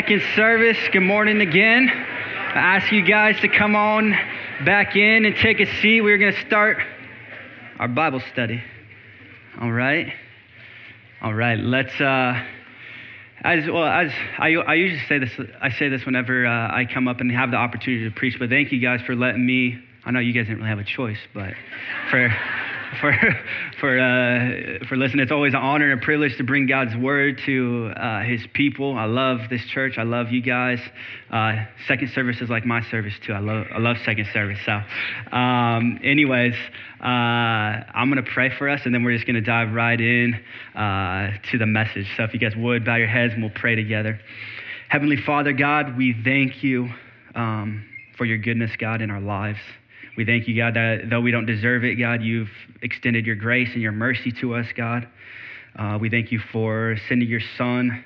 Second 0.00 0.22
service, 0.34 0.78
good 0.92 1.02
morning 1.02 1.42
again. 1.42 1.86
I 1.90 2.76
ask 2.78 2.90
you 2.90 3.04
guys 3.04 3.38
to 3.42 3.48
come 3.48 3.76
on 3.76 4.12
back 4.64 4.96
in 4.96 5.26
and 5.26 5.36
take 5.36 5.60
a 5.60 5.66
seat. 5.82 6.00
We're 6.00 6.16
going 6.16 6.32
to 6.32 6.46
start 6.46 6.78
our 7.78 7.86
Bible 7.86 8.22
study. 8.32 8.62
All 9.60 9.70
right. 9.70 10.10
All 11.20 11.34
right, 11.34 11.58
let's. 11.58 11.92
Uh, 12.00 12.42
as 13.44 13.66
well 13.66 13.84
as 13.84 14.10
I, 14.38 14.54
I 14.54 14.72
usually 14.72 15.06
say 15.06 15.18
this, 15.18 15.38
I 15.60 15.68
say 15.68 15.90
this 15.90 16.06
whenever 16.06 16.46
uh, 16.46 16.74
I 16.74 16.86
come 16.90 17.06
up 17.06 17.20
and 17.20 17.30
have 17.32 17.50
the 17.50 17.58
opportunity 17.58 18.08
to 18.08 18.10
preach. 18.10 18.38
But 18.38 18.48
thank 18.48 18.72
you 18.72 18.80
guys 18.80 19.02
for 19.02 19.14
letting 19.14 19.44
me. 19.44 19.78
I 20.06 20.12
know 20.12 20.20
you 20.20 20.32
guys 20.32 20.46
didn't 20.46 20.60
really 20.60 20.70
have 20.70 20.78
a 20.78 20.84
choice, 20.84 21.20
but 21.34 21.52
for 22.08 22.34
for 23.00 23.12
for 23.80 23.98
uh, 23.98 24.84
for 24.88 24.96
listening. 24.96 25.22
It's 25.22 25.32
always 25.32 25.54
an 25.54 25.60
honor 25.60 25.90
and 25.90 26.00
a 26.00 26.04
privilege 26.04 26.36
to 26.38 26.44
bring 26.44 26.66
God's 26.66 26.96
word 26.96 27.40
to 27.46 27.92
uh, 27.96 28.22
His 28.22 28.44
people. 28.52 28.96
I 28.96 29.04
love 29.04 29.48
this 29.48 29.64
church. 29.66 29.98
I 29.98 30.02
love 30.02 30.30
you 30.30 30.42
guys. 30.42 30.80
Uh, 31.30 31.64
second 31.86 32.10
service 32.10 32.40
is 32.40 32.50
like 32.50 32.64
my 32.66 32.82
service 32.90 33.14
too. 33.24 33.32
I 33.32 33.38
love 33.38 33.66
I 33.72 33.78
love 33.78 33.96
second 34.04 34.26
service. 34.32 34.58
So, 34.64 34.72
um, 35.36 36.00
anyways, 36.02 36.54
uh, 37.00 37.04
I'm 37.04 38.08
gonna 38.08 38.22
pray 38.22 38.50
for 38.56 38.68
us, 38.68 38.80
and 38.84 38.94
then 38.94 39.04
we're 39.04 39.14
just 39.14 39.26
gonna 39.26 39.40
dive 39.40 39.72
right 39.72 40.00
in 40.00 40.34
uh, 40.74 41.30
to 41.50 41.58
the 41.58 41.66
message. 41.66 42.06
So, 42.16 42.24
if 42.24 42.34
you 42.34 42.40
guys 42.40 42.54
would 42.56 42.84
bow 42.84 42.96
your 42.96 43.08
heads, 43.08 43.34
and 43.34 43.42
we'll 43.42 43.52
pray 43.54 43.76
together. 43.76 44.20
Heavenly 44.88 45.18
Father, 45.24 45.52
God, 45.52 45.96
we 45.96 46.16
thank 46.24 46.64
you 46.64 46.88
um, 47.34 47.84
for 48.16 48.24
your 48.24 48.38
goodness, 48.38 48.72
God, 48.76 49.00
in 49.02 49.10
our 49.10 49.20
lives. 49.20 49.60
We 50.16 50.24
thank 50.24 50.48
you, 50.48 50.56
God, 50.56 50.74
that 50.74 51.08
though 51.08 51.20
we 51.20 51.30
don't 51.30 51.46
deserve 51.46 51.84
it, 51.84 51.94
God, 51.94 52.22
you've 52.22 52.50
extended 52.82 53.26
your 53.26 53.36
grace 53.36 53.70
and 53.72 53.82
your 53.82 53.92
mercy 53.92 54.32
to 54.40 54.54
us, 54.54 54.66
God. 54.76 55.08
Uh, 55.76 55.98
we 56.00 56.10
thank 56.10 56.32
you 56.32 56.40
for 56.52 56.96
sending 57.08 57.28
your 57.28 57.40
Son, 57.56 58.04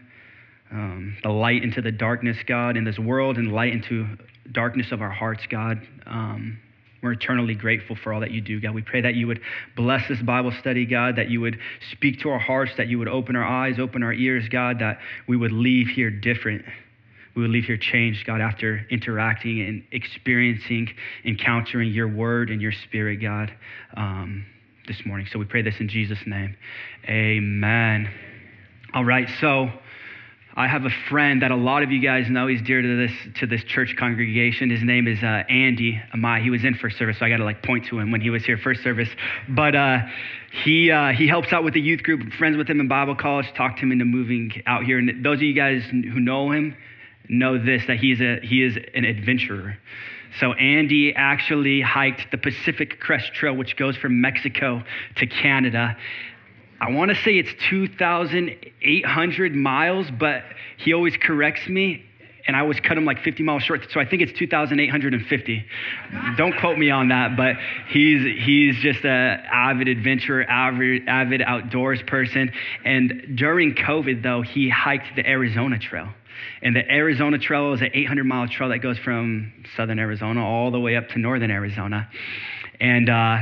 um, 0.71 1.17
the 1.23 1.31
light 1.31 1.63
into 1.63 1.81
the 1.81 1.93
darkness, 1.93 2.37
God, 2.47 2.77
in 2.77 2.85
this 2.85 2.99
world, 2.99 3.39
and 3.39 3.53
light 3.53 3.73
into 3.73 4.07
darkness 4.53 4.93
of 4.93 5.01
our 5.01 5.11
hearts, 5.11 5.47
God. 5.49 5.81
Um, 6.07 6.59
we're 7.03 7.13
eternally 7.13 7.55
grateful 7.55 7.97
for 7.97 8.13
all 8.13 8.21
that 8.21 8.31
you 8.31 8.41
do, 8.41 8.61
God. 8.61 8.75
We 8.75 8.83
pray 8.83 9.03
that 9.03 9.15
you 9.15 9.27
would 9.27 9.41
bless 9.77 10.09
this 10.09 10.21
Bible 10.23 10.53
study, 10.61 10.87
God, 10.87 11.17
that 11.17 11.29
you 11.29 11.41
would 11.41 11.59
speak 11.93 12.21
to 12.21 12.31
our 12.31 12.39
hearts, 12.39 12.73
that 12.79 12.89
you 12.89 12.99
would 12.99 13.09
open 13.09 13.37
our 13.37 13.45
eyes, 13.45 13.79
open 13.79 14.03
our 14.03 14.13
ears, 14.13 14.49
God, 14.49 14.79
that 14.79 14.99
we 15.27 15.37
would 15.37 15.53
leave 15.53 15.89
here 15.89 16.11
different 16.11 16.65
we 17.35 17.43
would 17.43 17.51
leave 17.51 17.65
here 17.65 17.77
changed, 17.77 18.27
God, 18.27 18.41
after 18.41 18.87
interacting 18.91 19.61
and 19.61 19.85
experiencing, 19.91 20.89
encountering 21.25 21.93
your 21.93 22.09
word 22.09 22.51
and 22.51 22.61
your 22.61 22.73
spirit, 22.73 23.17
God, 23.17 23.53
um, 23.97 24.47
this 24.87 25.05
morning. 25.05 25.27
So 25.31 25.39
we 25.39 25.45
pray 25.45 25.63
this 25.63 25.81
in 25.81 25.89
Jesus' 25.89 26.19
name. 26.27 26.57
Amen. 27.09 28.09
All 28.93 29.05
right, 29.05 29.29
so 29.41 29.71
I 30.57 30.69
have 30.69 30.85
a 30.85 30.91
friend 31.11 31.43
that 31.43 31.51
a 31.51 31.57
lot 31.57 31.83
of 31.83 31.91
you 31.91 32.01
guys 32.01 32.31
know. 32.31 32.47
He's 32.47 32.63
dear 32.63 32.81
to 32.81 33.09
this 33.09 33.13
to 33.41 33.47
this 33.47 33.65
church 33.65 33.97
congregation. 33.99 34.71
His 34.71 34.85
name 34.85 35.09
is 35.09 35.21
uh, 35.21 35.43
Andy 35.49 36.01
Amai. 36.15 36.43
He 36.45 36.51
was 36.51 36.63
in 36.65 36.75
first 36.77 36.97
service, 36.97 37.19
so 37.19 37.27
I 37.27 37.29
got 37.29 37.39
to 37.39 37.45
like 37.45 37.65
point 37.65 37.87
to 37.87 37.99
him 37.99 38.13
when 38.13 38.21
he 38.21 38.31
was 38.31 38.45
here 38.45 38.57
first 38.57 38.85
service. 38.85 39.09
But 39.49 39.75
uh, 39.75 39.99
he 40.63 40.93
uh, 40.93 41.09
he 41.11 41.27
helps 41.27 41.53
out 41.53 41.65
with 41.65 41.75
the 41.75 41.81
youth 41.81 42.05
group. 42.05 42.33
Friends 42.35 42.57
with 42.57 42.69
him 42.69 42.79
in 42.79 42.87
Bible 42.87 43.17
college. 43.17 43.47
Talked 43.57 43.81
him 43.81 43.91
into 43.91 44.05
moving 44.05 44.63
out 44.65 44.85
here. 44.85 44.97
And 44.97 45.25
those 45.25 45.39
of 45.39 45.43
you 45.43 45.55
guys 45.55 45.83
who 45.91 46.21
know 46.21 46.53
him, 46.53 46.77
know 47.29 47.59
this 47.59 47.83
that 47.87 47.99
he's 47.99 48.21
a, 48.21 48.41
he 48.41 48.63
is 48.63 48.77
an 48.95 49.05
adventurer. 49.05 49.79
So 50.41 50.53
Andy 50.53 51.15
actually 51.15 51.81
hiked 51.81 52.31
the 52.31 52.39
Pacific 52.39 52.99
Crest 52.99 53.33
Trail, 53.35 53.55
which 53.55 53.77
goes 53.77 53.97
from 53.97 54.21
Mexico 54.21 54.83
to 55.17 55.27
Canada. 55.27 55.97
I 56.81 56.91
want 56.91 57.11
to 57.11 57.15
say 57.23 57.39
it's 57.39 57.53
2,800 57.71 59.55
miles, 59.55 60.07
but 60.19 60.43
he 60.77 60.93
always 60.93 61.17
corrects 61.17 61.69
me, 61.69 62.05
and 62.47 62.57
I 62.57 62.61
always 62.61 62.81
cut 62.81 62.99
him 62.99 63.05
like 63.05 63.23
50 63.23 63.45
miles 63.45 63.63
short. 63.63 63.87
So 63.93 64.01
I 64.01 64.05
think 64.07 64.23
it's 64.23 64.37
2,850. 64.37 65.67
Don't 66.37 66.59
quote 66.59 66.79
me 66.79 66.91
on 66.91 67.09
that, 67.09 67.37
but 67.37 67.57
he's 67.89 68.45
he's 68.45 68.77
just 68.83 69.05
an 69.05 69.41
avid 69.51 69.87
adventurer, 69.87 70.45
avid 70.45 71.09
avid 71.09 71.43
outdoors 71.43 72.03
person. 72.03 72.53
And 72.85 73.37
during 73.37 73.77
COVID, 73.77 74.23
though, 74.23 74.43
he 74.43 74.69
hiked 74.69 75.15
the 75.15 75.27
Arizona 75.27 75.79
Trail. 75.79 76.09
And 76.63 76.75
the 76.75 76.91
Arizona 76.91 77.39
Trail 77.39 77.73
is 77.75 77.81
an 77.81 77.91
800 77.93 78.25
mile 78.25 78.49
trail 78.49 78.71
that 78.71 78.79
goes 78.79 78.99
from 78.99 79.53
southern 79.77 79.99
Arizona 79.99 80.45
all 80.47 80.71
the 80.71 80.81
way 80.81 80.97
up 80.97 81.09
to 81.11 81.19
northern 81.19 81.51
Arizona. 81.51 82.09
And 82.81 83.09
uh, 83.09 83.39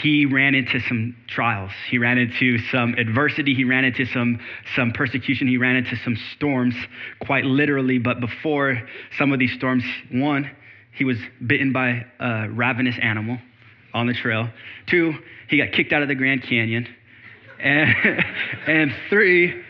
he 0.00 0.26
ran 0.26 0.54
into 0.54 0.80
some 0.80 1.16
trials. 1.26 1.72
He 1.90 1.98
ran 1.98 2.18
into 2.18 2.58
some 2.70 2.94
adversity. 2.94 3.54
He 3.54 3.64
ran 3.64 3.84
into 3.84 4.06
some, 4.06 4.38
some 4.76 4.92
persecution. 4.92 5.48
He 5.48 5.56
ran 5.56 5.76
into 5.76 5.96
some 6.04 6.16
storms, 6.34 6.74
quite 7.20 7.44
literally. 7.44 7.98
But 7.98 8.20
before 8.20 8.80
some 9.18 9.32
of 9.32 9.38
these 9.38 9.52
storms, 9.52 9.84
one, 10.10 10.50
he 10.92 11.04
was 11.04 11.18
bitten 11.44 11.72
by 11.72 12.06
a 12.20 12.48
ravenous 12.48 12.96
animal 13.00 13.38
on 13.92 14.06
the 14.06 14.14
trail. 14.14 14.48
Two, 14.86 15.14
he 15.48 15.58
got 15.58 15.72
kicked 15.72 15.92
out 15.92 16.02
of 16.02 16.08
the 16.08 16.14
Grand 16.14 16.42
Canyon. 16.42 16.86
And, 17.58 17.94
and 18.66 18.94
three, 19.10 19.62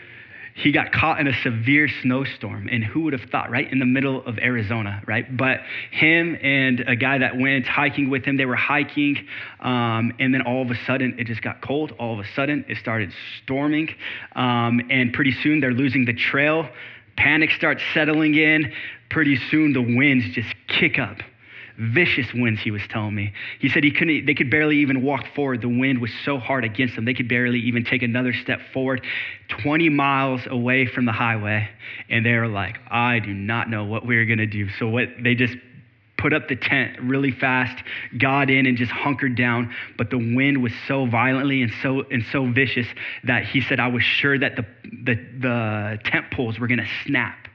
he 0.55 0.71
got 0.71 0.91
caught 0.91 1.19
in 1.19 1.27
a 1.27 1.33
severe 1.41 1.87
snowstorm. 2.01 2.67
And 2.69 2.83
who 2.83 3.01
would 3.01 3.13
have 3.13 3.29
thought, 3.29 3.49
right? 3.49 3.69
In 3.71 3.79
the 3.79 3.85
middle 3.85 4.25
of 4.25 4.37
Arizona, 4.37 5.01
right? 5.07 5.35
But 5.35 5.61
him 5.91 6.37
and 6.41 6.81
a 6.81 6.95
guy 6.95 7.17
that 7.17 7.37
went 7.37 7.65
hiking 7.65 8.09
with 8.09 8.23
him, 8.25 8.37
they 8.37 8.45
were 8.45 8.55
hiking. 8.55 9.27
Um, 9.59 10.13
and 10.19 10.33
then 10.33 10.43
all 10.43 10.61
of 10.61 10.69
a 10.69 10.75
sudden, 10.85 11.15
it 11.17 11.25
just 11.25 11.41
got 11.41 11.61
cold. 11.61 11.93
All 11.99 12.13
of 12.13 12.19
a 12.19 12.27
sudden, 12.35 12.65
it 12.67 12.77
started 12.77 13.11
storming. 13.43 13.89
Um, 14.35 14.81
and 14.89 15.11
pretty 15.11 15.33
soon, 15.41 15.59
they're 15.59 15.71
losing 15.71 16.05
the 16.05 16.13
trail. 16.13 16.69
Panic 17.17 17.51
starts 17.51 17.81
settling 17.93 18.35
in. 18.35 18.71
Pretty 19.09 19.37
soon, 19.49 19.73
the 19.73 19.81
winds 19.81 20.25
just 20.33 20.53
kick 20.67 20.99
up 20.99 21.17
vicious 21.77 22.27
winds 22.33 22.61
he 22.61 22.71
was 22.71 22.81
telling 22.89 23.15
me. 23.15 23.33
He 23.59 23.69
said 23.69 23.83
he 23.83 23.91
couldn't 23.91 24.25
they 24.25 24.33
could 24.33 24.49
barely 24.49 24.77
even 24.77 25.01
walk 25.01 25.25
forward. 25.35 25.61
The 25.61 25.69
wind 25.69 25.99
was 25.99 26.11
so 26.23 26.37
hard 26.37 26.63
against 26.63 26.95
them 26.95 27.05
they 27.05 27.13
could 27.13 27.27
barely 27.27 27.59
even 27.59 27.83
take 27.83 28.03
another 28.03 28.33
step 28.33 28.59
forward. 28.73 29.05
20 29.49 29.89
miles 29.89 30.41
away 30.47 30.85
from 30.85 31.05
the 31.05 31.11
highway 31.11 31.69
and 32.09 32.25
they 32.25 32.33
were 32.33 32.47
like 32.47 32.77
i 32.89 33.19
do 33.19 33.33
not 33.33 33.69
know 33.69 33.83
what 33.83 34.05
we're 34.05 34.25
going 34.25 34.39
to 34.39 34.45
do. 34.45 34.69
So 34.79 34.87
what 34.87 35.09
they 35.21 35.35
just 35.35 35.55
put 36.17 36.33
up 36.33 36.47
the 36.47 36.55
tent 36.55 36.97
really 37.01 37.31
fast 37.31 37.83
got 38.17 38.49
in 38.49 38.65
and 38.65 38.77
just 38.77 38.91
hunkered 38.91 39.35
down. 39.35 39.73
But 39.97 40.09
the 40.09 40.17
wind 40.17 40.63
was 40.63 40.71
so 40.87 41.05
violently 41.05 41.61
and 41.61 41.71
so 41.81 42.03
and 42.09 42.23
so 42.31 42.49
vicious 42.49 42.87
that 43.25 43.45
he 43.45 43.61
said 43.61 43.79
i 43.79 43.87
was 43.87 44.03
sure 44.03 44.37
that 44.39 44.55
the 44.55 44.65
the, 45.03 45.15
the 45.39 45.99
tent 46.05 46.31
poles 46.31 46.59
were 46.59 46.67
to 46.67 46.87
snap 47.05 47.47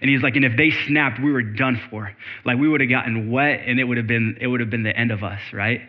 and 0.00 0.08
he's 0.08 0.22
like, 0.22 0.34
and 0.36 0.44
if 0.44 0.56
they 0.56 0.70
snapped, 0.86 1.20
we 1.20 1.30
were 1.30 1.42
done 1.42 1.80
for. 1.90 2.10
Like 2.44 2.58
we 2.58 2.68
would 2.68 2.80
have 2.80 2.88
gotten 2.88 3.30
wet, 3.30 3.60
and 3.66 3.78
it 3.78 3.84
would 3.84 3.98
have 3.98 4.06
been 4.06 4.38
it 4.40 4.46
would 4.46 4.60
have 4.60 4.70
been 4.70 4.82
the 4.82 4.96
end 4.96 5.10
of 5.10 5.22
us, 5.22 5.40
right? 5.52 5.82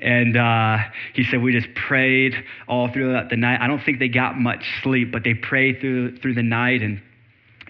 And 0.00 0.36
uh, 0.36 0.78
he 1.12 1.24
said 1.24 1.42
we 1.42 1.52
just 1.52 1.74
prayed 1.74 2.34
all 2.66 2.88
throughout 2.88 3.28
the 3.28 3.36
night. 3.36 3.60
I 3.60 3.66
don't 3.66 3.82
think 3.82 3.98
they 3.98 4.08
got 4.08 4.38
much 4.38 4.64
sleep, 4.82 5.12
but 5.12 5.22
they 5.22 5.34
prayed 5.34 5.80
through 5.80 6.18
through 6.18 6.34
the 6.34 6.42
night 6.42 6.82
and. 6.82 7.02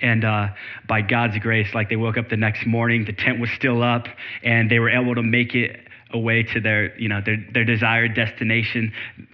And 0.01 0.25
uh, 0.25 0.51
by 0.87 1.03
God's 1.03 1.37
grace, 1.41 1.75
like 1.75 1.89
they 1.89 1.97
woke 1.97 2.17
up 2.19 2.29
the 2.29 2.37
next 2.37 2.65
morning, 2.65 3.05
the 3.05 3.13
tent 3.13 3.41
was 3.41 3.51
still 3.51 3.83
up, 3.83 4.07
and 4.45 4.71
they 4.71 4.79
were 4.79 4.91
able 4.91 5.17
to 5.17 5.25
make 5.25 5.57
it 5.57 5.89
away 6.13 6.45
to 6.45 6.61
their, 6.61 6.97
you 7.01 7.09
know, 7.09 7.21
their, 7.21 7.45
their 7.53 7.65
desired 7.65 8.15
destination 8.15 8.93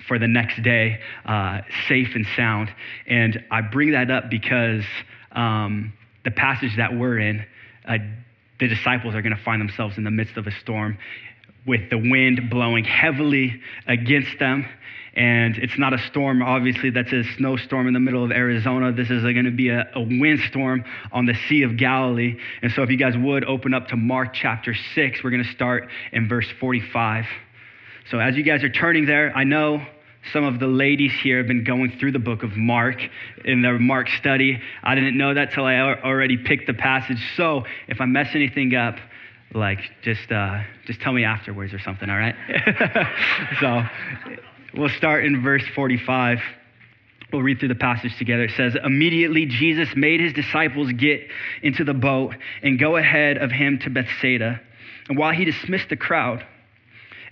for 0.08 0.18
the 0.18 0.26
next 0.26 0.62
day, 0.62 1.00
uh, 1.26 1.60
safe 1.86 2.14
and 2.14 2.26
sound. 2.34 2.72
And 3.06 3.44
I 3.50 3.60
bring 3.60 3.90
that 3.92 4.10
up 4.10 4.30
because 4.30 4.84
um, 5.32 5.92
the 6.24 6.30
passage 6.30 6.76
that 6.76 6.94
we're 6.94 7.18
in, 7.18 7.44
uh, 7.86 7.98
the 8.60 8.68
disciples 8.68 9.14
are 9.14 9.22
going 9.22 9.36
to 9.36 9.42
find 9.42 9.60
themselves 9.60 9.98
in 9.98 10.04
the 10.04 10.10
midst 10.10 10.36
of 10.36 10.46
a 10.46 10.52
storm 10.60 10.98
with 11.66 11.90
the 11.90 11.98
wind 11.98 12.50
blowing 12.50 12.84
heavily 12.84 13.60
against 13.86 14.38
them. 14.38 14.66
And 15.16 15.56
it's 15.58 15.78
not 15.78 15.94
a 15.94 15.98
storm, 15.98 16.42
obviously, 16.42 16.90
that's 16.90 17.12
a 17.12 17.22
snowstorm 17.36 17.86
in 17.86 17.94
the 17.94 18.00
middle 18.00 18.24
of 18.24 18.32
Arizona. 18.32 18.92
This 18.92 19.10
is 19.10 19.22
going 19.22 19.44
to 19.44 19.52
be 19.52 19.68
a, 19.68 19.88
a 19.94 20.00
windstorm 20.00 20.84
on 21.12 21.26
the 21.26 21.34
Sea 21.48 21.62
of 21.62 21.76
Galilee. 21.76 22.36
And 22.62 22.72
so, 22.72 22.82
if 22.82 22.90
you 22.90 22.96
guys 22.96 23.16
would 23.16 23.44
open 23.44 23.74
up 23.74 23.88
to 23.88 23.96
Mark 23.96 24.34
chapter 24.34 24.74
6, 24.74 25.22
we're 25.22 25.30
going 25.30 25.44
to 25.44 25.52
start 25.52 25.88
in 26.10 26.28
verse 26.28 26.48
45. 26.58 27.26
So, 28.10 28.18
as 28.18 28.36
you 28.36 28.42
guys 28.42 28.64
are 28.64 28.70
turning 28.70 29.06
there, 29.06 29.32
I 29.36 29.44
know 29.44 29.86
some 30.32 30.44
of 30.44 30.58
the 30.58 30.66
ladies 30.66 31.12
here 31.22 31.38
have 31.38 31.46
been 31.46 31.64
going 31.64 31.98
through 31.98 32.12
the 32.12 32.18
book 32.18 32.42
of 32.42 32.56
Mark 32.56 32.96
in 33.44 33.62
their 33.62 33.78
Mark 33.78 34.08
study. 34.08 34.60
I 34.82 34.94
didn't 34.94 35.16
know 35.16 35.34
that 35.34 35.52
till 35.52 35.64
I 35.64 35.76
already 35.76 36.36
picked 36.36 36.66
the 36.66 36.74
passage. 36.74 37.18
So 37.36 37.64
if 37.88 38.00
I 38.00 38.06
mess 38.06 38.28
anything 38.34 38.74
up, 38.74 38.96
like 39.54 39.78
just 40.02 40.32
uh, 40.32 40.62
just 40.86 41.00
tell 41.00 41.12
me 41.12 41.24
afterwards 41.24 41.72
or 41.74 41.78
something. 41.78 42.08
All 42.08 42.16
right. 42.16 42.34
so 43.60 43.82
we'll 44.74 44.88
start 44.88 45.24
in 45.24 45.42
verse 45.42 45.64
45. 45.74 46.40
We'll 47.32 47.42
read 47.42 47.58
through 47.58 47.68
the 47.68 47.74
passage 47.74 48.16
together. 48.16 48.44
It 48.44 48.52
says, 48.56 48.76
Immediately 48.82 49.46
Jesus 49.46 49.88
made 49.96 50.20
his 50.20 50.32
disciples 50.32 50.92
get 50.92 51.28
into 51.62 51.84
the 51.84 51.94
boat 51.94 52.34
and 52.62 52.78
go 52.78 52.96
ahead 52.96 53.38
of 53.38 53.50
him 53.50 53.78
to 53.80 53.90
Bethsaida. 53.90 54.60
And 55.08 55.18
while 55.18 55.32
he 55.32 55.44
dismissed 55.44 55.88
the 55.88 55.96
crowd, 55.96 56.44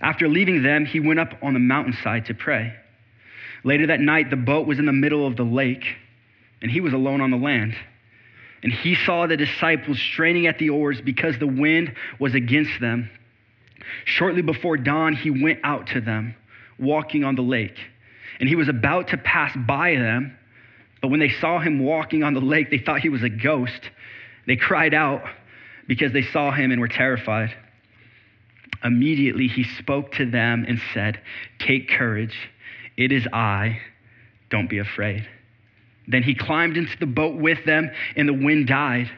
after 0.01 0.27
leaving 0.27 0.63
them, 0.63 0.85
he 0.85 0.99
went 0.99 1.19
up 1.19 1.35
on 1.41 1.53
the 1.53 1.59
mountainside 1.59 2.25
to 2.25 2.33
pray. 2.33 2.73
Later 3.63 3.87
that 3.87 3.99
night, 3.99 4.29
the 4.29 4.35
boat 4.35 4.67
was 4.67 4.79
in 4.79 4.85
the 4.85 4.93
middle 4.93 5.25
of 5.25 5.37
the 5.37 5.43
lake, 5.43 5.85
and 6.61 6.69
he 6.69 6.81
was 6.81 6.93
alone 6.93 7.21
on 7.21 7.31
the 7.31 7.37
land. 7.37 7.75
And 8.61 8.71
he 8.71 8.95
saw 8.95 9.27
the 9.27 9.37
disciples 9.37 9.99
straining 9.99 10.47
at 10.47 10.57
the 10.57 10.69
oars 10.69 11.01
because 11.01 11.37
the 11.37 11.47
wind 11.47 11.93
was 12.19 12.33
against 12.33 12.79
them. 12.79 13.09
Shortly 14.05 14.41
before 14.41 14.77
dawn, 14.77 15.13
he 15.13 15.29
went 15.29 15.59
out 15.63 15.87
to 15.87 16.01
them, 16.01 16.35
walking 16.79 17.23
on 17.23 17.35
the 17.35 17.41
lake. 17.41 17.77
And 18.39 18.47
he 18.47 18.55
was 18.55 18.69
about 18.69 19.09
to 19.09 19.17
pass 19.17 19.55
by 19.55 19.95
them, 19.95 20.37
but 21.01 21.09
when 21.09 21.19
they 21.19 21.29
saw 21.29 21.59
him 21.59 21.79
walking 21.79 22.23
on 22.23 22.33
the 22.33 22.39
lake, 22.39 22.71
they 22.71 22.77
thought 22.77 23.01
he 23.01 23.09
was 23.09 23.23
a 23.23 23.29
ghost. 23.29 23.91
They 24.47 24.55
cried 24.55 24.93
out 24.93 25.23
because 25.87 26.13
they 26.13 26.23
saw 26.23 26.51
him 26.51 26.71
and 26.71 26.79
were 26.79 26.87
terrified. 26.87 27.53
Immediately 28.83 29.47
he 29.47 29.63
spoke 29.63 30.13
to 30.13 30.25
them 30.25 30.65
and 30.67 30.79
said, 30.93 31.19
Take 31.59 31.89
courage, 31.89 32.35
it 32.97 33.11
is 33.11 33.27
I, 33.31 33.79
don't 34.49 34.69
be 34.69 34.79
afraid. 34.79 35.27
Then 36.07 36.23
he 36.23 36.35
climbed 36.35 36.77
into 36.77 36.97
the 36.99 37.05
boat 37.05 37.39
with 37.39 37.65
them, 37.65 37.89
and 38.15 38.27
the 38.27 38.33
wind 38.33 38.67
died. 38.67 39.09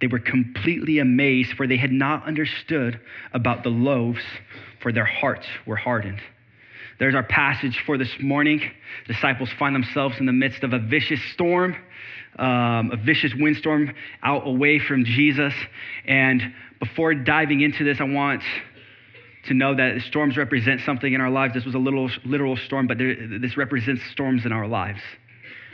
They 0.00 0.06
were 0.06 0.18
completely 0.18 0.98
amazed, 0.98 1.54
for 1.54 1.66
they 1.66 1.78
had 1.78 1.92
not 1.92 2.26
understood 2.26 3.00
about 3.32 3.62
the 3.62 3.70
loaves, 3.70 4.22
for 4.80 4.92
their 4.92 5.06
hearts 5.06 5.46
were 5.66 5.76
hardened. 5.76 6.20
There's 6.98 7.14
our 7.14 7.22
passage 7.22 7.82
for 7.84 7.98
this 7.98 8.14
morning. 8.20 8.60
Disciples 9.06 9.50
find 9.58 9.74
themselves 9.74 10.16
in 10.18 10.26
the 10.26 10.32
midst 10.32 10.62
of 10.62 10.72
a 10.72 10.78
vicious 10.78 11.20
storm, 11.32 11.76
um, 12.38 12.90
a 12.92 12.96
vicious 12.96 13.32
windstorm 13.34 13.92
out 14.22 14.46
away 14.46 14.78
from 14.78 15.04
Jesus. 15.04 15.52
And 16.06 16.54
before 16.78 17.14
diving 17.14 17.60
into 17.60 17.84
this, 17.84 18.00
I 18.00 18.04
want 18.04 18.42
to 19.46 19.54
know 19.54 19.74
that 19.74 20.02
storms 20.02 20.36
represent 20.36 20.80
something 20.82 21.12
in 21.12 21.20
our 21.20 21.30
lives. 21.30 21.54
This 21.54 21.64
was 21.64 21.74
a 21.74 21.78
little 21.78 22.10
literal 22.24 22.56
storm, 22.56 22.86
but 22.86 22.98
there, 22.98 23.14
this 23.40 23.56
represents 23.56 24.02
storms 24.12 24.44
in 24.44 24.52
our 24.52 24.66
lives 24.66 25.00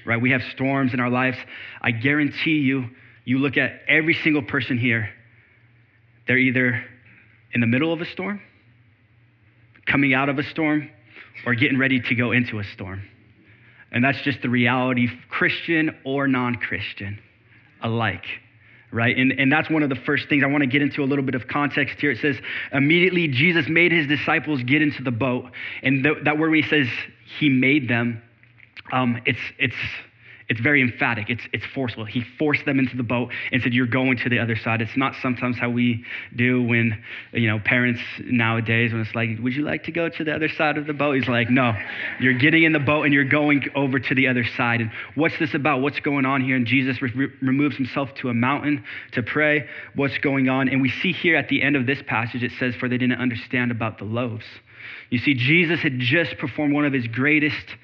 right? 0.05 0.21
We 0.21 0.31
have 0.31 0.43
storms 0.55 0.95
in 0.95 1.01
our 1.01 1.11
lives. 1.11 1.37
I 1.81 1.91
guarantee 1.91 2.59
you, 2.59 2.91
you 3.25 3.39
look 3.39 3.57
at 3.57 3.83
every 3.89 4.15
single 4.15 4.43
person 4.43 4.79
here, 4.79 5.11
they're 6.27 6.39
either 6.39 6.85
in 7.53 7.61
the 7.61 7.67
middle 7.67 7.93
of 7.93 8.01
a 8.01 8.07
storm, 8.07 8.41
coming 9.87 10.15
out 10.15 10.29
of 10.29 10.39
a 10.39 10.43
storm, 10.43 10.91
or 11.47 11.55
getting 11.55 11.79
ready 11.79 12.01
to 12.01 12.15
go 12.15 12.33
into 12.33 12.59
a 12.59 12.65
storm. 12.65 13.03
And 13.91 14.03
that's 14.03 14.21
just 14.23 14.41
the 14.43 14.49
reality, 14.49 15.09
Christian 15.29 15.99
or 16.05 16.27
non 16.27 16.57
Christian 16.57 17.19
alike 17.83 18.25
right? 18.93 19.17
And, 19.17 19.33
and 19.33 19.51
that's 19.51 19.71
one 19.71 19.83
of 19.83 19.89
the 19.89 19.97
first 19.97 20.29
things 20.29 20.45
I 20.45 20.47
want 20.47 20.63
to 20.63 20.67
get 20.67 20.83
into 20.83 21.03
a 21.03 21.07
little 21.07 21.25
bit 21.25 21.35
of 21.35 21.49
context 21.49 21.99
here. 21.99 22.11
It 22.11 22.19
says, 22.21 22.37
immediately 22.73 23.27
Jesus 23.29 23.67
made 23.69 23.91
his 23.91 24.07
disciples 24.07 24.63
get 24.63 24.83
into 24.83 25.03
the 25.03 25.11
boat. 25.11 25.51
And 25.83 26.05
th- 26.05 26.19
that 26.25 26.39
word 26.39 26.51
when 26.51 26.63
he 26.63 26.69
says 26.69 26.87
he 27.39 27.49
made 27.49 27.89
them, 27.89 28.23
um, 28.93 29.21
it's, 29.25 29.39
it's, 29.59 29.75
it's 30.49 30.61
very 30.61 30.83
emphatic. 30.83 31.31
It's, 31.31 31.43
it's 31.53 31.65
forceful. 31.75 32.05
He 32.05 32.25
forced 32.39 32.65
them 32.65 32.79
into 32.79 32.97
the 32.97 33.03
boat 33.03 33.33
and 33.53 33.63
said, 33.63 33.73
You're 33.73 33.87
going 33.87 34.17
to 34.19 34.29
the 34.29 34.39
other 34.39 34.57
side. 34.57 34.83
It's 34.83 34.97
not 34.97 35.15
sometimes 35.23 35.59
how 35.59 35.71
we 35.71 36.05
do 36.35 36.63
when, 36.63 37.03
you 37.33 37.49
know, 37.49 37.59
parents 37.59 38.01
nowadays, 38.25 38.93
when 38.93 39.03
it's 39.03 39.15
like, 39.15 39.31
Would 39.41 39.55
you 39.55 39.63
like 39.63 39.85
to 39.85 39.93
go 39.93 40.09
to 40.09 40.25
the 40.25 40.35
other 40.35 40.49
side 40.49 40.79
of 40.79 40.87
the 40.87 40.93
boat? 40.93 41.17
He's 41.17 41.29
like, 41.29 41.51
No, 41.51 41.73
you're 42.21 42.39
getting 42.39 42.65
in 42.65 42.73
the 42.73 42.81
boat 42.81 43.05
and 43.05 43.15
you're 43.15 43.25
going 43.25 43.69
over 43.75 43.99
to 43.99 44.15
the 44.15 44.29
other 44.29 44.45
side. 44.45 44.81
And 44.81 44.91
what's 45.15 45.39
this 45.39 45.55
about? 45.55 45.81
What's 45.81 46.01
going 46.01 46.27
on 46.27 46.43
here? 46.43 46.57
And 46.57 46.67
Jesus 46.67 47.01
re- 47.01 47.31
removes 47.41 47.77
himself 47.77 48.13
to 48.17 48.29
a 48.29 48.35
mountain 48.35 48.85
to 49.13 49.23
pray. 49.23 49.67
What's 49.95 50.19
going 50.19 50.49
on? 50.49 50.69
And 50.69 50.83
we 50.83 50.91
see 50.91 51.13
here 51.13 51.37
at 51.37 51.49
the 51.49 51.63
end 51.63 51.77
of 51.77 51.87
this 51.87 52.03
passage, 52.07 52.43
it 52.43 52.53
says, 52.59 52.75
For 52.75 52.89
they 52.89 52.99
didn't 52.99 53.21
understand 53.21 53.71
about 53.71 53.99
the 53.99 54.05
loaves. 54.05 54.47
You 55.11 55.19
see, 55.19 55.35
Jesus 55.35 55.81
had 55.81 55.99
just 55.99 56.39
performed 56.39 56.75
one 56.75 56.85
of 56.85 56.93
his 56.93 57.07
greatest 57.07 57.77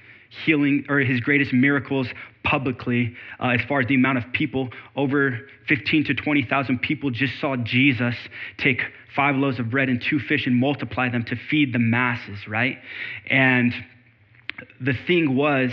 healing 0.45 0.85
or 0.89 0.99
his 1.01 1.21
greatest 1.21 1.53
miracles 1.53 2.07
publicly 2.45 3.15
uh, 3.41 3.49
as 3.49 3.61
far 3.69 3.81
as 3.81 3.87
the 3.87 3.95
amount 3.95 4.19
of 4.19 4.25
people 4.33 4.69
over 4.97 5.39
15 5.69 6.05
to 6.05 6.15
20,000 6.15 6.79
people 6.81 7.11
just 7.11 7.39
saw 7.41 7.57
Jesus 7.57 8.15
take 8.59 8.83
five 9.15 9.37
loaves 9.37 9.59
of 9.59 9.71
bread 9.71 9.89
and 9.89 10.03
two 10.03 10.19
fish 10.19 10.47
and 10.47 10.57
multiply 10.57 11.09
them 11.09 11.25
to 11.25 11.37
feed 11.51 11.73
the 11.73 11.79
masses, 11.79 12.47
right? 12.47 12.79
And 13.29 13.73
the 14.81 14.95
thing 15.07 15.37
was 15.37 15.71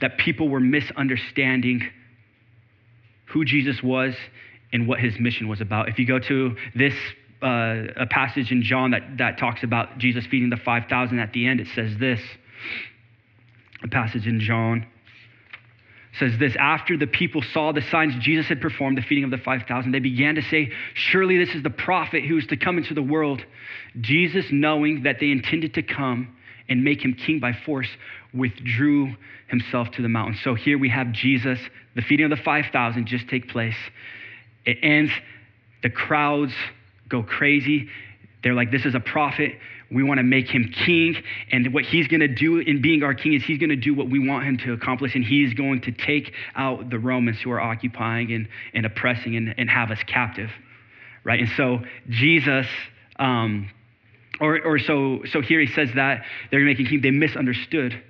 that 0.00 0.18
people 0.18 0.48
were 0.48 0.60
misunderstanding 0.60 1.82
who 3.26 3.44
Jesus 3.44 3.82
was 3.82 4.14
and 4.72 4.86
what 4.88 5.00
his 5.00 5.18
mission 5.18 5.48
was 5.48 5.60
about. 5.60 5.88
If 5.88 5.98
you 5.98 6.06
go 6.06 6.18
to 6.18 6.56
this 6.74 6.94
uh, 7.42 7.88
a 7.96 8.06
passage 8.08 8.52
in 8.52 8.62
John 8.62 8.92
that, 8.92 9.18
that 9.18 9.38
talks 9.38 9.64
about 9.64 9.98
Jesus 9.98 10.24
feeding 10.30 10.50
the 10.50 10.56
5,000 10.56 11.18
at 11.18 11.32
the 11.32 11.46
end, 11.46 11.60
it 11.60 11.66
says 11.74 11.98
this 11.98 12.20
a 13.82 13.88
passage 13.88 14.26
in 14.26 14.40
John 14.40 14.86
says 16.18 16.36
this 16.38 16.54
after 16.56 16.96
the 16.96 17.06
people 17.06 17.42
saw 17.42 17.72
the 17.72 17.82
signs 17.82 18.14
Jesus 18.22 18.46
had 18.46 18.60
performed, 18.60 18.98
the 18.98 19.02
feeding 19.02 19.24
of 19.24 19.30
the 19.30 19.38
5,000, 19.38 19.92
they 19.92 19.98
began 19.98 20.34
to 20.34 20.42
say, 20.42 20.70
Surely 20.94 21.38
this 21.38 21.54
is 21.54 21.62
the 21.62 21.70
prophet 21.70 22.24
who 22.24 22.36
is 22.36 22.46
to 22.48 22.56
come 22.56 22.78
into 22.78 22.94
the 22.94 23.02
world. 23.02 23.44
Jesus, 24.00 24.46
knowing 24.50 25.04
that 25.04 25.20
they 25.20 25.30
intended 25.30 25.74
to 25.74 25.82
come 25.82 26.36
and 26.68 26.84
make 26.84 27.02
him 27.02 27.14
king 27.14 27.40
by 27.40 27.52
force, 27.52 27.88
withdrew 28.34 29.14
himself 29.48 29.90
to 29.92 30.02
the 30.02 30.08
mountain. 30.08 30.38
So 30.42 30.54
here 30.54 30.78
we 30.78 30.88
have 30.90 31.12
Jesus, 31.12 31.58
the 31.94 32.02
feeding 32.02 32.30
of 32.30 32.36
the 32.36 32.42
5,000 32.42 33.06
just 33.06 33.28
take 33.28 33.48
place. 33.48 33.76
It 34.64 34.78
ends, 34.82 35.12
the 35.82 35.90
crowds 35.90 36.52
go 37.08 37.22
crazy. 37.22 37.88
They're 38.42 38.54
like, 38.54 38.70
This 38.70 38.84
is 38.84 38.94
a 38.94 39.00
prophet. 39.00 39.52
We 39.92 40.02
want 40.02 40.18
to 40.18 40.24
make 40.24 40.48
him 40.48 40.72
king. 40.72 41.22
And 41.50 41.72
what 41.74 41.84
he's 41.84 42.08
going 42.08 42.20
to 42.20 42.28
do 42.28 42.58
in 42.58 42.80
being 42.80 43.02
our 43.02 43.14
king 43.14 43.34
is 43.34 43.42
he's 43.42 43.58
going 43.58 43.70
to 43.70 43.76
do 43.76 43.94
what 43.94 44.08
we 44.08 44.26
want 44.26 44.44
him 44.44 44.58
to 44.58 44.72
accomplish. 44.72 45.14
And 45.14 45.24
he's 45.24 45.54
going 45.54 45.82
to 45.82 45.92
take 45.92 46.32
out 46.54 46.90
the 46.90 46.98
Romans 46.98 47.40
who 47.40 47.50
are 47.50 47.60
occupying 47.60 48.32
and, 48.32 48.48
and 48.74 48.86
oppressing 48.86 49.36
and, 49.36 49.54
and 49.58 49.68
have 49.68 49.90
us 49.90 49.98
captive. 50.06 50.50
Right? 51.24 51.40
And 51.40 51.50
so 51.56 51.80
Jesus, 52.08 52.66
um, 53.18 53.70
or, 54.40 54.60
or 54.62 54.78
so, 54.78 55.22
so 55.30 55.40
here 55.40 55.60
he 55.60 55.66
says 55.66 55.90
that 55.94 56.24
they're 56.50 56.64
making 56.64 56.86
king. 56.86 57.00
They 57.00 57.10
misunderstood 57.10 58.02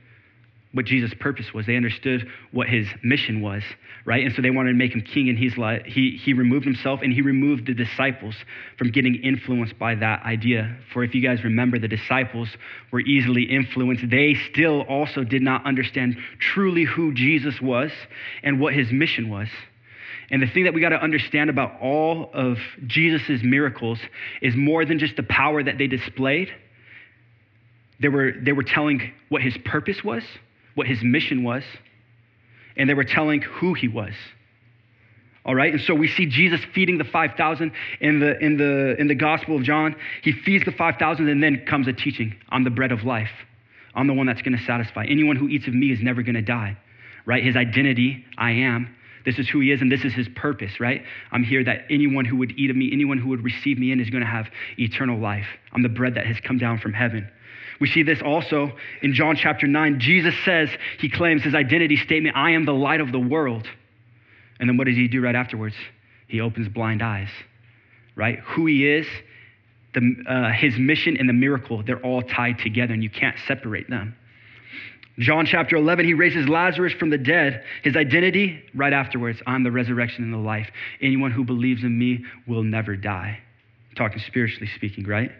what 0.72 0.86
Jesus' 0.86 1.12
purpose 1.20 1.52
was. 1.52 1.66
They 1.66 1.76
understood 1.76 2.26
what 2.50 2.69
his 2.69 2.86
mission 3.02 3.42
was, 3.42 3.62
right? 4.04 4.24
And 4.24 4.34
so 4.34 4.40
they 4.40 4.50
wanted 4.50 4.70
to 4.70 4.76
make 4.76 4.94
him 4.94 5.02
king, 5.02 5.28
and 5.28 5.38
he's 5.38 5.56
like, 5.58 5.87
he, 5.87 6.18
he 6.23 6.32
removed 6.32 6.64
himself 6.64 7.00
and 7.02 7.12
he 7.12 7.20
removed 7.20 7.66
the 7.66 7.75
disciples 7.75 8.35
from 8.78 8.90
getting 8.90 9.16
influenced 9.16 9.78
by 9.78 9.94
that 9.97 10.23
idea. 10.25 10.76
For 10.92 11.04
if 11.04 11.14
you 11.14 11.23
guys 11.23 11.44
remember, 11.44 11.78
the 11.78 11.88
disciples 11.88 12.49
were 12.90 13.00
easily 13.00 13.42
influenced. 13.42 14.08
They 14.11 14.35
still 14.50 14.82
also 14.82 15.25
did 15.25 15.42
not 15.42 15.66
understand 15.66 16.16
truly 16.38 16.85
who 16.85 17.12
Jesus 17.12 17.61
was 17.61 17.90
and 18.42 18.58
what 18.58 18.75
his 18.75 18.90
mission 18.90 19.28
was. 19.28 19.49
And 20.30 20.40
the 20.40 20.47
thing 20.47 20.64
that 20.64 20.73
we 20.73 20.80
got 20.80 20.90
to 20.90 21.02
understand 21.02 21.50
about 21.50 21.78
all 21.82 22.30
of 22.32 22.56
Jesus' 22.87 23.42
miracles 23.42 23.99
is 24.40 24.56
more 24.56 24.87
than 24.87 24.99
just 24.99 25.16
the 25.16 25.23
power 25.25 25.62
that 25.62 25.76
they 25.76 25.87
displayed. 25.87 26.49
They 28.00 28.08
were, 28.08 28.32
they 28.40 28.52
were 28.52 28.62
telling 28.62 29.12
what 29.28 29.42
his 29.42 29.54
purpose 29.66 30.02
was 30.02 30.23
what 30.75 30.87
his 30.87 31.02
mission 31.02 31.43
was, 31.43 31.62
and 32.76 32.88
they 32.88 32.95
were 32.95 33.05
telling 33.05 33.43
who 33.43 33.75
he 33.75 33.88
was. 33.88 34.14
All 35.45 35.55
right, 35.55 35.73
and 35.73 35.83
so 35.83 35.95
we 35.95 36.07
see 36.07 36.26
Jesus 36.26 36.61
feeding 36.73 36.99
the 36.99 37.05
5,000 37.05 37.73
in 38.00 38.21
the, 38.21 38.38
in, 38.38 38.57
the, 38.57 38.95
in 38.99 39.09
the 39.09 39.14
Gospel 39.14 39.57
of 39.57 39.64
John. 39.64 39.97
He 40.23 40.31
feeds 40.33 40.64
the 40.64 40.73
5,000, 40.73 41.29
and 41.29 41.43
then 41.43 41.64
comes 41.67 41.88
a 41.88 41.93
teaching 41.93 42.37
on 42.50 42.62
the 42.62 42.71
bread 42.71 42.93
of 42.93 43.02
life. 43.02 43.31
I'm 43.95 44.07
the 44.07 44.14
one 44.14 44.26
that's 44.26 44.43
going 44.43 44.57
to 44.57 44.64
satisfy. 44.64 45.05
Anyone 45.05 45.37
who 45.37 45.49
eats 45.49 45.67
of 45.67 45.75
me 45.75 45.91
is 45.91 46.00
never 46.00 46.23
going 46.23 46.37
to 46.37 46.43
die, 46.43 46.79
right? 47.26 47.43
His 47.43 47.57
identity, 47.57 48.25
I 48.38 48.52
am. 48.52 48.95
This 49.25 49.38
is 49.38 49.49
who 49.49 49.61
he 49.61 49.71
is, 49.73 49.81
and 49.81 49.91
this 49.91 50.05
is 50.05 50.12
his 50.12 50.29
purpose, 50.29 50.81
right? 50.81 51.02
I'm 51.31 51.45
here 51.45 51.62
that 51.64 51.87
anyone 51.91 52.25
who 52.25 52.37
would 52.37 52.52
eat 52.52 52.71
of 52.71 52.76
me, 52.76 52.91
anyone 52.93 53.19
who 53.19 53.29
would 53.29 53.45
receive 53.45 53.79
me 53.79 53.93
in, 53.93 54.00
is 54.00 54.11
going 54.11 54.23
to 54.23 54.31
have 54.31 54.49
eternal 54.79 55.19
life. 55.19 55.47
I'm 55.73 55.83
the 55.83 55.88
bread 55.88 56.14
that 56.14 56.26
has 56.26 56.38
come 56.41 56.59
down 56.59 56.79
from 56.79 56.93
heaven. 56.93 57.29
We 57.82 57.88
see 57.88 58.04
this 58.04 58.22
also 58.22 58.70
in 59.02 59.12
John 59.12 59.34
chapter 59.34 59.66
9. 59.66 59.98
Jesus 59.98 60.36
says, 60.44 60.68
he 61.00 61.10
claims 61.10 61.42
his 61.42 61.52
identity 61.52 61.96
statement 61.96 62.36
I 62.36 62.52
am 62.52 62.64
the 62.64 62.72
light 62.72 63.00
of 63.00 63.10
the 63.10 63.18
world. 63.18 63.66
And 64.60 64.68
then 64.68 64.76
what 64.76 64.86
does 64.86 64.94
he 64.94 65.08
do 65.08 65.20
right 65.20 65.34
afterwards? 65.34 65.74
He 66.28 66.40
opens 66.40 66.68
blind 66.68 67.02
eyes, 67.02 67.28
right? 68.14 68.38
Who 68.38 68.66
he 68.66 68.88
is, 68.88 69.08
the, 69.94 70.14
uh, 70.28 70.52
his 70.52 70.78
mission, 70.78 71.16
and 71.16 71.28
the 71.28 71.32
miracle, 71.32 71.82
they're 71.82 71.98
all 72.02 72.22
tied 72.22 72.60
together, 72.60 72.94
and 72.94 73.02
you 73.02 73.10
can't 73.10 73.36
separate 73.48 73.90
them. 73.90 74.14
John 75.18 75.44
chapter 75.44 75.74
11, 75.74 76.04
he 76.04 76.14
raises 76.14 76.48
Lazarus 76.48 76.92
from 76.92 77.10
the 77.10 77.18
dead. 77.18 77.64
His 77.82 77.96
identity, 77.96 78.62
right 78.76 78.92
afterwards, 78.92 79.42
I'm 79.44 79.64
the 79.64 79.72
resurrection 79.72 80.22
and 80.22 80.32
the 80.32 80.38
life. 80.38 80.70
Anyone 81.00 81.32
who 81.32 81.42
believes 81.42 81.82
in 81.82 81.98
me 81.98 82.24
will 82.46 82.62
never 82.62 82.94
die. 82.94 83.40
Talking 83.96 84.20
spiritually 84.20 84.70
speaking, 84.76 85.04
right? 85.04 85.32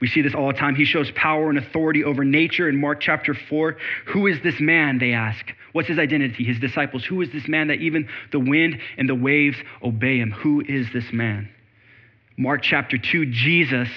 We 0.00 0.08
see 0.08 0.22
this 0.22 0.34
all 0.34 0.48
the 0.48 0.58
time. 0.58 0.74
He 0.74 0.84
shows 0.84 1.10
power 1.12 1.48
and 1.48 1.58
authority 1.58 2.04
over 2.04 2.24
nature 2.24 2.68
in 2.68 2.80
Mark 2.80 3.00
chapter 3.00 3.34
4. 3.34 3.76
Who 4.06 4.26
is 4.26 4.42
this 4.42 4.60
man? 4.60 4.98
They 4.98 5.12
ask. 5.12 5.44
What's 5.72 5.88
his 5.88 5.98
identity? 5.98 6.44
His 6.44 6.58
disciples. 6.58 7.04
Who 7.04 7.22
is 7.22 7.30
this 7.32 7.48
man 7.48 7.68
that 7.68 7.80
even 7.80 8.08
the 8.32 8.40
wind 8.40 8.80
and 8.98 9.08
the 9.08 9.14
waves 9.14 9.56
obey 9.82 10.18
him? 10.18 10.30
Who 10.30 10.60
is 10.60 10.86
this 10.92 11.12
man? 11.12 11.48
Mark 12.36 12.62
chapter 12.62 12.98
2, 12.98 13.26
Jesus 13.26 13.88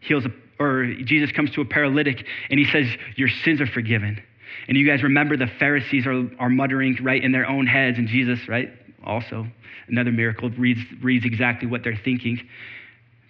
heals, 0.00 0.24
a, 0.24 0.30
or 0.58 0.86
Jesus 1.04 1.30
comes 1.32 1.50
to 1.52 1.60
a 1.60 1.64
paralytic 1.64 2.26
and 2.48 2.58
he 2.58 2.66
says, 2.66 2.86
Your 3.16 3.28
sins 3.28 3.60
are 3.60 3.66
forgiven. 3.66 4.22
And 4.68 4.76
you 4.76 4.86
guys 4.86 5.02
remember 5.02 5.36
the 5.36 5.46
Pharisees 5.46 6.06
are, 6.06 6.28
are 6.38 6.48
muttering, 6.48 6.98
right, 7.02 7.22
in 7.22 7.32
their 7.32 7.48
own 7.48 7.66
heads, 7.66 7.98
and 7.98 8.08
Jesus, 8.08 8.48
right, 8.48 8.70
also, 9.04 9.46
another 9.88 10.12
miracle, 10.12 10.50
reads, 10.50 10.80
reads 11.02 11.24
exactly 11.24 11.68
what 11.68 11.82
they're 11.82 12.00
thinking. 12.02 12.40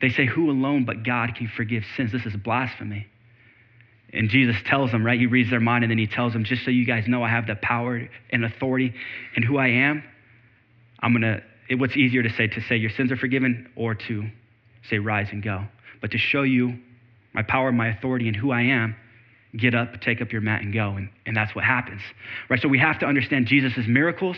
They 0.01 0.11
say, 0.11 0.27
Who 0.27 0.51
alone 0.51 0.85
but 0.85 1.03
God 1.03 1.35
can 1.35 1.49
forgive 1.49 1.85
sins? 1.97 2.13
This 2.13 2.27
is 2.27 2.35
blasphemy. 2.37 3.07
And 4.13 4.29
Jesus 4.29 4.57
tells 4.67 4.91
them, 4.91 5.05
right? 5.05 5.19
He 5.19 5.27
reads 5.27 5.51
their 5.51 5.61
mind 5.61 5.85
and 5.85 5.91
then 5.91 5.99
he 5.99 6.07
tells 6.07 6.33
them, 6.33 6.45
just 6.45 6.65
so 6.65 6.71
you 6.71 6.85
guys 6.85 7.05
know 7.07 7.23
I 7.23 7.29
have 7.29 7.47
the 7.47 7.55
power 7.55 8.09
and 8.31 8.45
authority 8.45 8.93
and 9.37 9.45
who 9.45 9.57
I 9.57 9.69
am, 9.69 10.03
I'm 11.01 11.13
going 11.13 11.23
to, 11.23 11.77
what's 11.77 11.97
easier 11.97 12.23
to 12.23 12.31
say, 12.31 12.49
to 12.49 12.61
say 12.63 12.77
your 12.77 12.91
sins 12.91 13.13
are 13.13 13.17
forgiven 13.17 13.71
or 13.77 13.95
to 13.95 14.29
say 14.89 14.99
rise 14.99 15.29
and 15.31 15.43
go. 15.43 15.65
But 16.01 16.11
to 16.11 16.19
show 16.19 16.43
you 16.43 16.79
my 17.33 17.43
power, 17.43 17.71
my 17.71 17.89
authority, 17.89 18.27
and 18.27 18.37
who 18.37 18.51
I 18.51 18.63
am, 18.63 18.97
get 19.57 19.75
up, 19.75 20.01
take 20.01 20.21
up 20.21 20.33
your 20.33 20.41
mat, 20.41 20.63
and 20.63 20.73
go. 20.73 20.91
And, 20.97 21.11
and 21.27 21.37
that's 21.37 21.55
what 21.55 21.65
happens, 21.65 22.01
right? 22.49 22.61
So 22.61 22.69
we 22.69 22.79
have 22.79 22.99
to 23.01 23.07
understand 23.07 23.47
Jesus' 23.47 23.87
miracles 23.87 24.37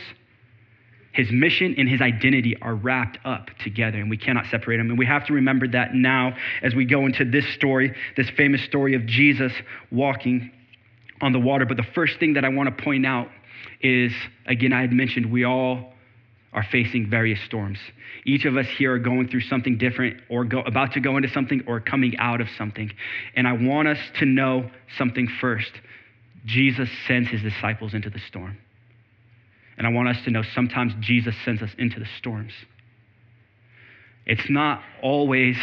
his 1.12 1.30
mission 1.30 1.74
and 1.76 1.88
his 1.88 2.00
identity 2.00 2.56
are 2.60 2.74
wrapped 2.74 3.18
up 3.24 3.50
together, 3.62 3.98
and 3.98 4.08
we 4.08 4.16
cannot 4.16 4.46
separate 4.46 4.78
them. 4.78 4.88
And 4.88 4.98
we 4.98 5.06
have 5.06 5.26
to 5.26 5.34
remember 5.34 5.68
that 5.68 5.94
now 5.94 6.36
as 6.62 6.74
we 6.74 6.84
go 6.84 7.06
into 7.06 7.24
this 7.24 7.46
story, 7.54 7.94
this 8.16 8.30
famous 8.30 8.62
story 8.62 8.94
of 8.94 9.06
Jesus 9.06 9.52
walking 9.90 10.50
on 11.20 11.32
the 11.32 11.38
water. 11.38 11.66
But 11.66 11.76
the 11.76 11.86
first 11.94 12.18
thing 12.18 12.34
that 12.34 12.44
I 12.44 12.48
want 12.48 12.76
to 12.76 12.82
point 12.82 13.04
out 13.06 13.28
is 13.80 14.12
again, 14.46 14.72
I 14.72 14.80
had 14.80 14.92
mentioned 14.92 15.30
we 15.30 15.44
all 15.44 15.92
are 16.52 16.64
facing 16.64 17.08
various 17.08 17.40
storms. 17.42 17.78
Each 18.24 18.44
of 18.44 18.56
us 18.56 18.66
here 18.66 18.92
are 18.94 18.98
going 18.98 19.28
through 19.28 19.40
something 19.42 19.78
different, 19.78 20.20
or 20.28 20.44
go, 20.44 20.60
about 20.60 20.92
to 20.92 21.00
go 21.00 21.16
into 21.16 21.28
something, 21.30 21.62
or 21.66 21.80
coming 21.80 22.16
out 22.18 22.40
of 22.40 22.48
something. 22.56 22.90
And 23.34 23.48
I 23.48 23.52
want 23.52 23.88
us 23.88 23.98
to 24.18 24.26
know 24.26 24.70
something 24.96 25.28
first 25.40 25.72
Jesus 26.44 26.88
sends 27.06 27.28
his 27.28 27.40
disciples 27.42 27.94
into 27.94 28.10
the 28.10 28.18
storm. 28.18 28.58
And 29.78 29.86
I 29.86 29.90
want 29.90 30.08
us 30.08 30.22
to 30.24 30.30
know 30.30 30.42
sometimes 30.54 30.92
Jesus 31.00 31.34
sends 31.44 31.62
us 31.62 31.70
into 31.78 31.98
the 31.98 32.06
storms. 32.18 32.52
It's 34.26 34.48
not 34.48 34.82
always, 35.02 35.56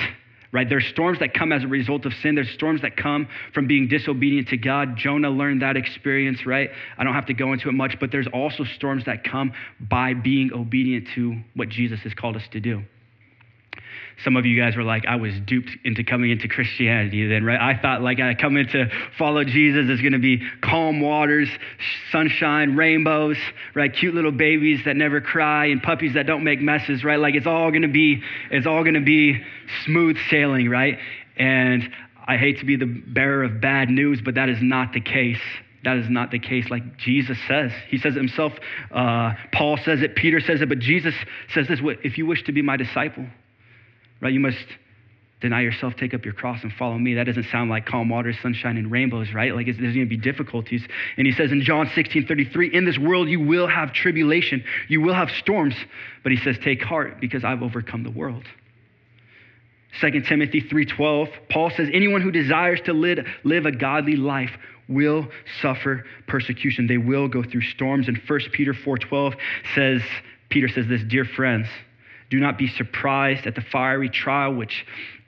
right? 0.51 0.67
There's 0.67 0.87
storms 0.87 1.19
that 1.19 1.33
come 1.33 1.51
as 1.51 1.63
a 1.63 1.67
result 1.67 2.05
of 2.05 2.13
sin. 2.15 2.35
There's 2.35 2.49
storms 2.49 2.81
that 2.81 2.97
come 2.97 3.27
from 3.53 3.67
being 3.67 3.87
disobedient 3.87 4.49
to 4.49 4.57
God. 4.57 4.97
Jonah 4.97 5.29
learned 5.29 5.61
that 5.61 5.77
experience, 5.77 6.45
right? 6.45 6.69
I 6.97 7.03
don't 7.03 7.13
have 7.13 7.27
to 7.27 7.33
go 7.33 7.53
into 7.53 7.69
it 7.69 7.73
much, 7.73 7.97
but 7.99 8.11
there's 8.11 8.27
also 8.33 8.63
storms 8.63 9.05
that 9.05 9.23
come 9.23 9.53
by 9.79 10.13
being 10.13 10.51
obedient 10.53 11.07
to 11.15 11.39
what 11.55 11.69
Jesus 11.69 12.01
has 12.01 12.13
called 12.13 12.35
us 12.35 12.47
to 12.51 12.59
do 12.59 12.83
some 14.23 14.35
of 14.35 14.45
you 14.45 14.59
guys 14.59 14.75
were 14.75 14.83
like, 14.83 15.05
I 15.05 15.15
was 15.15 15.33
duped 15.45 15.69
into 15.83 16.03
coming 16.03 16.31
into 16.31 16.47
Christianity 16.47 17.27
then, 17.27 17.43
right? 17.43 17.59
I 17.59 17.79
thought 17.79 18.01
like 18.01 18.19
I 18.19 18.33
come 18.33 18.57
in 18.57 18.67
to 18.69 18.89
follow 19.17 19.43
Jesus, 19.43 19.87
there's 19.87 20.01
gonna 20.01 20.19
be 20.19 20.41
calm 20.61 20.99
waters, 20.99 21.49
sunshine, 22.11 22.75
rainbows, 22.75 23.37
right? 23.75 23.93
Cute 23.93 24.13
little 24.13 24.31
babies 24.31 24.81
that 24.85 24.95
never 24.95 25.21
cry 25.21 25.67
and 25.67 25.81
puppies 25.81 26.15
that 26.15 26.25
don't 26.25 26.43
make 26.43 26.59
messes, 26.61 27.03
right? 27.03 27.19
Like 27.19 27.35
it's 27.35 27.47
all 27.47 27.71
gonna 27.71 27.87
be, 27.87 28.21
it's 28.51 28.67
all 28.67 28.83
gonna 28.83 29.01
be 29.01 29.41
smooth 29.85 30.17
sailing, 30.29 30.69
right? 30.69 30.97
And 31.37 31.89
I 32.27 32.37
hate 32.37 32.59
to 32.59 32.65
be 32.65 32.75
the 32.75 32.85
bearer 32.85 33.43
of 33.43 33.61
bad 33.61 33.89
news, 33.89 34.21
but 34.23 34.35
that 34.35 34.49
is 34.49 34.61
not 34.61 34.93
the 34.93 35.01
case. 35.01 35.41
That 35.83 35.97
is 35.97 36.09
not 36.09 36.31
the 36.31 36.39
case, 36.39 36.69
like 36.69 36.97
Jesus 36.97 37.37
says. 37.47 37.71
He 37.87 37.97
says 37.97 38.15
it 38.15 38.19
himself. 38.19 38.53
Uh, 38.91 39.33
Paul 39.53 39.77
says 39.77 40.01
it. 40.01 40.15
Peter 40.15 40.41
says 40.41 40.61
it. 40.61 40.67
But 40.67 40.79
Jesus 40.79 41.15
says 41.53 41.67
this: 41.67 41.81
what 41.81 41.99
"If 42.03 42.17
you 42.17 42.25
wish 42.25 42.43
to 42.43 42.51
be 42.51 42.61
my 42.61 42.75
disciple, 42.75 43.25
right? 44.21 44.33
You 44.33 44.39
must 44.39 44.57
deny 45.41 45.61
yourself, 45.61 45.95
take 45.95 46.13
up 46.13 46.25
your 46.25 46.33
cross, 46.33 46.63
and 46.63 46.73
follow 46.73 46.97
me. 46.97 47.13
That 47.15 47.25
doesn't 47.25 47.45
sound 47.45 47.69
like 47.69 47.85
calm 47.85 48.09
waters, 48.09 48.35
sunshine, 48.41 48.77
and 48.77 48.91
rainbows, 48.91 49.33
right? 49.33 49.55
Like 49.55 49.67
there's 49.67 49.77
going 49.77 49.93
to 49.93 50.05
be 50.05 50.17
difficulties. 50.17 50.85
And 51.17 51.25
he 51.25 51.33
says 51.33 51.51
in 51.51 51.61
John 51.61 51.89
16 51.95 52.27
33, 52.27 52.73
in 52.73 52.85
this 52.85 52.97
world 52.97 53.29
you 53.29 53.39
will 53.39 53.67
have 53.67 53.93
tribulation, 53.93 54.63
you 54.87 55.01
will 55.01 55.13
have 55.13 55.29
storms. 55.31 55.75
But 56.23 56.31
he 56.31 56.37
says, 56.37 56.57
take 56.61 56.81
heart 56.81 57.21
because 57.21 57.43
I've 57.43 57.63
overcome 57.63 58.03
the 58.03 58.11
world. 58.11 58.43
2 60.01 60.21
Timothy 60.21 60.61
3:12 60.61 61.49
Paul 61.49 61.71
says 61.71 61.89
anyone 61.91 62.21
who 62.21 62.31
desires 62.31 62.79
to 62.85 62.93
live, 62.93 63.25
live 63.43 63.65
a 63.65 63.71
godly 63.71 64.15
life 64.15 64.51
will 64.87 65.27
suffer 65.61 66.05
persecution. 66.27 66.85
They 66.85 66.97
will 66.97 67.27
go 67.27 67.43
through 67.43 67.61
storms 67.61 68.07
and 68.07 68.17
1 68.17 68.39
Peter 68.51 68.73
4:12 68.73 69.35
says 69.73 70.01
Peter 70.49 70.67
says 70.67 70.87
this, 70.87 71.01
dear 71.03 71.25
friends, 71.25 71.67
do 72.29 72.39
not 72.39 72.57
be 72.57 72.67
surprised 72.67 73.47
at 73.47 73.55
the 73.55 73.61
fiery 73.61 74.09
trial, 74.09 74.53
which 74.53 74.85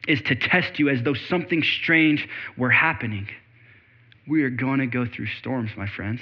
is 0.08 0.22
to 0.24 0.36
test 0.36 0.80
you 0.80 0.90
as 0.90 1.02
though 1.04 1.14
something 1.14 1.64
strange 1.64 2.28
were 2.58 2.70
happening. 2.70 3.28
We 4.28 4.44
are 4.44 4.50
going 4.50 4.80
to 4.80 4.88
go 4.88 5.06
through 5.06 5.28
storms, 5.28 5.72
my 5.76 5.88
friends. 5.88 6.22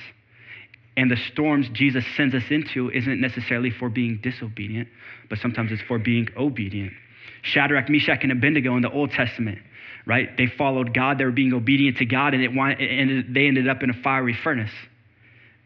And 0.97 1.09
the 1.09 1.17
storms 1.31 1.69
Jesus 1.69 2.05
sends 2.17 2.35
us 2.35 2.43
into 2.49 2.89
isn't 2.91 3.21
necessarily 3.21 3.71
for 3.71 3.89
being 3.89 4.19
disobedient, 4.21 4.89
but 5.29 5.39
sometimes 5.39 5.71
it's 5.71 5.81
for 5.83 5.97
being 5.97 6.27
obedient. 6.35 6.93
Shadrach, 7.41 7.89
Meshach, 7.89 8.19
and 8.23 8.31
Abednego 8.31 8.75
in 8.75 8.81
the 8.81 8.91
Old 8.91 9.11
Testament, 9.11 9.59
right? 10.05 10.35
They 10.35 10.47
followed 10.47 10.93
God, 10.93 11.17
they 11.17 11.25
were 11.25 11.31
being 11.31 11.53
obedient 11.53 11.97
to 11.97 12.05
God, 12.05 12.33
and, 12.33 12.43
it 12.43 12.51
and 12.51 13.33
they 13.33 13.47
ended 13.47 13.69
up 13.69 13.81
in 13.81 13.89
a 13.89 13.93
fiery 13.93 14.33
furnace. 14.33 14.71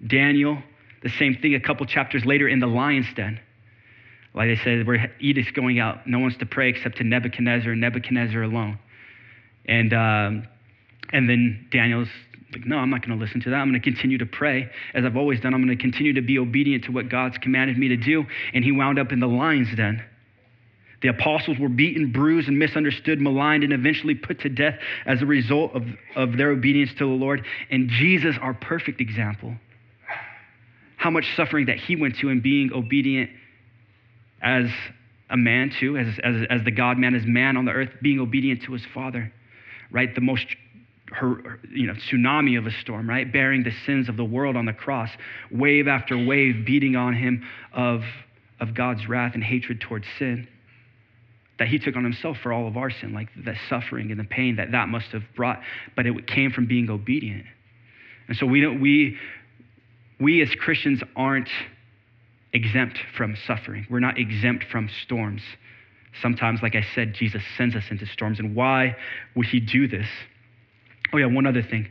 Daniel, 0.05 0.61
the 1.01 1.09
same 1.09 1.35
thing 1.35 1.55
a 1.55 1.59
couple 1.59 1.85
chapters 1.85 2.25
later 2.25 2.47
in 2.47 2.59
the 2.59 2.67
lion's 2.67 3.11
den. 3.15 3.39
Like 4.35 4.49
they 4.49 4.63
said, 4.63 4.87
we're 4.87 5.11
edicts 5.19 5.51
going 5.51 5.79
out. 5.79 6.07
No 6.07 6.19
one's 6.19 6.37
to 6.37 6.45
pray 6.45 6.69
except 6.69 6.97
to 6.97 7.03
Nebuchadnezzar, 7.03 7.71
and 7.71 7.81
Nebuchadnezzar 7.81 8.41
alone. 8.41 8.79
And, 9.65 9.93
um, 9.93 10.47
and 11.11 11.29
then 11.29 11.67
Daniel's 11.71 12.09
like, 12.51 12.65
no, 12.65 12.77
I'm 12.77 12.89
not 12.89 13.05
going 13.05 13.17
to 13.17 13.23
listen 13.23 13.41
to 13.41 13.49
that. 13.51 13.55
I'm 13.57 13.69
going 13.69 13.81
to 13.81 13.91
continue 13.91 14.17
to 14.19 14.25
pray 14.25 14.69
as 14.93 15.05
I've 15.05 15.17
always 15.17 15.39
done. 15.39 15.53
I'm 15.53 15.63
going 15.63 15.75
to 15.75 15.81
continue 15.81 16.13
to 16.13 16.21
be 16.21 16.37
obedient 16.39 16.85
to 16.85 16.91
what 16.91 17.09
God's 17.09 17.37
commanded 17.37 17.77
me 17.77 17.89
to 17.89 17.97
do. 17.97 18.25
And 18.53 18.63
he 18.63 18.71
wound 18.71 18.99
up 18.99 19.11
in 19.11 19.19
the 19.19 19.27
lion's 19.27 19.75
den. 19.75 20.03
The 21.01 21.09
apostles 21.09 21.59
were 21.59 21.69
beaten, 21.69 22.11
bruised, 22.11 22.47
and 22.47 22.57
misunderstood, 22.57 23.19
maligned, 23.19 23.63
and 23.63 23.73
eventually 23.73 24.15
put 24.15 24.39
to 24.41 24.49
death 24.49 24.79
as 25.05 25.21
a 25.21 25.25
result 25.25 25.75
of, 25.75 25.83
of 26.15 26.37
their 26.37 26.51
obedience 26.51 26.91
to 26.93 26.99
the 26.99 27.05
Lord. 27.05 27.45
And 27.69 27.89
Jesus, 27.89 28.37
our 28.41 28.53
perfect 28.53 29.01
example, 29.01 29.53
how 30.95 31.09
much 31.09 31.25
suffering 31.35 31.65
that 31.65 31.77
he 31.77 31.97
went 31.97 32.17
to 32.19 32.29
in 32.29 32.39
being 32.39 32.71
obedient 32.71 33.31
as 34.43 34.65
a 35.29 35.37
man 35.37 35.71
too, 35.79 35.97
as, 35.97 36.19
as, 36.23 36.35
as 36.49 36.63
the 36.63 36.71
God 36.71 36.97
man, 36.97 37.15
as 37.15 37.25
man 37.25 37.57
on 37.57 37.65
the 37.65 37.71
earth, 37.71 37.89
being 38.01 38.19
obedient 38.19 38.61
to 38.63 38.73
his 38.73 38.83
father, 38.93 39.31
right? 39.91 40.13
The 40.13 40.21
most 40.21 40.45
her, 41.07 41.59
you 41.69 41.87
know, 41.87 41.93
tsunami 41.93 42.57
of 42.57 42.65
a 42.65 42.71
storm, 42.81 43.07
right? 43.09 43.31
Bearing 43.31 43.63
the 43.63 43.73
sins 43.85 44.09
of 44.09 44.17
the 44.17 44.23
world 44.23 44.55
on 44.55 44.65
the 44.65 44.73
cross, 44.73 45.09
wave 45.51 45.87
after 45.87 46.17
wave 46.17 46.65
beating 46.65 46.95
on 46.95 47.13
him 47.13 47.45
of, 47.71 48.03
of 48.59 48.73
God's 48.73 49.07
wrath 49.07 49.33
and 49.35 49.43
hatred 49.43 49.79
towards 49.81 50.05
sin 50.17 50.47
that 51.59 51.67
he 51.67 51.77
took 51.77 51.95
on 51.95 52.03
himself 52.03 52.37
for 52.41 52.51
all 52.51 52.67
of 52.67 52.77
our 52.77 52.89
sin, 52.89 53.13
like 53.13 53.29
the 53.35 53.55
suffering 53.69 54.11
and 54.11 54.19
the 54.19 54.25
pain 54.25 54.55
that 54.55 54.71
that 54.71 54.89
must 54.89 55.07
have 55.07 55.23
brought, 55.35 55.61
but 55.95 56.05
it 56.05 56.27
came 56.27 56.51
from 56.51 56.65
being 56.65 56.89
obedient. 56.89 57.45
And 58.27 58.35
so 58.35 58.45
we 58.45 58.61
don't, 58.61 58.81
we, 58.81 59.17
we 60.19 60.41
as 60.41 60.49
Christians 60.55 61.01
aren't 61.15 61.49
exempt 62.53 62.99
from 63.17 63.35
suffering. 63.47 63.87
We're 63.89 63.99
not 63.99 64.17
exempt 64.17 64.65
from 64.71 64.89
storms. 65.03 65.41
Sometimes, 66.21 66.61
like 66.61 66.75
I 66.75 66.85
said, 66.93 67.13
Jesus 67.13 67.41
sends 67.57 67.75
us 67.75 67.85
into 67.89 68.05
storms. 68.05 68.39
And 68.39 68.55
why 68.55 68.95
would 69.35 69.47
he 69.47 69.59
do 69.59 69.87
this? 69.87 70.07
Oh, 71.11 71.17
yeah, 71.17 71.25
one 71.25 71.47
other 71.47 71.63
thing. 71.63 71.87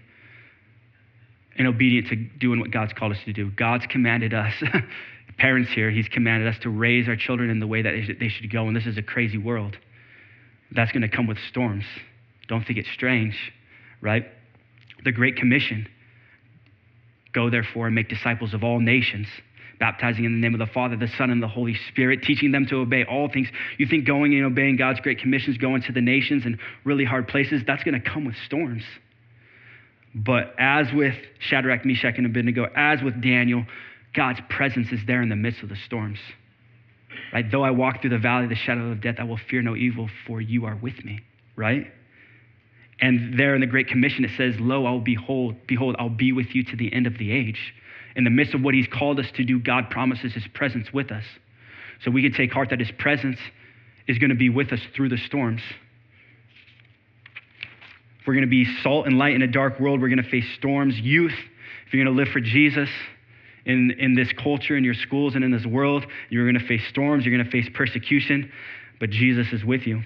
In 1.56 1.66
obedience 1.66 2.08
to 2.08 2.16
doing 2.16 2.60
what 2.60 2.70
God's 2.70 2.92
called 2.92 3.12
us 3.12 3.18
to 3.24 3.32
do, 3.32 3.50
God's 3.50 3.86
commanded 3.86 4.32
us, 4.32 4.54
parents 5.38 5.70
here, 5.72 5.90
He's 5.90 6.08
commanded 6.08 6.48
us 6.48 6.58
to 6.62 6.70
raise 6.70 7.08
our 7.08 7.16
children 7.16 7.50
in 7.50 7.58
the 7.58 7.66
way 7.66 7.82
that 7.82 8.16
they 8.18 8.28
should 8.28 8.50
go. 8.50 8.66
And 8.66 8.76
this 8.76 8.86
is 8.86 8.96
a 8.96 9.02
crazy 9.02 9.38
world. 9.38 9.76
That's 10.70 10.92
going 10.92 11.02
to 11.02 11.08
come 11.08 11.26
with 11.26 11.38
storms. 11.50 11.84
Don't 12.48 12.66
think 12.66 12.78
it's 12.78 12.90
strange, 12.90 13.52
right? 14.00 14.26
The 15.04 15.12
Great 15.12 15.36
Commission 15.36 15.88
go 17.32 17.50
therefore 17.50 17.86
and 17.86 17.94
make 17.94 18.08
disciples 18.08 18.54
of 18.54 18.62
all 18.62 18.78
nations 18.78 19.26
baptizing 19.82 20.24
in 20.24 20.32
the 20.32 20.38
name 20.38 20.54
of 20.54 20.60
the 20.60 20.72
Father, 20.72 20.94
the 20.94 21.08
Son, 21.18 21.28
and 21.30 21.42
the 21.42 21.48
Holy 21.48 21.74
Spirit, 21.88 22.22
teaching 22.22 22.52
them 22.52 22.66
to 22.66 22.76
obey 22.76 23.02
all 23.02 23.28
things. 23.28 23.48
You 23.78 23.86
think 23.88 24.06
going 24.06 24.32
and 24.32 24.44
obeying 24.44 24.76
God's 24.76 25.00
great 25.00 25.18
commissions, 25.18 25.58
going 25.58 25.82
to 25.82 25.92
the 25.92 26.00
nations 26.00 26.46
and 26.46 26.60
really 26.84 27.04
hard 27.04 27.26
places, 27.26 27.62
that's 27.66 27.82
going 27.82 28.00
to 28.00 28.10
come 28.10 28.24
with 28.24 28.36
storms. 28.46 28.84
But 30.14 30.54
as 30.56 30.86
with 30.92 31.16
Shadrach, 31.40 31.84
Meshach, 31.84 32.14
and 32.16 32.26
Abednego, 32.26 32.68
as 32.76 33.02
with 33.02 33.20
Daniel, 33.20 33.64
God's 34.14 34.38
presence 34.48 34.92
is 34.92 35.00
there 35.04 35.20
in 35.20 35.28
the 35.28 35.34
midst 35.34 35.64
of 35.64 35.68
the 35.68 35.76
storms. 35.84 36.20
Right? 37.32 37.50
Though 37.50 37.64
I 37.64 37.72
walk 37.72 38.02
through 38.02 38.10
the 38.10 38.18
valley 38.18 38.44
of 38.44 38.50
the 38.50 38.54
shadow 38.54 38.92
of 38.92 39.00
death, 39.00 39.16
I 39.18 39.24
will 39.24 39.40
fear 39.50 39.62
no 39.62 39.74
evil, 39.74 40.08
for 40.28 40.40
you 40.40 40.64
are 40.64 40.76
with 40.76 41.04
me. 41.04 41.18
Right? 41.56 41.90
And 43.00 43.36
there 43.36 43.56
in 43.56 43.60
the 43.60 43.66
Great 43.66 43.88
Commission, 43.88 44.24
it 44.24 44.30
says, 44.36 44.54
Lo, 44.60 44.86
I'll 44.86 45.00
behold, 45.00 45.56
behold, 45.66 45.96
I'll 45.98 46.08
be 46.08 46.30
with 46.30 46.54
you 46.54 46.62
to 46.62 46.76
the 46.76 46.92
end 46.92 47.08
of 47.08 47.18
the 47.18 47.32
age 47.32 47.74
in 48.16 48.24
the 48.24 48.30
midst 48.30 48.54
of 48.54 48.62
what 48.62 48.74
He's 48.74 48.86
called 48.86 49.18
us 49.18 49.30
to 49.36 49.44
do, 49.44 49.58
God 49.58 49.90
promises 49.90 50.32
His 50.32 50.46
presence 50.54 50.92
with 50.92 51.10
us. 51.10 51.24
So 52.04 52.10
we 52.10 52.22
can 52.22 52.32
take 52.32 52.52
heart 52.52 52.70
that 52.70 52.80
His 52.80 52.90
presence 52.98 53.38
is 54.06 54.18
going 54.18 54.30
to 54.30 54.36
be 54.36 54.48
with 54.48 54.72
us 54.72 54.80
through 54.94 55.08
the 55.08 55.18
storms. 55.18 55.62
If 58.20 58.26
we're 58.26 58.34
going 58.34 58.46
to 58.46 58.50
be 58.50 58.66
salt 58.82 59.06
and 59.06 59.18
light 59.18 59.34
in 59.34 59.42
a 59.42 59.46
dark 59.46 59.80
world, 59.80 60.00
we're 60.00 60.08
going 60.08 60.22
to 60.22 60.30
face 60.30 60.46
storms. 60.56 60.98
Youth, 60.98 61.34
If 61.86 61.92
you're 61.92 62.04
going 62.04 62.14
to 62.14 62.22
live 62.22 62.32
for 62.32 62.40
Jesus 62.40 62.88
in, 63.64 63.92
in 63.98 64.14
this 64.14 64.32
culture, 64.32 64.76
in 64.76 64.84
your 64.84 64.94
schools, 64.94 65.34
and 65.34 65.44
in 65.44 65.50
this 65.50 65.66
world, 65.66 66.06
you're 66.30 66.50
going 66.50 66.60
to 66.60 66.66
face 66.66 66.86
storms, 66.88 67.24
you're 67.24 67.36
going 67.36 67.44
to 67.44 67.50
face 67.50 67.68
persecution, 67.74 68.52
but 69.00 69.10
Jesus 69.10 69.48
is 69.52 69.64
with 69.64 69.86
you. 69.86 70.02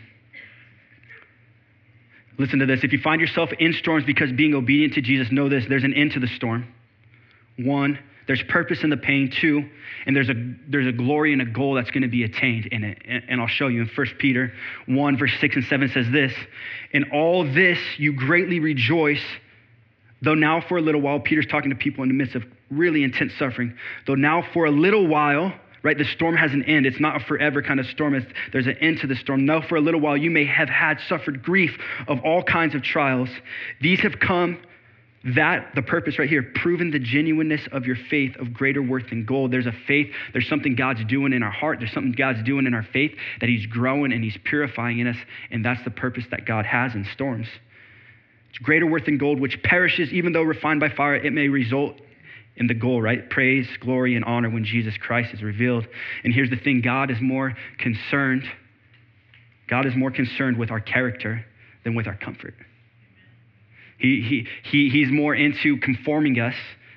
Listen 2.38 2.58
to 2.58 2.66
this. 2.66 2.80
If 2.82 2.92
you 2.92 3.00
find 3.00 3.20
yourself 3.20 3.50
in 3.58 3.72
storms 3.72 4.04
because 4.04 4.30
being 4.32 4.54
obedient 4.54 4.94
to 4.94 5.00
Jesus, 5.00 5.32
know 5.32 5.48
this 5.48 5.64
there's 5.68 5.84
an 5.84 5.94
end 5.94 6.12
to 6.12 6.20
the 6.20 6.26
storm. 6.26 6.66
One, 7.58 7.98
there's 8.26 8.42
purpose 8.42 8.82
in 8.82 8.90
the 8.90 8.96
pain. 8.96 9.30
Two, 9.30 9.68
and 10.04 10.14
there's 10.14 10.28
a, 10.28 10.34
there's 10.68 10.86
a 10.86 10.92
glory 10.92 11.32
and 11.32 11.40
a 11.40 11.46
goal 11.46 11.74
that's 11.74 11.90
going 11.90 12.02
to 12.02 12.08
be 12.08 12.24
attained 12.24 12.66
in 12.66 12.84
it. 12.84 12.98
And, 13.06 13.22
and 13.28 13.40
I'll 13.40 13.46
show 13.46 13.68
you 13.68 13.82
in 13.82 13.88
1 13.88 14.06
Peter 14.18 14.52
1, 14.86 15.16
verse 15.16 15.32
6 15.40 15.56
and 15.56 15.64
7 15.64 15.88
says 15.90 16.06
this 16.10 16.32
In 16.92 17.10
all 17.12 17.44
this 17.44 17.78
you 17.98 18.12
greatly 18.12 18.60
rejoice, 18.60 19.22
though 20.22 20.34
now 20.34 20.60
for 20.60 20.76
a 20.78 20.82
little 20.82 21.00
while, 21.00 21.20
Peter's 21.20 21.46
talking 21.46 21.70
to 21.70 21.76
people 21.76 22.02
in 22.02 22.08
the 22.08 22.14
midst 22.14 22.34
of 22.34 22.44
really 22.70 23.04
intense 23.04 23.32
suffering, 23.38 23.76
though 24.06 24.14
now 24.16 24.42
for 24.52 24.66
a 24.66 24.70
little 24.70 25.06
while, 25.06 25.52
right? 25.84 25.96
The 25.96 26.04
storm 26.04 26.34
has 26.36 26.52
an 26.52 26.64
end. 26.64 26.84
It's 26.84 26.98
not 26.98 27.22
a 27.22 27.24
forever 27.24 27.62
kind 27.62 27.78
of 27.78 27.86
storm. 27.86 28.16
It's, 28.16 28.26
there's 28.52 28.66
an 28.66 28.76
end 28.78 28.98
to 29.00 29.06
the 29.06 29.14
storm. 29.14 29.46
Now, 29.46 29.60
for 29.60 29.76
a 29.76 29.80
little 29.80 30.00
while, 30.00 30.16
you 30.16 30.32
may 30.32 30.44
have 30.44 30.68
had 30.68 30.98
suffered 31.08 31.44
grief 31.44 31.78
of 32.08 32.18
all 32.24 32.42
kinds 32.42 32.74
of 32.74 32.82
trials. 32.82 33.28
These 33.80 34.00
have 34.00 34.18
come 34.18 34.58
that 35.34 35.74
the 35.74 35.82
purpose 35.82 36.18
right 36.18 36.28
here 36.28 36.42
proven 36.54 36.90
the 36.90 36.98
genuineness 36.98 37.60
of 37.72 37.84
your 37.84 37.96
faith 38.08 38.36
of 38.36 38.52
greater 38.52 38.82
worth 38.82 39.08
than 39.10 39.24
gold 39.24 39.50
there's 39.50 39.66
a 39.66 39.74
faith 39.86 40.12
there's 40.32 40.48
something 40.48 40.76
god's 40.76 41.04
doing 41.06 41.32
in 41.32 41.42
our 41.42 41.50
heart 41.50 41.78
there's 41.78 41.92
something 41.92 42.12
god's 42.12 42.42
doing 42.44 42.66
in 42.66 42.74
our 42.74 42.86
faith 42.92 43.12
that 43.40 43.48
he's 43.48 43.66
growing 43.66 44.12
and 44.12 44.22
he's 44.22 44.38
purifying 44.44 44.98
in 44.98 45.06
us 45.06 45.16
and 45.50 45.64
that's 45.64 45.82
the 45.84 45.90
purpose 45.90 46.24
that 46.30 46.46
god 46.46 46.64
has 46.64 46.94
in 46.94 47.04
storms 47.12 47.48
it's 48.50 48.58
greater 48.58 48.86
worth 48.86 49.04
than 49.06 49.18
gold 49.18 49.40
which 49.40 49.60
perishes 49.62 50.12
even 50.12 50.32
though 50.32 50.42
refined 50.42 50.80
by 50.80 50.88
fire 50.88 51.16
it 51.16 51.32
may 51.32 51.48
result 51.48 52.00
in 52.56 52.66
the 52.66 52.74
goal, 52.74 53.02
right? 53.02 53.28
Praise, 53.28 53.68
glory, 53.80 54.16
and 54.16 54.24
honor 54.24 54.48
when 54.48 54.64
Jesus 54.64 54.96
Christ 54.96 55.34
is 55.34 55.42
revealed. 55.42 55.86
And 56.24 56.32
here's 56.32 56.50
the 56.50 56.56
thing 56.56 56.80
God 56.80 57.10
is 57.10 57.20
more 57.20 57.54
concerned, 57.78 58.44
God 59.68 59.84
is 59.84 59.94
more 59.94 60.10
concerned 60.10 60.56
with 60.56 60.70
our 60.70 60.80
character 60.80 61.44
than 61.84 61.94
with 61.94 62.06
our 62.06 62.16
comfort. 62.16 62.54
He, 63.98 64.22
he, 64.22 64.46
he, 64.70 64.90
he's 64.90 65.10
more 65.10 65.34
into 65.34 65.78
conforming 65.78 66.38
us 66.38 66.54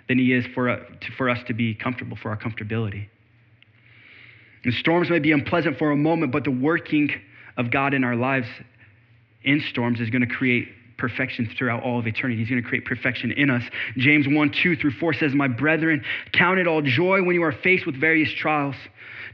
than 0.07 0.17
he 0.17 0.33
is 0.33 0.45
for, 0.53 0.69
uh, 0.69 0.77
to, 0.77 1.11
for 1.17 1.29
us 1.29 1.39
to 1.47 1.53
be 1.53 1.73
comfortable, 1.73 2.17
for 2.17 2.29
our 2.29 2.37
comfortability. 2.37 3.07
And 4.65 4.73
storms 4.73 5.09
may 5.09 5.19
be 5.19 5.31
unpleasant 5.31 5.77
for 5.77 5.91
a 5.91 5.95
moment, 5.95 6.31
but 6.31 6.43
the 6.43 6.51
working 6.51 7.09
of 7.57 7.71
God 7.71 7.93
in 7.93 8.03
our 8.03 8.15
lives 8.15 8.47
in 9.43 9.61
storms 9.69 10.01
is 10.01 10.09
going 10.09 10.27
to 10.27 10.33
create 10.33 10.67
perfection 10.97 11.49
throughout 11.57 11.81
all 11.83 11.97
of 11.97 12.07
eternity. 12.07 12.39
He's 12.39 12.49
going 12.49 12.61
to 12.61 12.67
create 12.67 12.85
perfection 12.85 13.31
in 13.31 13.49
us. 13.49 13.63
James 13.97 14.27
1 14.27 14.51
2 14.51 14.75
through 14.75 14.91
4 14.91 15.13
says, 15.13 15.33
My 15.33 15.47
brethren, 15.47 16.03
count 16.33 16.59
it 16.59 16.67
all 16.67 16.81
joy 16.81 17.23
when 17.23 17.35
you 17.35 17.43
are 17.43 17.53
faced 17.53 17.85
with 17.85 17.95
various 17.95 18.31
trials, 18.33 18.75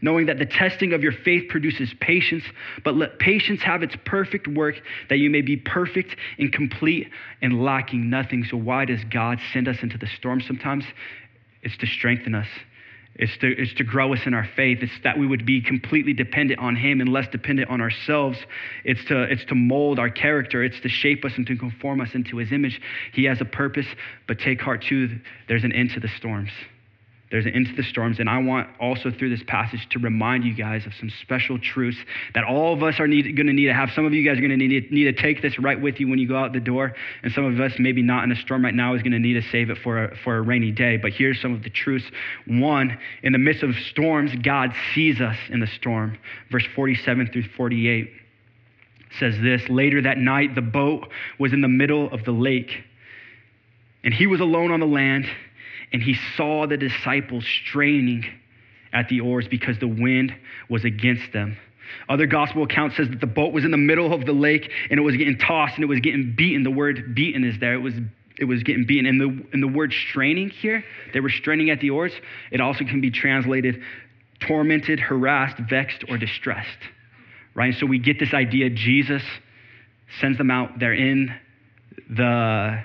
knowing 0.02 0.26
that 0.28 0.40
the 0.40 0.46
testing 0.46 0.94
of 0.94 1.04
your 1.04 1.12
faith 1.12 1.50
produces 1.50 1.94
patience, 2.00 2.44
but 2.84 2.96
let 2.96 3.20
patience 3.20 3.62
have 3.62 3.84
its 3.84 3.96
perfect 4.06 4.48
work, 4.48 4.76
that 5.10 5.18
you 5.18 5.30
may 5.30 5.42
be 5.42 5.58
perfect 5.58 6.16
and 6.38 6.52
complete 6.52 7.10
and 7.42 7.64
lacking 7.64 8.10
nothing. 8.10 8.44
So, 8.44 8.58
why 8.58 8.86
does 8.86 9.04
God 9.06 9.40
send 9.54 9.68
us 9.68 9.78
into 9.82 9.98
the 9.98 10.08
storm 10.08 10.42
sometimes? 10.42 10.86
It's 11.62 11.78
to 11.78 11.88
strengthen 11.88 12.36
us. 12.36 12.48
It's 13.18 13.36
to, 13.38 13.48
it's 13.48 13.74
to 13.76 13.84
grow 13.86 14.14
us 14.14 14.20
in 14.26 14.34
our 14.34 14.48
faith. 14.56 14.80
It's 14.82 14.92
that 15.04 15.18
we 15.18 15.26
would 15.26 15.46
be 15.46 15.62
completely 15.62 16.12
dependent 16.12 16.60
on 16.60 16.76
Him 16.76 17.00
and 17.00 17.10
less 17.10 17.28
dependent 17.30 17.70
on 17.70 17.80
ourselves. 17.80 18.38
It's 18.84 19.04
to, 19.06 19.24
it's 19.24 19.46
to 19.46 19.56
mold 19.56 20.00
our 20.00 20.10
character. 20.10 20.64
It's 20.64 20.80
to 20.82 20.90
shape 20.90 21.24
us 21.24 21.32
and 21.38 21.48
to 21.48 21.56
conform 21.56 22.02
us 22.02 22.14
into 22.14 22.38
His 22.38 22.52
image. 22.52 22.82
He 23.14 23.24
has 23.26 23.40
a 23.40 23.46
purpose, 23.46 23.88
but 24.28 24.40
take 24.40 24.60
heart 24.60 24.84
too. 24.84 25.20
There's 25.48 25.64
an 25.64 25.72
end 25.72 25.92
to 25.92 26.02
the 26.02 26.10
storms. 26.10 26.52
There's 27.32 27.46
an 27.46 27.54
end 27.54 27.68
to 27.68 27.76
the 27.76 27.84
storms. 27.84 28.20
And 28.20 28.30
I 28.30 28.38
want 28.38 28.70
also 28.80 29.12
through 29.12 29.30
this 29.30 29.44
passage 29.48 29.88
to 29.92 30.00
remind 30.00 30.44
you 30.44 30.54
guys 30.54 30.86
of 30.86 30.94
some 31.00 31.10
special 31.22 31.58
truths 31.58 31.98
that 32.36 32.44
all 32.44 32.74
of 32.74 32.84
us 32.84 33.00
are 33.00 33.08
going 33.08 33.36
to 33.36 33.54
need 33.54 33.66
to 33.66 33.74
have. 33.74 33.90
Some 33.96 34.06
of 34.06 34.14
you 34.14 34.24
guys 34.24 34.38
are 34.38 34.42
going 34.42 34.58
to 34.58 34.58
need, 34.58 34.92
need 34.92 35.06
to 35.06 35.14
take 35.14 35.42
this 35.42 35.58
right 35.58 35.80
with 35.80 36.00
you 36.00 36.08
when 36.08 36.20
you 36.20 36.28
go 36.28 36.38
out 36.38 36.54
the 36.54 36.60
door. 36.60 36.94
And 37.24 37.34
some 37.34 37.46
of 37.46 37.60
us, 37.60 37.74
maybe 37.80 38.04
not 38.04 38.24
in 38.24 38.32
a 38.32 38.36
storm 38.36 38.64
right 38.64 38.76
now, 38.76 38.94
is 38.94 39.02
going 39.02 39.14
to 39.14 39.20
need 39.20 39.34
to 39.34 39.42
save 39.50 39.70
it 39.70 39.80
for 39.80 40.06
a, 40.06 40.16
for 40.18 40.38
a 40.38 40.42
rainy 40.42 40.72
day. 40.72 40.98
But 40.98 41.14
here's 41.14 41.42
some 41.42 41.54
of 41.54 41.64
the 41.64 41.70
truths. 41.70 42.06
One, 42.46 42.98
in 43.24 43.34
the 43.34 43.40
midst 43.40 43.64
of 43.64 43.76
storms, 43.90 44.32
God 44.44 44.72
sees 44.94 45.20
us 45.20 45.38
in 45.50 45.60
the 45.60 45.68
storm. 45.68 46.18
Verse 46.52 46.66
47 46.76 47.32
through 47.34 47.50
48 47.58 48.12
says 49.20 49.36
this 49.42 49.68
Later 49.68 50.02
that 50.04 50.18
night, 50.20 50.54
the 50.54 50.62
boat 50.62 51.08
was 51.40 51.54
in 51.54 51.62
the 51.62 51.68
middle 51.68 52.12
of 52.12 52.24
the 52.24 52.32
lake, 52.32 52.84
and 54.04 54.14
he 54.14 54.28
was 54.28 54.40
alone 54.40 54.72
on 54.72 54.80
the 54.80 54.86
land 54.86 55.26
and 55.92 56.02
he 56.02 56.16
saw 56.36 56.68
the 56.68 56.78
disciples 56.78 57.46
straining 57.64 58.26
at 58.94 59.10
the 59.10 59.22
oars 59.22 59.48
because 59.48 59.78
the 59.80 59.88
wind 59.88 60.34
was 60.70 60.86
against 60.86 61.34
them. 61.34 61.58
Other 62.10 62.26
gospel 62.26 62.64
account 62.64 62.94
says 62.94 63.10
that 63.10 63.20
the 63.20 63.28
boat 63.28 63.54
was 63.54 63.64
in 63.64 63.72
the 63.72 63.78
middle 63.78 64.14
of 64.14 64.26
the 64.26 64.34
lake 64.34 64.70
and 64.90 65.00
it 65.00 65.04
was 65.04 65.16
getting 65.16 65.38
tossed 65.38 65.76
and 65.76 65.84
it 65.84 65.88
was 65.88 66.00
getting 66.00 66.34
beaten. 66.36 66.64
The 66.64 66.72
word 66.72 67.14
beaten 67.14 67.44
is 67.44 67.60
there. 67.60 67.74
It 67.74 67.82
was 67.82 67.94
it 68.38 68.46
was 68.46 68.64
getting 68.64 68.86
beaten. 68.86 69.06
And 69.06 69.22
the, 69.22 69.46
and 69.54 69.64
the 69.64 69.68
word 69.68 69.94
straining 70.10 70.50
here, 70.50 70.84
they 71.14 71.22
were 71.22 71.30
straining 71.30 71.70
at 71.70 71.80
the 71.80 71.92
oars. 71.92 72.12
It 72.52 72.60
also 72.60 72.84
can 72.84 73.00
be 73.00 73.10
translated 73.10 73.82
tormented, 74.42 75.00
harassed, 75.00 75.58
vexed, 75.70 76.04
or 76.10 76.18
distressed. 76.18 76.78
Right? 77.54 77.74
So 77.76 77.86
we 77.86 78.00
get 78.00 78.20
this 78.20 78.34
idea 78.34 78.70
Jesus 78.70 79.24
sends 80.20 80.38
them 80.38 80.52
out. 80.52 80.80
They're 80.80 80.94
in 80.94 81.34
the 82.10 82.84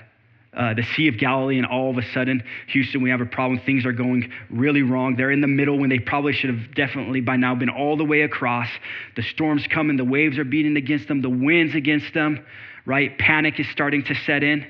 uh, 0.53 0.73
the 0.73 0.83
Sea 0.95 1.07
of 1.07 1.17
Galilee, 1.17 1.57
and 1.57 1.65
all 1.65 1.89
of 1.89 1.97
a 1.97 2.03
sudden, 2.13 2.43
Houston, 2.67 3.01
we 3.01 3.09
have 3.09 3.21
a 3.21 3.25
problem. 3.25 3.61
Things 3.65 3.85
are 3.85 3.93
going 3.93 4.31
really 4.49 4.81
wrong. 4.81 5.15
They're 5.15 5.31
in 5.31 5.39
the 5.39 5.47
middle 5.47 5.79
when 5.79 5.89
they 5.89 5.99
probably 5.99 6.33
should 6.33 6.49
have 6.49 6.75
definitely 6.75 7.21
by 7.21 7.37
now 7.37 7.55
been 7.55 7.69
all 7.69 7.95
the 7.95 8.03
way 8.03 8.21
across. 8.21 8.67
The 9.15 9.23
storm's 9.23 9.65
coming, 9.67 9.95
the 9.95 10.03
waves 10.03 10.37
are 10.37 10.43
beating 10.43 10.75
against 10.75 11.07
them, 11.07 11.21
the 11.21 11.29
wind's 11.29 11.73
against 11.73 12.13
them, 12.13 12.45
right? 12.85 13.17
Panic 13.17 13.59
is 13.59 13.69
starting 13.69 14.03
to 14.03 14.15
set 14.25 14.43
in, 14.43 14.67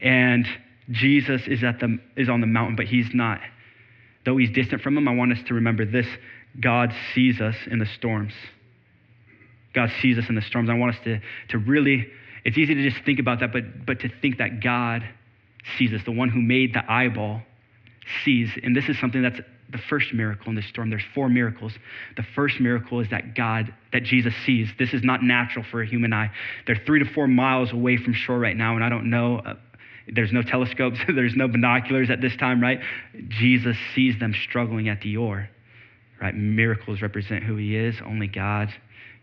and 0.00 0.46
Jesus 0.90 1.42
is, 1.46 1.62
at 1.62 1.78
the, 1.78 1.98
is 2.16 2.28
on 2.28 2.40
the 2.40 2.46
mountain, 2.46 2.74
but 2.74 2.86
he's 2.86 3.14
not. 3.14 3.40
Though 4.24 4.36
he's 4.36 4.50
distant 4.50 4.82
from 4.82 4.96
them, 4.96 5.06
I 5.06 5.14
want 5.14 5.32
us 5.32 5.38
to 5.46 5.54
remember 5.54 5.84
this 5.84 6.06
God 6.60 6.92
sees 7.14 7.40
us 7.40 7.54
in 7.70 7.78
the 7.78 7.86
storms. 7.86 8.32
God 9.72 9.90
sees 10.00 10.18
us 10.18 10.28
in 10.28 10.34
the 10.34 10.42
storms. 10.42 10.70
I 10.70 10.74
want 10.74 10.96
us 10.96 11.00
to, 11.04 11.20
to 11.50 11.58
really 11.58 12.08
it's 12.46 12.56
easy 12.56 12.76
to 12.76 12.88
just 12.88 13.04
think 13.04 13.18
about 13.18 13.40
that, 13.40 13.52
but, 13.52 13.84
but 13.84 13.98
to 14.00 14.08
think 14.22 14.38
that 14.38 14.60
God 14.60 15.02
sees 15.76 15.92
us, 15.92 16.00
the 16.04 16.12
one 16.12 16.28
who 16.28 16.40
made 16.40 16.74
the 16.74 16.90
eyeball 16.90 17.42
sees. 18.24 18.50
And 18.62 18.74
this 18.74 18.88
is 18.88 18.96
something 19.00 19.20
that's 19.20 19.40
the 19.68 19.78
first 19.78 20.14
miracle 20.14 20.50
in 20.50 20.54
this 20.54 20.66
storm. 20.66 20.88
There's 20.88 21.02
four 21.12 21.28
miracles. 21.28 21.72
The 22.16 22.22
first 22.36 22.60
miracle 22.60 23.00
is 23.00 23.10
that 23.10 23.34
God, 23.34 23.74
that 23.92 24.04
Jesus 24.04 24.32
sees. 24.44 24.68
This 24.78 24.94
is 24.94 25.02
not 25.02 25.24
natural 25.24 25.64
for 25.68 25.82
a 25.82 25.86
human 25.86 26.12
eye. 26.12 26.30
They're 26.68 26.80
three 26.86 27.00
to 27.00 27.12
four 27.12 27.26
miles 27.26 27.72
away 27.72 27.96
from 27.96 28.12
shore 28.12 28.38
right 28.38 28.56
now, 28.56 28.76
and 28.76 28.84
I 28.84 28.90
don't 28.90 29.10
know. 29.10 29.38
Uh, 29.38 29.54
there's 30.06 30.32
no 30.32 30.42
telescopes, 30.42 31.00
there's 31.12 31.34
no 31.34 31.48
binoculars 31.48 32.10
at 32.10 32.20
this 32.20 32.36
time, 32.36 32.62
right? 32.62 32.78
Jesus 33.28 33.76
sees 33.96 34.20
them 34.20 34.32
struggling 34.48 34.88
at 34.88 35.00
the 35.00 35.16
oar, 35.16 35.50
right? 36.22 36.32
Miracles 36.32 37.02
represent 37.02 37.42
who 37.42 37.56
he 37.56 37.74
is. 37.74 37.96
Only 38.06 38.28
God 38.28 38.72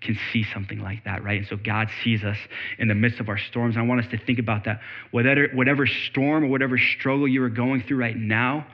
can 0.04 0.18
see 0.32 0.46
something 0.54 0.80
like 0.80 1.04
that, 1.06 1.24
right? 1.24 1.40
And 1.40 1.48
so 1.48 1.56
God 1.56 1.90
sees 2.04 2.24
us 2.24 2.38
in 2.78 2.88
the 2.88 2.96
midst 2.96 3.20
of 3.20 3.30
our 3.30 3.38
storms. 3.38 3.78
I 3.78 3.82
want 3.82 4.04
us 4.04 4.12
to 4.12 4.18
think 4.18 4.40
about 4.40 4.66
that. 4.66 4.82
Whatever, 5.12 5.48
whatever 5.54 5.88
storm 5.88 6.44
or 6.44 6.48
whatever 6.48 6.78
struggle 6.78 7.28
you 7.28 7.44
are 7.44 7.50
going 7.50 7.84
through 7.84 7.98
right 7.98 8.16
now, 8.16 8.68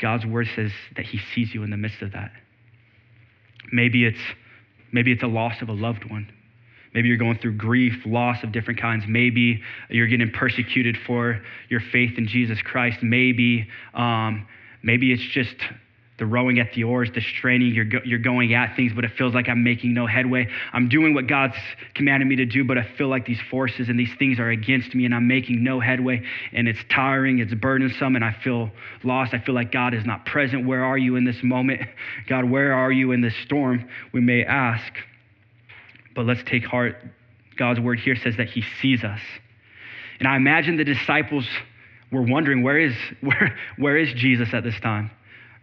God's 0.00 0.26
word 0.26 0.48
says 0.54 0.72
that 0.96 1.06
He 1.06 1.20
sees 1.34 1.54
you 1.54 1.62
in 1.62 1.70
the 1.70 1.76
midst 1.76 2.02
of 2.02 2.12
that. 2.12 2.32
Maybe 3.72 4.04
it's 4.04 4.18
maybe 4.92 5.12
it's 5.12 5.22
a 5.22 5.28
loss 5.28 5.60
of 5.62 5.68
a 5.68 5.72
loved 5.72 6.10
one. 6.10 6.32
Maybe 6.94 7.08
you're 7.08 7.18
going 7.18 7.38
through 7.38 7.56
grief, 7.56 7.92
loss 8.06 8.42
of 8.42 8.52
different 8.52 8.80
kinds. 8.80 9.04
Maybe 9.06 9.62
you're 9.90 10.06
getting 10.06 10.30
persecuted 10.30 10.96
for 11.06 11.42
your 11.68 11.80
faith 11.80 12.16
in 12.16 12.26
Jesus 12.26 12.62
Christ. 12.62 13.02
Maybe 13.02 13.68
um, 13.92 14.46
maybe 14.82 15.12
it's 15.12 15.22
just 15.22 15.56
the 16.18 16.24
rowing 16.24 16.58
at 16.58 16.72
the 16.72 16.84
oars, 16.84 17.10
the 17.14 17.20
straining, 17.20 17.74
you're, 17.74 17.84
go, 17.84 17.98
you're 18.04 18.18
going 18.18 18.54
at 18.54 18.74
things, 18.74 18.92
but 18.94 19.04
it 19.04 19.10
feels 19.18 19.34
like 19.34 19.48
I'm 19.48 19.62
making 19.62 19.92
no 19.92 20.06
headway. 20.06 20.48
I'm 20.72 20.88
doing 20.88 21.12
what 21.12 21.26
God's 21.26 21.56
commanded 21.94 22.26
me 22.26 22.36
to 22.36 22.46
do, 22.46 22.64
but 22.64 22.78
I 22.78 22.84
feel 22.96 23.08
like 23.08 23.26
these 23.26 23.40
forces 23.50 23.90
and 23.90 24.00
these 24.00 24.14
things 24.18 24.38
are 24.38 24.48
against 24.48 24.94
me 24.94 25.04
and 25.04 25.14
I'm 25.14 25.28
making 25.28 25.62
no 25.62 25.78
headway. 25.78 26.22
And 26.52 26.68
it's 26.68 26.78
tiring, 26.88 27.40
it's 27.40 27.52
burdensome, 27.52 28.16
and 28.16 28.24
I 28.24 28.32
feel 28.32 28.70
lost. 29.02 29.34
I 29.34 29.40
feel 29.40 29.54
like 29.54 29.70
God 29.70 29.92
is 29.92 30.06
not 30.06 30.24
present. 30.24 30.66
Where 30.66 30.84
are 30.84 30.96
you 30.96 31.16
in 31.16 31.24
this 31.24 31.42
moment? 31.42 31.82
God, 32.28 32.46
where 32.46 32.72
are 32.72 32.90
you 32.90 33.12
in 33.12 33.20
this 33.20 33.34
storm? 33.44 33.86
We 34.12 34.20
may 34.20 34.42
ask. 34.42 34.92
But 36.14 36.24
let's 36.24 36.42
take 36.44 36.64
heart. 36.64 36.96
God's 37.58 37.80
word 37.80 38.00
here 38.00 38.16
says 38.16 38.38
that 38.38 38.48
He 38.48 38.62
sees 38.80 39.04
us. 39.04 39.20
And 40.18 40.26
I 40.26 40.36
imagine 40.36 40.78
the 40.78 40.84
disciples 40.84 41.46
were 42.10 42.22
wondering, 42.22 42.62
where 42.62 42.78
is, 42.78 42.94
where, 43.20 43.58
where 43.76 43.96
is 43.98 44.14
Jesus 44.14 44.48
at 44.54 44.64
this 44.64 44.78
time? 44.80 45.10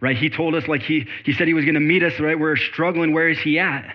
Right? 0.00 0.16
He 0.16 0.30
told 0.30 0.54
us, 0.54 0.66
like, 0.68 0.82
he, 0.82 1.06
he 1.24 1.32
said 1.32 1.46
he 1.46 1.54
was 1.54 1.64
going 1.64 1.74
to 1.74 1.80
meet 1.80 2.02
us, 2.02 2.18
right? 2.20 2.38
We're 2.38 2.56
struggling. 2.56 3.12
Where 3.12 3.28
is 3.28 3.38
he 3.38 3.58
at? 3.58 3.94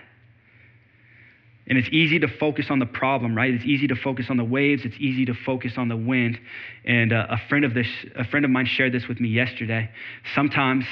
And 1.66 1.78
it's 1.78 1.88
easy 1.92 2.18
to 2.18 2.26
focus 2.26 2.66
on 2.68 2.80
the 2.80 2.86
problem, 2.86 3.36
right? 3.36 3.54
It's 3.54 3.64
easy 3.64 3.86
to 3.88 3.94
focus 3.94 4.26
on 4.28 4.36
the 4.36 4.44
waves. 4.44 4.84
It's 4.84 4.96
easy 4.98 5.24
to 5.26 5.34
focus 5.34 5.74
on 5.76 5.88
the 5.88 5.96
wind. 5.96 6.38
And 6.84 7.12
uh, 7.12 7.26
a 7.30 7.38
friend 7.48 7.64
of 7.64 7.74
this, 7.74 7.86
a 8.16 8.24
friend 8.24 8.44
of 8.44 8.50
mine 8.50 8.66
shared 8.66 8.92
this 8.92 9.06
with 9.06 9.20
me 9.20 9.28
yesterday. 9.28 9.88
Sometimes 10.34 10.84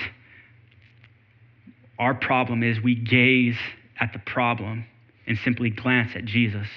our 1.98 2.14
problem 2.14 2.62
is 2.62 2.80
we 2.80 2.94
gaze 2.94 3.56
at 3.98 4.12
the 4.12 4.20
problem 4.20 4.86
and 5.26 5.36
simply 5.38 5.70
glance 5.70 6.12
at 6.14 6.24
Jesus. 6.24 6.68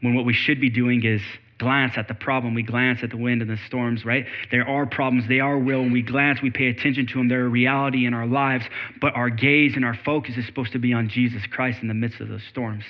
When 0.00 0.14
what 0.14 0.24
we 0.24 0.32
should 0.32 0.60
be 0.60 0.70
doing 0.70 1.04
is 1.04 1.22
glance 1.60 1.92
at 1.96 2.08
the 2.08 2.14
problem. 2.14 2.54
We 2.54 2.62
glance 2.62 3.00
at 3.02 3.10
the 3.10 3.16
wind 3.16 3.42
and 3.42 3.50
the 3.50 3.58
storms, 3.66 4.04
right? 4.04 4.26
There 4.50 4.66
are 4.66 4.86
problems. 4.86 5.28
They 5.28 5.38
are 5.38 5.56
real. 5.56 5.82
When 5.82 5.92
we 5.92 6.02
glance, 6.02 6.42
we 6.42 6.50
pay 6.50 6.68
attention 6.68 7.06
to 7.06 7.18
them. 7.18 7.28
They're 7.28 7.44
a 7.44 7.48
reality 7.48 8.06
in 8.06 8.14
our 8.14 8.26
lives. 8.26 8.64
But 9.00 9.14
our 9.14 9.30
gaze 9.30 9.76
and 9.76 9.84
our 9.84 9.94
focus 9.94 10.36
is 10.36 10.46
supposed 10.46 10.72
to 10.72 10.78
be 10.78 10.92
on 10.92 11.08
Jesus 11.08 11.42
Christ 11.46 11.78
in 11.82 11.88
the 11.88 11.94
midst 11.94 12.20
of 12.20 12.28
those 12.28 12.42
storms, 12.48 12.84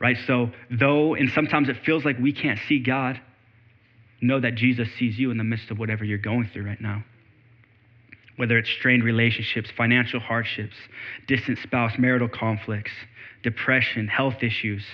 right? 0.00 0.16
So, 0.26 0.50
though, 0.70 1.14
and 1.14 1.30
sometimes 1.30 1.68
it 1.68 1.76
feels 1.84 2.04
like 2.04 2.18
we 2.18 2.32
can't 2.32 2.58
see 2.68 2.80
God, 2.80 3.20
know 4.20 4.40
that 4.40 4.54
Jesus 4.54 4.88
sees 4.98 5.18
you 5.18 5.30
in 5.30 5.36
the 5.36 5.44
midst 5.44 5.70
of 5.70 5.78
whatever 5.78 6.04
you're 6.04 6.18
going 6.18 6.48
through 6.52 6.64
right 6.64 6.80
now. 6.80 7.04
Whether 8.36 8.58
it's 8.58 8.70
strained 8.70 9.04
relationships, 9.04 9.70
financial 9.76 10.20
hardships, 10.20 10.74
distant 11.26 11.58
spouse, 11.58 11.92
marital 11.98 12.28
conflicts, 12.28 12.92
depression, 13.42 14.08
health 14.08 14.42
issues 14.42 14.84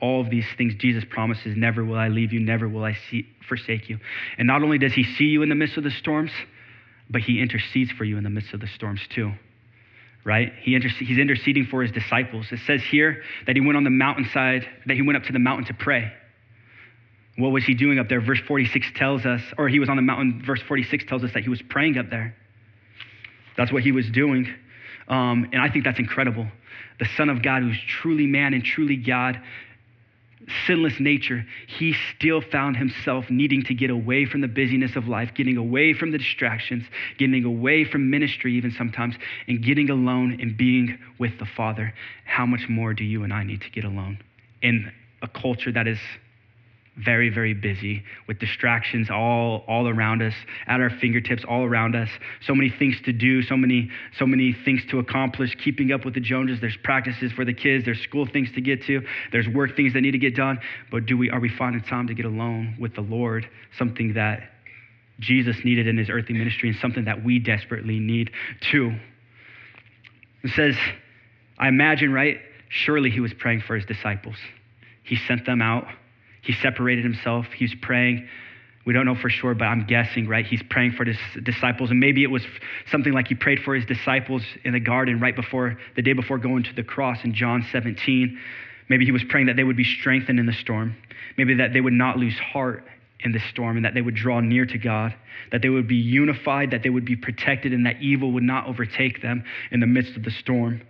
all 0.00 0.20
of 0.20 0.30
these 0.30 0.46
things 0.56 0.74
Jesus 0.76 1.04
promises 1.08 1.56
never 1.56 1.84
will 1.84 1.98
I 1.98 2.08
leave 2.08 2.32
you, 2.32 2.40
never 2.40 2.68
will 2.68 2.84
I 2.84 2.96
see, 3.10 3.26
forsake 3.48 3.88
you. 3.88 3.98
And 4.38 4.46
not 4.46 4.62
only 4.62 4.78
does 4.78 4.92
he 4.92 5.04
see 5.04 5.24
you 5.24 5.42
in 5.42 5.48
the 5.48 5.54
midst 5.54 5.76
of 5.76 5.84
the 5.84 5.90
storms, 5.90 6.30
but 7.08 7.22
he 7.22 7.40
intercedes 7.40 7.90
for 7.92 8.04
you 8.04 8.16
in 8.16 8.24
the 8.24 8.30
midst 8.30 8.52
of 8.54 8.60
the 8.60 8.66
storms 8.66 9.00
too. 9.08 9.32
Right? 10.24 10.52
He 10.62 10.78
he's 10.78 11.18
interceding 11.18 11.66
for 11.66 11.82
his 11.82 11.92
disciples. 11.92 12.46
It 12.50 12.60
says 12.66 12.82
here 12.82 13.22
that 13.46 13.56
he 13.56 13.60
went 13.60 13.76
on 13.76 13.84
the 13.84 13.90
mountainside, 13.90 14.66
that 14.86 14.94
he 14.94 15.02
went 15.02 15.18
up 15.18 15.24
to 15.24 15.32
the 15.32 15.38
mountain 15.38 15.66
to 15.66 15.74
pray. 15.74 16.12
What 17.36 17.50
was 17.50 17.64
he 17.64 17.74
doing 17.74 17.98
up 17.98 18.08
there? 18.08 18.20
Verse 18.20 18.40
46 18.46 18.86
tells 18.94 19.26
us, 19.26 19.42
or 19.58 19.68
he 19.68 19.80
was 19.80 19.88
on 19.88 19.96
the 19.96 20.02
mountain, 20.02 20.42
verse 20.44 20.62
46 20.62 21.04
tells 21.06 21.24
us 21.24 21.32
that 21.34 21.42
he 21.42 21.50
was 21.50 21.60
praying 21.62 21.98
up 21.98 22.08
there. 22.08 22.34
That's 23.56 23.72
what 23.72 23.82
he 23.82 23.92
was 23.92 24.08
doing. 24.10 24.46
Um, 25.08 25.48
and 25.52 25.60
I 25.60 25.68
think 25.68 25.84
that's 25.84 25.98
incredible. 25.98 26.46
The 26.98 27.06
Son 27.16 27.28
of 27.28 27.42
God, 27.42 27.62
who's 27.62 27.78
truly 27.86 28.26
man 28.26 28.54
and 28.54 28.64
truly 28.64 28.96
God, 28.96 29.40
sinless 30.66 31.00
nature, 31.00 31.44
he 31.66 31.94
still 32.14 32.40
found 32.40 32.76
himself 32.76 33.30
needing 33.30 33.62
to 33.64 33.74
get 33.74 33.90
away 33.90 34.26
from 34.26 34.40
the 34.40 34.48
busyness 34.48 34.96
of 34.96 35.08
life, 35.08 35.32
getting 35.34 35.56
away 35.56 35.94
from 35.94 36.10
the 36.10 36.18
distractions, 36.18 36.84
getting 37.18 37.44
away 37.44 37.84
from 37.84 38.10
ministry, 38.10 38.54
even 38.54 38.70
sometimes, 38.70 39.14
and 39.48 39.62
getting 39.62 39.90
alone 39.90 40.38
and 40.40 40.56
being 40.56 40.98
with 41.18 41.38
the 41.38 41.46
Father. 41.46 41.94
How 42.24 42.46
much 42.46 42.68
more 42.68 42.94
do 42.94 43.04
you 43.04 43.24
and 43.24 43.32
I 43.32 43.44
need 43.44 43.62
to 43.62 43.70
get 43.70 43.84
alone 43.84 44.18
in 44.62 44.90
a 45.22 45.28
culture 45.28 45.72
that 45.72 45.86
is 45.86 45.98
very, 46.96 47.28
very 47.28 47.54
busy 47.54 48.04
with 48.28 48.38
distractions 48.38 49.10
all, 49.10 49.64
all 49.66 49.88
around 49.88 50.22
us, 50.22 50.34
at 50.66 50.80
our 50.80 50.90
fingertips, 50.90 51.44
all 51.48 51.64
around 51.64 51.96
us. 51.96 52.08
So 52.42 52.54
many 52.54 52.70
things 52.70 52.96
to 53.04 53.12
do, 53.12 53.42
so 53.42 53.56
many, 53.56 53.90
so 54.16 54.26
many 54.26 54.52
things 54.52 54.82
to 54.90 55.00
accomplish, 55.00 55.56
keeping 55.56 55.90
up 55.92 56.04
with 56.04 56.14
the 56.14 56.20
Joneses. 56.20 56.60
There's 56.60 56.76
practices 56.76 57.32
for 57.32 57.44
the 57.44 57.54
kids, 57.54 57.84
there's 57.84 58.00
school 58.00 58.26
things 58.26 58.50
to 58.52 58.60
get 58.60 58.84
to, 58.84 59.02
there's 59.32 59.48
work 59.48 59.76
things 59.76 59.92
that 59.94 60.02
need 60.02 60.12
to 60.12 60.18
get 60.18 60.36
done. 60.36 60.60
But 60.90 61.06
do 61.06 61.16
we 61.16 61.30
are 61.30 61.40
we 61.40 61.48
finding 61.48 61.82
time 61.82 62.06
to 62.06 62.14
get 62.14 62.26
alone 62.26 62.76
with 62.78 62.94
the 62.94 63.02
Lord? 63.02 63.48
Something 63.76 64.14
that 64.14 64.50
Jesus 65.18 65.56
needed 65.64 65.86
in 65.86 65.96
his 65.96 66.08
earthly 66.10 66.36
ministry 66.36 66.68
and 66.68 66.78
something 66.78 67.04
that 67.04 67.24
we 67.24 67.38
desperately 67.38 67.98
need 67.98 68.30
too. 68.70 68.96
It 70.42 70.50
says, 70.50 70.76
I 71.58 71.68
imagine, 71.68 72.12
right? 72.12 72.38
Surely 72.68 73.10
he 73.10 73.20
was 73.20 73.32
praying 73.32 73.62
for 73.62 73.76
his 73.76 73.84
disciples. 73.84 74.36
He 75.02 75.16
sent 75.16 75.46
them 75.46 75.62
out 75.62 75.86
he 76.44 76.52
separated 76.52 77.04
himself. 77.04 77.46
He's 77.56 77.74
praying. 77.80 78.28
We 78.84 78.92
don't 78.92 79.06
know 79.06 79.14
for 79.14 79.30
sure, 79.30 79.54
but 79.54 79.64
I'm 79.64 79.86
guessing, 79.86 80.28
right? 80.28 80.44
He's 80.44 80.62
praying 80.68 80.92
for 80.92 81.06
his 81.06 81.16
disciples. 81.42 81.90
And 81.90 81.98
maybe 81.98 82.22
it 82.22 82.30
was 82.30 82.42
something 82.90 83.14
like 83.14 83.28
he 83.28 83.34
prayed 83.34 83.60
for 83.64 83.74
his 83.74 83.86
disciples 83.86 84.42
in 84.62 84.74
the 84.74 84.80
garden 84.80 85.20
right 85.20 85.34
before, 85.34 85.78
the 85.96 86.02
day 86.02 86.12
before 86.12 86.38
going 86.38 86.64
to 86.64 86.74
the 86.74 86.82
cross 86.82 87.18
in 87.24 87.34
John 87.34 87.66
17. 87.72 88.38
Maybe 88.90 89.06
he 89.06 89.10
was 89.10 89.24
praying 89.30 89.46
that 89.46 89.56
they 89.56 89.64
would 89.64 89.76
be 89.76 89.84
strengthened 89.84 90.38
in 90.38 90.44
the 90.44 90.52
storm. 90.52 90.96
Maybe 91.38 91.54
that 91.54 91.72
they 91.72 91.80
would 91.80 91.94
not 91.94 92.18
lose 92.18 92.38
heart 92.38 92.84
in 93.20 93.32
the 93.32 93.40
storm 93.50 93.76
and 93.76 93.86
that 93.86 93.94
they 93.94 94.02
would 94.02 94.14
draw 94.14 94.40
near 94.40 94.66
to 94.66 94.76
God, 94.76 95.14
that 95.50 95.62
they 95.62 95.70
would 95.70 95.88
be 95.88 95.96
unified, 95.96 96.72
that 96.72 96.82
they 96.82 96.90
would 96.90 97.06
be 97.06 97.16
protected, 97.16 97.72
and 97.72 97.86
that 97.86 98.02
evil 98.02 98.32
would 98.32 98.42
not 98.42 98.66
overtake 98.66 99.22
them 99.22 99.44
in 99.70 99.80
the 99.80 99.86
midst 99.86 100.14
of 100.14 100.24
the 100.24 100.30
storm 100.30 100.82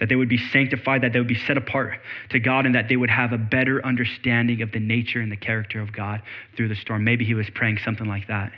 that 0.00 0.08
they 0.08 0.16
would 0.16 0.28
be 0.28 0.38
sanctified, 0.52 1.02
that 1.02 1.12
they 1.12 1.18
would 1.18 1.28
be 1.28 1.40
set 1.46 1.56
apart 1.56 2.00
to 2.30 2.38
God, 2.38 2.66
and 2.66 2.74
that 2.74 2.88
they 2.88 2.96
would 2.96 3.10
have 3.10 3.32
a 3.32 3.38
better 3.38 3.84
understanding 3.84 4.62
of 4.62 4.72
the 4.72 4.80
nature 4.80 5.20
and 5.20 5.32
the 5.32 5.36
character 5.36 5.80
of 5.80 5.92
God 5.92 6.22
through 6.56 6.68
the 6.68 6.76
storm. 6.76 7.04
Maybe 7.04 7.24
he 7.24 7.34
was 7.34 7.48
praying 7.54 7.78
something 7.84 8.06
like 8.06 8.28
that. 8.28 8.52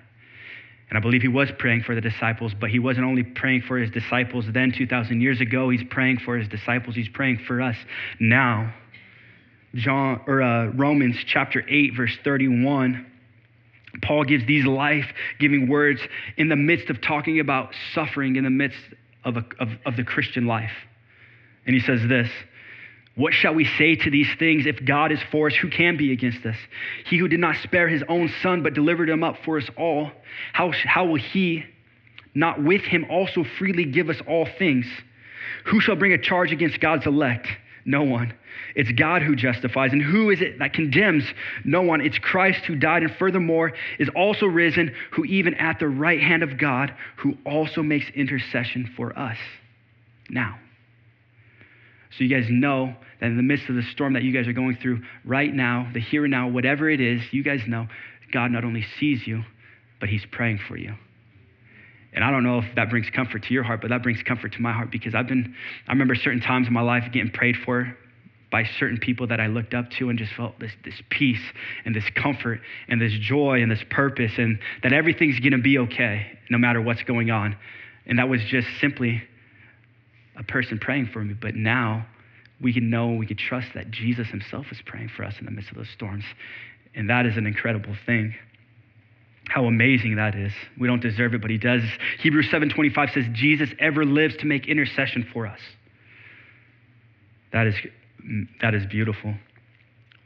And 0.88 0.96
I 0.96 1.00
believe 1.00 1.20
he 1.20 1.28
was 1.28 1.50
praying 1.58 1.82
for 1.82 1.94
the 1.94 2.00
disciples, 2.00 2.52
but 2.58 2.70
he 2.70 2.78
wasn't 2.78 3.06
only 3.06 3.22
praying 3.22 3.62
for 3.62 3.78
his 3.78 3.90
disciples 3.90 4.46
then, 4.52 4.72
2,000 4.72 5.20
years 5.20 5.40
ago. 5.40 5.68
He's 5.68 5.84
praying 5.90 6.20
for 6.24 6.36
his 6.36 6.48
disciples. 6.48 6.96
He's 6.96 7.10
praying 7.10 7.40
for 7.46 7.60
us 7.60 7.76
now. 8.18 8.72
John 9.74 10.22
or 10.26 10.40
uh, 10.40 10.66
Romans 10.68 11.16
chapter 11.26 11.62
8, 11.68 11.94
verse 11.94 12.16
31. 12.24 13.04
Paul 14.02 14.24
gives 14.24 14.46
these 14.46 14.64
life 14.64 15.06
giving 15.38 15.68
words 15.68 16.00
in 16.36 16.48
the 16.48 16.56
midst 16.56 16.88
of 16.88 17.00
talking 17.02 17.40
about 17.40 17.74
suffering 17.94 18.36
in 18.36 18.44
the 18.44 18.50
midst 18.50 18.78
of, 19.24 19.36
a, 19.36 19.44
of, 19.60 19.68
of 19.84 19.96
the 19.96 20.04
Christian 20.04 20.46
life. 20.46 20.72
And 21.68 21.74
he 21.74 21.82
says 21.82 22.00
this 22.08 22.30
What 23.14 23.34
shall 23.34 23.54
we 23.54 23.66
say 23.66 23.94
to 23.94 24.10
these 24.10 24.28
things? 24.38 24.66
If 24.66 24.84
God 24.84 25.12
is 25.12 25.20
for 25.30 25.48
us, 25.48 25.54
who 25.54 25.68
can 25.68 25.98
be 25.98 26.12
against 26.12 26.44
us? 26.46 26.56
He 27.04 27.18
who 27.18 27.28
did 27.28 27.40
not 27.40 27.56
spare 27.62 27.86
his 27.86 28.02
own 28.08 28.32
son, 28.42 28.62
but 28.62 28.72
delivered 28.72 29.10
him 29.10 29.22
up 29.22 29.36
for 29.44 29.58
us 29.58 29.68
all, 29.76 30.10
how, 30.54 30.72
how 30.72 31.04
will 31.04 31.20
he 31.20 31.64
not 32.34 32.62
with 32.62 32.80
him 32.80 33.04
also 33.10 33.44
freely 33.58 33.84
give 33.84 34.08
us 34.08 34.16
all 34.26 34.48
things? 34.58 34.86
Who 35.66 35.80
shall 35.80 35.94
bring 35.94 36.14
a 36.14 36.18
charge 36.18 36.52
against 36.52 36.80
God's 36.80 37.04
elect? 37.04 37.46
No 37.84 38.02
one. 38.02 38.32
It's 38.74 38.90
God 38.92 39.20
who 39.20 39.36
justifies. 39.36 39.92
And 39.92 40.02
who 40.02 40.30
is 40.30 40.40
it 40.40 40.58
that 40.60 40.72
condemns? 40.72 41.24
No 41.64 41.82
one. 41.82 42.00
It's 42.00 42.18
Christ 42.18 42.64
who 42.64 42.76
died 42.76 43.02
and 43.02 43.14
furthermore 43.16 43.74
is 43.98 44.08
also 44.16 44.46
risen, 44.46 44.94
who 45.10 45.26
even 45.26 45.52
at 45.54 45.78
the 45.78 45.88
right 45.88 46.20
hand 46.20 46.42
of 46.42 46.56
God, 46.56 46.94
who 47.16 47.36
also 47.44 47.82
makes 47.82 48.08
intercession 48.14 48.90
for 48.96 49.18
us 49.18 49.38
now. 50.30 50.58
So 52.16 52.24
you 52.24 52.34
guys 52.34 52.48
know 52.50 52.94
that 53.20 53.26
in 53.26 53.36
the 53.36 53.42
midst 53.42 53.68
of 53.68 53.74
the 53.74 53.82
storm 53.82 54.14
that 54.14 54.22
you 54.22 54.32
guys 54.32 54.48
are 54.48 54.52
going 54.52 54.76
through 54.76 55.02
right 55.24 55.52
now, 55.52 55.90
the 55.92 56.00
here 56.00 56.24
and 56.24 56.30
now, 56.30 56.48
whatever 56.48 56.88
it 56.88 57.00
is, 57.00 57.20
you 57.32 57.42
guys 57.42 57.60
know 57.66 57.86
God 58.32 58.50
not 58.50 58.64
only 58.64 58.84
sees 58.98 59.26
you, 59.26 59.44
but 60.00 60.08
He's 60.08 60.24
praying 60.30 60.60
for 60.68 60.76
you. 60.76 60.94
And 62.12 62.24
I 62.24 62.30
don't 62.30 62.42
know 62.42 62.58
if 62.58 62.74
that 62.76 62.90
brings 62.90 63.10
comfort 63.10 63.44
to 63.44 63.54
your 63.54 63.62
heart, 63.62 63.80
but 63.80 63.90
that 63.90 64.02
brings 64.02 64.22
comfort 64.22 64.52
to 64.52 64.60
my 64.60 64.72
heart 64.72 64.90
because 64.90 65.14
I've 65.14 65.28
been, 65.28 65.54
I 65.86 65.92
remember 65.92 66.14
certain 66.14 66.40
times 66.40 66.66
in 66.66 66.72
my 66.72 66.80
life 66.80 67.04
getting 67.12 67.30
prayed 67.30 67.56
for 67.64 67.96
by 68.50 68.64
certain 68.78 68.98
people 68.98 69.26
that 69.26 69.40
I 69.40 69.46
looked 69.46 69.74
up 69.74 69.90
to 69.98 70.08
and 70.08 70.18
just 70.18 70.32
felt 70.32 70.58
this, 70.58 70.72
this 70.84 71.00
peace 71.10 71.42
and 71.84 71.94
this 71.94 72.08
comfort 72.14 72.60
and 72.88 73.00
this 73.00 73.12
joy 73.20 73.60
and 73.62 73.70
this 73.70 73.82
purpose 73.90 74.32
and 74.38 74.58
that 74.82 74.94
everything's 74.94 75.38
to 75.38 75.58
be 75.58 75.78
okay 75.78 76.38
no 76.48 76.56
matter 76.56 76.80
what's 76.80 77.02
going 77.02 77.30
on. 77.30 77.56
And 78.06 78.18
that 78.18 78.28
was 78.28 78.40
just 78.44 78.66
simply 78.80 79.22
a 80.38 80.44
person 80.44 80.78
praying 80.78 81.10
for 81.12 81.22
me, 81.22 81.34
but 81.34 81.54
now 81.54 82.06
we 82.60 82.72
can 82.72 82.90
know, 82.90 83.12
we 83.14 83.26
can 83.26 83.36
trust 83.36 83.68
that 83.74 83.90
Jesus 83.90 84.28
himself 84.28 84.66
is 84.70 84.78
praying 84.84 85.10
for 85.10 85.24
us 85.24 85.34
in 85.38 85.44
the 85.44 85.50
midst 85.50 85.70
of 85.70 85.76
those 85.76 85.90
storms. 85.90 86.24
And 86.94 87.10
that 87.10 87.26
is 87.26 87.36
an 87.36 87.46
incredible 87.46 87.94
thing. 88.06 88.34
How 89.48 89.64
amazing 89.64 90.16
that 90.16 90.34
is. 90.34 90.52
We 90.78 90.88
don't 90.88 91.00
deserve 91.00 91.34
it, 91.34 91.40
but 91.40 91.50
he 91.50 91.58
does. 91.58 91.82
Hebrews 92.20 92.50
7:25 92.50 93.10
says 93.10 93.24
Jesus 93.32 93.70
ever 93.78 94.04
lives 94.04 94.36
to 94.38 94.46
make 94.46 94.66
intercession 94.66 95.24
for 95.32 95.46
us. 95.46 95.60
That 97.52 97.66
is 97.66 97.74
that 98.60 98.74
is 98.74 98.84
beautiful. 98.86 99.34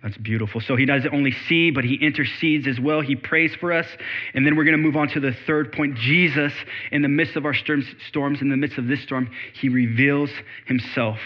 That's 0.03 0.17
beautiful. 0.17 0.61
So 0.61 0.75
he 0.75 0.85
doesn't 0.85 1.15
only 1.15 1.31
see, 1.49 1.71
but 1.71 1.85
he 1.85 1.95
intercedes 1.95 2.67
as 2.67 2.81
well. 2.81 3.01
He 3.01 3.15
prays 3.15 3.55
for 3.55 3.73
us. 3.73 3.87
And 4.35 4.45
then 4.45 4.57
we're 4.57 4.65
going 4.65 4.77
to 4.77 4.83
move 4.83 4.97
on 4.97 5.09
to 5.11 5.21
the 5.21 5.33
third 5.47 5.73
point. 5.73 5.95
Jesus, 5.95 6.53
in 6.91 7.03
the 7.03 7.09
midst 7.09 7.37
of 7.37 7.45
our 7.47 7.55
storms, 7.55 8.43
in 8.43 8.49
the 8.49 8.57
midst 8.57 8.79
of 8.79 8.89
this 8.89 9.01
storm, 9.03 9.31
he 9.55 9.69
reveals 9.69 10.31
himself. 10.67 11.19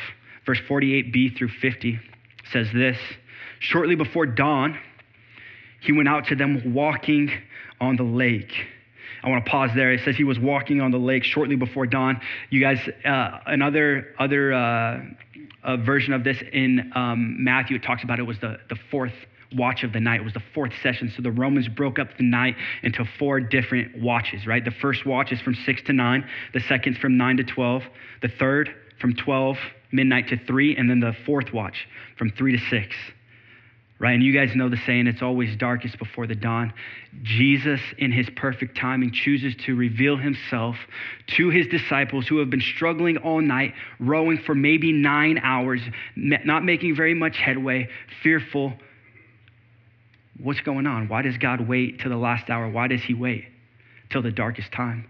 Verse 0.45 0.61
48b 0.69 1.39
through 1.39 1.49
50 1.49 1.99
says 2.53 2.69
this 2.75 2.99
Shortly 3.61 3.95
before 3.95 4.27
dawn, 4.27 4.79
he 5.81 5.93
went 5.93 6.09
out 6.09 6.27
to 6.27 6.37
them 6.37 6.75
walking 6.75 7.31
on 7.81 7.97
the 7.97 8.03
lake. 8.03 8.53
I 9.23 9.31
want 9.31 9.45
to 9.45 9.51
pause 9.51 9.71
there. 9.75 9.93
It 9.93 10.03
says 10.05 10.17
he 10.17 10.25
was 10.25 10.39
walking 10.39 10.81
on 10.81 10.91
the 10.91 10.99
lake 10.99 11.25
shortly 11.25 11.57
before 11.57 11.87
dawn. 11.87 12.21
You 12.51 12.61
guys, 12.61 12.79
uh, 13.05 13.41
another 13.47 14.15
other 14.19 14.53
uh, 14.53 15.01
uh, 15.67 15.77
version 15.77 16.15
of 16.15 16.25
this 16.25 16.43
in 16.53 16.93
um, 16.95 17.43
Matthew, 17.43 17.77
it 17.77 17.83
talks 17.83 18.03
about 18.03 18.19
it 18.19 18.23
was 18.23 18.39
the, 18.41 18.59
the 18.71 18.77
fourth 18.91 19.13
watch 19.53 19.85
of 19.85 19.93
the 19.93 20.01
night. 20.01 20.21
It 20.21 20.25
was 20.25 20.33
the 20.33 20.43
fourth 20.55 20.73
session. 20.83 21.13
So 21.15 21.23
the 21.23 21.31
Romans 21.31 21.69
broke 21.69 21.99
up 21.99 22.17
the 22.17 22.25
night 22.25 22.57
into 22.83 23.05
four 23.19 23.41
different 23.41 24.01
watches, 24.01 24.47
right? 24.47 24.65
The 24.65 24.71
first 24.71 25.05
watch 25.05 25.33
is 25.33 25.41
from 25.41 25.55
6 25.55 25.83
to 25.83 25.93
9, 25.93 26.29
the 26.55 26.61
second's 26.61 26.99
from 26.99 27.17
9 27.17 27.39
to 27.39 27.45
12, 27.45 27.83
the 28.23 28.29
third 28.29 28.75
from 29.01 29.15
12 29.15 29.59
midnight 29.93 30.29
to 30.29 30.37
3, 30.37 30.77
and 30.77 30.89
then 30.89 31.01
the 31.01 31.15
fourth 31.25 31.53
watch 31.53 31.87
from 32.17 32.31
3 32.31 32.57
to 32.57 32.65
6 32.71 32.97
right? 33.99 34.13
And 34.13 34.23
you 34.23 34.33
guys 34.33 34.55
know 34.55 34.69
the 34.69 34.77
saying, 34.85 35.07
it's 35.07 35.23
always 35.23 35.57
darkest 35.57 35.99
before 35.99 36.27
the 36.27 36.35
dawn. 36.35 36.73
Jesus, 37.23 37.81
in 37.97 38.13
his 38.13 38.29
perfect 38.37 38.77
timing, 38.77 39.11
chooses 39.13 39.55
to 39.65 39.75
reveal 39.75 40.17
himself 40.19 40.77
to 41.37 41.49
his 41.49 41.67
disciples 41.69 42.27
who 42.29 42.39
have 42.39 42.51
been 42.51 42.61
struggling 42.61 43.17
all 43.19 43.41
night, 43.41 43.73
rowing 43.99 44.39
for 44.39 44.55
maybe 44.55 44.93
nine 44.93 45.39
hours, 45.43 45.81
not 46.15 46.63
making 46.65 46.95
very 46.95 47.15
much 47.15 47.39
headway, 47.39 47.89
fearful. 48.23 48.75
What's 50.43 50.61
going 50.61 50.87
on? 50.87 51.09
Why 51.09 51.23
does 51.23 51.39
God 51.39 51.67
wait 51.67 52.01
till 52.01 52.11
the 52.11 52.17
last 52.17 52.51
hour? 52.51 52.69
Why 52.69 52.89
does 52.89 53.03
he 53.03 53.15
wait 53.15 53.47
till 54.11 54.21
the 54.21 54.31
darkest 54.31 54.73
time? 54.73 55.09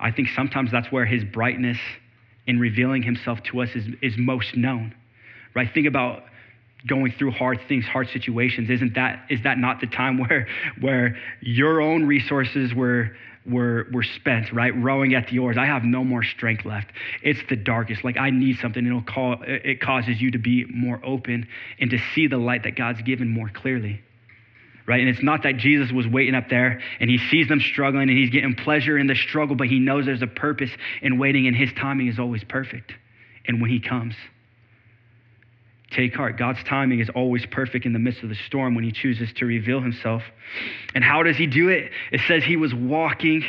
I 0.00 0.10
think 0.10 0.28
sometimes 0.34 0.70
that's 0.72 0.90
where 0.90 1.04
his 1.04 1.22
brightness 1.22 1.78
in 2.46 2.58
revealing 2.60 3.02
himself 3.02 3.42
to 3.50 3.60
us 3.60 3.68
is, 3.74 3.84
is 4.00 4.14
most 4.16 4.56
known, 4.56 4.94
right? 5.54 5.68
Think 5.72 5.86
about 5.86 6.22
going 6.86 7.12
through 7.12 7.32
hard 7.32 7.60
things, 7.68 7.84
hard 7.84 8.08
situations, 8.08 8.70
isn't 8.70 8.94
that 8.94 9.26
is 9.30 9.42
that 9.42 9.58
not 9.58 9.80
the 9.80 9.86
time 9.86 10.18
where 10.26 10.48
where 10.80 11.16
your 11.40 11.80
own 11.80 12.04
resources 12.04 12.74
were 12.74 13.16
were 13.46 13.86
were 13.92 14.02
spent, 14.02 14.52
right? 14.52 14.74
Rowing 14.76 15.14
at 15.14 15.28
the 15.28 15.38
oars. 15.38 15.56
I 15.56 15.66
have 15.66 15.84
no 15.84 16.04
more 16.04 16.22
strength 16.22 16.64
left. 16.64 16.88
It's 17.22 17.40
the 17.48 17.56
darkest. 17.56 18.04
Like 18.04 18.16
I 18.16 18.30
need 18.30 18.58
something. 18.58 18.84
It'll 18.84 19.02
call 19.02 19.36
it 19.46 19.80
causes 19.80 20.20
you 20.20 20.32
to 20.32 20.38
be 20.38 20.64
more 20.64 21.00
open 21.04 21.46
and 21.78 21.90
to 21.90 21.98
see 22.14 22.26
the 22.26 22.38
light 22.38 22.64
that 22.64 22.76
God's 22.76 23.02
given 23.02 23.28
more 23.28 23.48
clearly. 23.48 24.02
Right? 24.86 25.00
And 25.00 25.08
it's 25.08 25.22
not 25.22 25.42
that 25.42 25.56
Jesus 25.56 25.90
was 25.90 26.06
waiting 26.06 26.36
up 26.36 26.48
there 26.48 26.80
and 27.00 27.10
he 27.10 27.18
sees 27.18 27.48
them 27.48 27.58
struggling 27.58 28.08
and 28.08 28.16
he's 28.16 28.30
getting 28.30 28.54
pleasure 28.54 28.96
in 28.96 29.08
the 29.08 29.16
struggle, 29.16 29.56
but 29.56 29.66
he 29.66 29.80
knows 29.80 30.06
there's 30.06 30.22
a 30.22 30.28
purpose 30.28 30.70
in 31.02 31.18
waiting 31.18 31.48
and 31.48 31.56
his 31.56 31.72
timing 31.72 32.06
is 32.06 32.20
always 32.20 32.44
perfect. 32.44 32.92
And 33.48 33.60
when 33.60 33.68
he 33.68 33.80
comes, 33.80 34.14
Take 35.90 36.14
heart. 36.14 36.36
God's 36.36 36.62
timing 36.64 37.00
is 37.00 37.08
always 37.10 37.46
perfect 37.46 37.86
in 37.86 37.92
the 37.92 37.98
midst 37.98 38.22
of 38.22 38.28
the 38.28 38.34
storm 38.34 38.74
when 38.74 38.84
he 38.84 38.90
chooses 38.90 39.32
to 39.34 39.46
reveal 39.46 39.80
himself. 39.80 40.22
And 40.94 41.04
how 41.04 41.22
does 41.22 41.36
he 41.36 41.46
do 41.46 41.68
it? 41.68 41.92
It 42.10 42.20
says 42.26 42.42
he 42.42 42.56
was 42.56 42.74
walking 42.74 43.44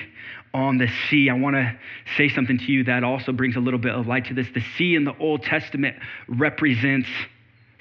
on 0.54 0.78
the 0.78 0.88
sea. 1.10 1.30
I 1.30 1.34
want 1.34 1.56
to 1.56 1.78
say 2.16 2.30
something 2.30 2.58
to 2.60 2.66
you 2.66 2.84
that 2.86 3.04
also 3.04 3.32
brings 3.32 3.56
a 3.56 3.60
little 3.60 3.80
bit 3.80 3.94
of 3.94 4.08
light 4.08 4.26
to 4.26 4.34
this. 4.34 4.48
The 4.54 4.64
sea 4.78 4.96
in 4.96 5.04
the 5.04 5.18
Old 5.18 5.44
Testament 5.44 5.98
represents 6.28 7.10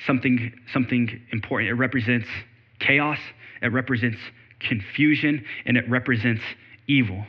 something, 0.06 0.52
something 0.72 1.20
important. 1.32 1.70
It 1.70 1.74
represents 1.74 2.26
chaos, 2.78 3.18
it 3.62 3.68
represents 3.68 4.18
confusion, 4.60 5.44
and 5.66 5.76
it 5.76 5.88
represents 5.88 6.42
evil 6.86 7.26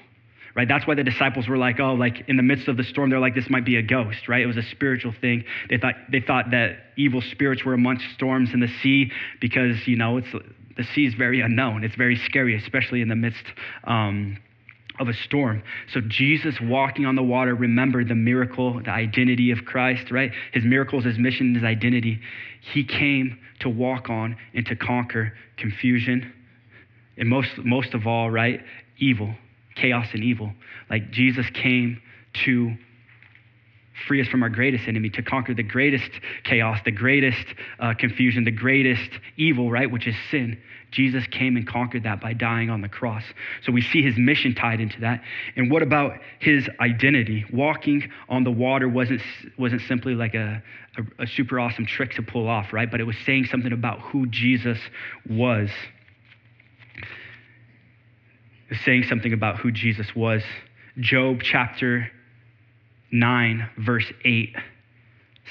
right? 0.57 0.67
That's 0.67 0.87
why 0.87 0.95
the 0.95 1.03
disciples 1.03 1.47
were 1.47 1.55
like, 1.55 1.79
oh, 1.79 1.93
like 1.93 2.27
in 2.27 2.35
the 2.35 2.43
midst 2.43 2.67
of 2.67 2.77
the 2.77 2.83
storm, 2.83 3.11
they're 3.11 3.19
like, 3.19 3.35
this 3.35 3.47
might 3.47 3.63
be 3.63 3.75
a 3.77 3.83
ghost, 3.83 4.27
right? 4.27 4.41
It 4.41 4.47
was 4.47 4.57
a 4.57 4.63
spiritual 4.63 5.13
thing. 5.21 5.45
They 5.69 5.77
thought 5.77 5.93
they 6.11 6.19
thought 6.19 6.49
that 6.49 6.77
evil 6.97 7.21
spirits 7.21 7.63
were 7.63 7.75
amongst 7.75 8.05
storms 8.15 8.49
in 8.53 8.59
the 8.59 8.67
sea 8.81 9.11
because 9.39 9.87
you 9.87 9.95
know 9.95 10.17
it's 10.17 10.27
the 10.31 10.83
sea 10.95 11.05
is 11.05 11.13
very 11.13 11.41
unknown. 11.41 11.83
It's 11.83 11.95
very 11.95 12.17
scary, 12.25 12.57
especially 12.57 13.01
in 13.01 13.07
the 13.07 13.15
midst. 13.15 13.45
Um, 13.85 14.39
of 14.99 15.07
a 15.07 15.13
storm. 15.13 15.61
So 15.93 16.01
Jesus 16.07 16.55
walking 16.59 17.05
on 17.05 17.15
the 17.15 17.21
water 17.21 17.53
remembered 17.53 18.09
the 18.09 18.15
miracle, 18.15 18.81
the 18.81 18.89
identity 18.89 19.51
of 19.51 19.63
Christ, 19.63 20.09
right? 20.09 20.31
His 20.53 20.63
miracles, 20.65 21.05
his 21.05 21.19
mission, 21.19 21.53
his 21.53 21.63
identity. 21.63 22.19
He 22.73 22.83
came 22.83 23.37
to 23.59 23.69
walk 23.69 24.09
on 24.09 24.35
and 24.55 24.65
to 24.65 24.75
conquer 24.75 25.33
confusion. 25.55 26.33
And 27.15 27.29
most, 27.29 27.59
most 27.59 27.93
of 27.93 28.07
all, 28.07 28.31
right, 28.31 28.59
evil 28.97 29.35
chaos 29.79 30.07
and 30.13 30.23
evil. 30.23 30.51
Like 30.89 31.11
Jesus 31.11 31.45
came 31.53 32.01
to 32.45 32.75
free 34.05 34.21
us 34.21 34.27
from 34.27 34.43
our 34.43 34.49
greatest 34.49 34.87
enemy, 34.87 35.09
to 35.09 35.23
conquer 35.23 35.53
the 35.53 35.63
greatest 35.63 36.11
chaos, 36.43 36.79
the 36.85 36.91
greatest 36.91 37.45
uh, 37.79 37.93
confusion, 37.97 38.43
the 38.43 38.51
greatest 38.51 39.09
evil, 39.37 39.71
right, 39.71 39.89
which 39.89 40.07
is 40.07 40.15
sin. 40.29 40.57
Jesus 40.91 41.25
came 41.27 41.57
and 41.57 41.67
conquered 41.67 42.03
that 42.03 42.21
by 42.21 42.33
dying 42.33 42.69
on 42.69 42.81
the 42.81 42.89
cross. 42.89 43.23
So 43.63 43.71
we 43.71 43.81
see 43.81 44.01
his 44.01 44.17
mission 44.17 44.55
tied 44.55 44.79
into 44.79 45.01
that. 45.01 45.21
And 45.55 45.69
what 45.71 45.81
about 45.81 46.19
his 46.39 46.69
identity? 46.79 47.45
Walking 47.51 48.09
on 48.29 48.43
the 48.43 48.51
water 48.51 48.87
wasn't, 48.87 49.21
wasn't 49.57 49.81
simply 49.81 50.15
like 50.15 50.33
a, 50.33 50.61
a, 50.97 51.23
a 51.23 51.27
super 51.27 51.59
awesome 51.59 51.85
trick 51.85 52.13
to 52.13 52.21
pull 52.21 52.47
off, 52.47 52.71
right? 52.71 52.89
But 52.89 53.01
it 53.01 53.03
was 53.03 53.17
saying 53.25 53.45
something 53.45 53.73
about 53.73 53.99
who 53.99 54.27
Jesus 54.27 54.79
was 55.29 55.69
is 58.69 58.77
saying 58.83 59.03
something 59.03 59.33
about 59.33 59.57
who 59.57 59.71
Jesus 59.71 60.15
was. 60.15 60.43
Job 60.99 61.41
chapter 61.43 62.11
9, 63.11 63.69
verse 63.77 64.11
8 64.25 64.55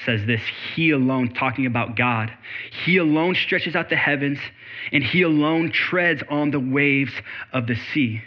says 0.05 0.25
this 0.25 0.41
He 0.75 0.91
alone, 0.91 1.33
talking 1.33 1.65
about 1.65 1.95
God, 1.95 2.31
He 2.85 2.97
alone 2.97 3.35
stretches 3.35 3.75
out 3.75 3.89
the 3.89 3.95
heavens, 3.95 4.39
and 4.91 5.03
He 5.03 5.21
alone 5.23 5.71
treads 5.71 6.21
on 6.29 6.51
the 6.51 6.59
waves 6.59 7.13
of 7.53 7.67
the 7.67 7.75
sea. 7.93 8.21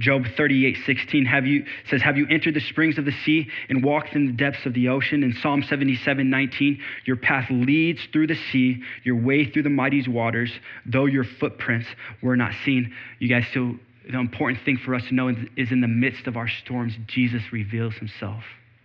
Job 0.00 0.24
38, 0.36 0.78
16 0.86 1.26
have 1.26 1.46
you, 1.46 1.64
says, 1.88 2.02
Have 2.02 2.16
you 2.16 2.26
entered 2.28 2.54
the 2.54 2.60
springs 2.60 2.96
of 2.96 3.04
the 3.04 3.12
sea 3.24 3.48
and 3.68 3.84
walked 3.84 4.14
in 4.14 4.26
the 4.26 4.32
depths 4.32 4.64
of 4.64 4.72
the 4.72 4.88
ocean? 4.88 5.22
In 5.22 5.34
Psalm 5.34 5.62
77, 5.62 6.28
19, 6.28 6.80
your 7.04 7.16
path 7.16 7.46
leads 7.50 8.00
through 8.12 8.26
the 8.26 8.38
sea, 8.50 8.82
your 9.04 9.16
way 9.16 9.44
through 9.44 9.62
the 9.62 9.70
mighty 9.70 10.08
waters, 10.08 10.50
though 10.86 11.04
your 11.04 11.24
footprints 11.24 11.86
were 12.22 12.36
not 12.36 12.52
seen. 12.64 12.92
You 13.18 13.28
guys, 13.28 13.44
so 13.52 13.74
the 14.10 14.18
important 14.18 14.64
thing 14.64 14.78
for 14.78 14.94
us 14.94 15.02
to 15.08 15.14
know 15.14 15.28
is 15.28 15.70
in 15.70 15.82
the 15.82 15.88
midst 15.88 16.26
of 16.26 16.36
our 16.36 16.48
storms, 16.48 16.94
Jesus 17.06 17.42
reveals 17.52 17.94
himself 17.94 18.42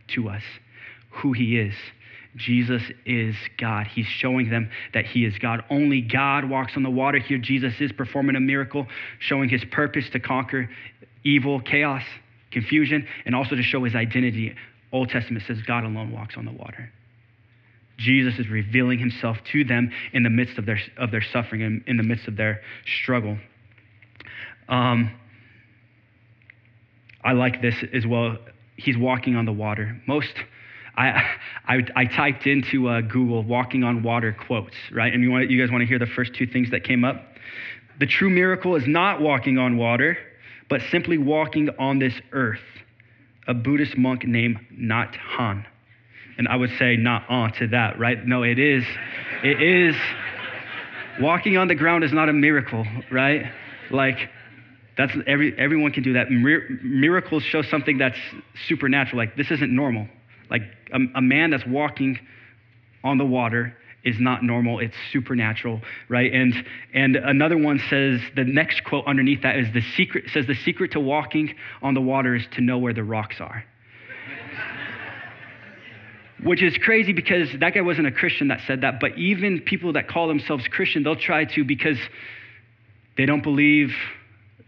to 0.10 0.28
us, 0.28 0.44
who 1.10 1.32
he 1.32 1.58
is. 1.58 1.74
Jesus 2.36 2.82
is 3.06 3.36
God. 3.58 3.88
He's 3.88 4.08
showing 4.08 4.50
them 4.50 4.70
that 4.94 5.06
He 5.06 5.26
is 5.26 5.38
God. 5.40 5.64
Only 5.70 6.02
God 6.02 6.50
walks 6.50 6.74
on 6.76 6.84
the 6.84 6.90
water. 6.90 7.18
Here, 7.18 7.38
Jesus 7.38 7.74
is 7.80 7.92
performing 7.92 8.36
a 8.36 8.42
miracle, 8.42 8.88
showing 9.20 9.50
His 9.50 9.64
purpose 9.66 10.10
to 10.12 10.20
conquer 10.20 10.70
evil, 11.26 11.60
chaos, 11.60 12.04
confusion, 12.52 13.06
and 13.26 13.36
also 13.36 13.56
to 13.56 13.64
show 13.64 13.84
his 13.84 13.96
identity. 13.96 14.56
Old 14.94 15.10
Testament 15.10 15.44
says 15.46 15.62
God 15.64 15.84
alone 15.84 16.12
walks 16.12 16.38
on 16.38 16.46
the 16.46 16.52
water. 16.52 16.92
Jesus 17.98 18.40
is 18.40 18.48
revealing 18.48 19.00
himself 19.00 19.38
to 19.52 19.64
them 19.64 19.92
in 20.14 20.24
the 20.24 20.30
midst 20.30 20.58
of 20.58 20.66
their, 20.66 20.80
of 20.98 21.12
their 21.12 21.24
suffering 21.34 21.64
and 21.64 21.84
in 21.88 21.98
the 21.98 22.04
midst 22.04 22.28
of 22.28 22.38
their 22.38 22.62
struggle. 23.02 23.38
Um, 24.70 25.12
I 27.24 27.34
like 27.34 27.62
this 27.62 27.76
as 27.94 28.06
well. 28.06 28.38
He's 28.78 28.98
walking 28.98 29.36
on 29.36 29.46
the 29.46 29.54
water. 29.54 30.02
Most, 30.08 30.34
I, 30.98 31.24
I, 31.68 31.86
I 31.96 32.06
typed 32.06 32.48
into 32.48 32.88
uh, 32.88 33.02
Google 33.02 33.44
walking 33.44 33.84
on 33.84 34.04
water 34.04 34.36
quotes, 34.48 34.76
right? 34.92 35.14
And 35.14 35.24
you, 35.24 35.32
want, 35.32 35.50
you 35.50 35.62
guys 35.62 35.72
want 35.72 35.82
to 35.82 35.88
hear 35.88 36.00
the 36.00 36.06
first 36.06 36.34
two 36.34 36.48
things 36.48 36.72
that 36.72 36.84
came 36.84 37.04
up? 37.04 37.22
The 38.00 38.06
true 38.06 38.30
miracle 38.30 38.76
is 38.76 38.88
not 38.88 39.22
walking 39.22 39.58
on 39.58 39.78
water 39.78 40.18
but 40.70 40.82
simply 40.92 41.18
walking 41.18 41.70
on 41.78 42.00
this 42.00 42.14
earth. 42.32 42.60
A 43.48 43.54
Buddhist 43.54 43.98
monk 43.98 44.26
named 44.26 44.58
Nhat 44.74 45.14
Hanh. 45.38 45.66
And 46.38 46.48
I 46.48 46.56
would 46.56 46.72
say 46.78 46.98
not 46.98 47.30
on 47.30 47.54
to 47.54 47.68
that, 47.68 48.00
right? 48.00 48.26
No, 48.26 48.44
it 48.44 48.60
is. 48.60 48.84
It 49.44 49.62
is. 49.62 49.96
Walking 51.22 51.58
on 51.58 51.68
the 51.68 51.76
ground 51.76 52.04
is 52.04 52.12
not 52.12 52.28
a 52.28 52.34
miracle, 52.34 52.86
right? 53.12 53.46
Like, 53.92 54.18
that's 54.98 55.14
every, 55.28 55.58
everyone 55.58 55.92
can 55.92 56.04
do 56.04 56.14
that. 56.14 56.32
Mir- 56.32 56.80
miracles 56.84 57.44
show 57.44 57.62
something 57.62 58.00
that's 58.00 58.18
supernatural. 58.68 59.18
Like, 59.18 59.38
this 59.38 59.52
isn't 59.52 59.74
normal. 59.74 60.08
Like, 60.50 60.64
a, 60.94 61.00
a 61.16 61.22
man 61.22 61.52
that's 61.52 61.66
walking 61.66 62.20
on 63.04 63.18
the 63.18 63.26
water 63.26 63.76
is 64.06 64.20
not 64.20 64.44
normal 64.44 64.80
it's 64.80 64.96
supernatural 65.12 65.82
right? 66.08 66.32
And 66.32 66.54
and 66.94 67.16
another 67.16 67.58
one 67.58 67.80
says 67.90 68.22
the 68.36 68.44
next 68.44 68.84
quote 68.84 69.06
underneath 69.08 69.42
that 69.42 69.58
is 69.58 69.68
the 69.74 69.82
secret 69.82 70.26
says 70.32 70.46
the 70.46 70.56
secret 70.56 70.92
to 70.92 71.00
walking 71.00 71.54
on 71.82 71.96
the 71.96 72.02
water 72.02 72.36
is 72.36 72.46
to 72.54 72.62
know 72.62 72.78
where 72.78 72.94
the 72.94 73.04
rocks 73.04 73.42
are. 73.42 73.66
Which 76.44 76.62
is 76.62 76.78
crazy 76.78 77.14
because 77.14 77.50
that 77.60 77.74
guy 77.74 77.82
wasn't 77.82 78.08
a 78.08 78.12
christian 78.12 78.50
that 78.50 78.62
said 78.68 78.82
that 78.82 79.00
but 79.00 79.18
even 79.18 79.62
people 79.62 79.94
that 79.94 80.08
call 80.08 80.28
themselves 80.28 80.68
christian 80.68 81.02
they'll 81.04 81.16
try 81.16 81.46
to 81.46 81.64
because 81.64 81.98
they 83.18 83.26
don't 83.26 83.42
believe 83.42 83.92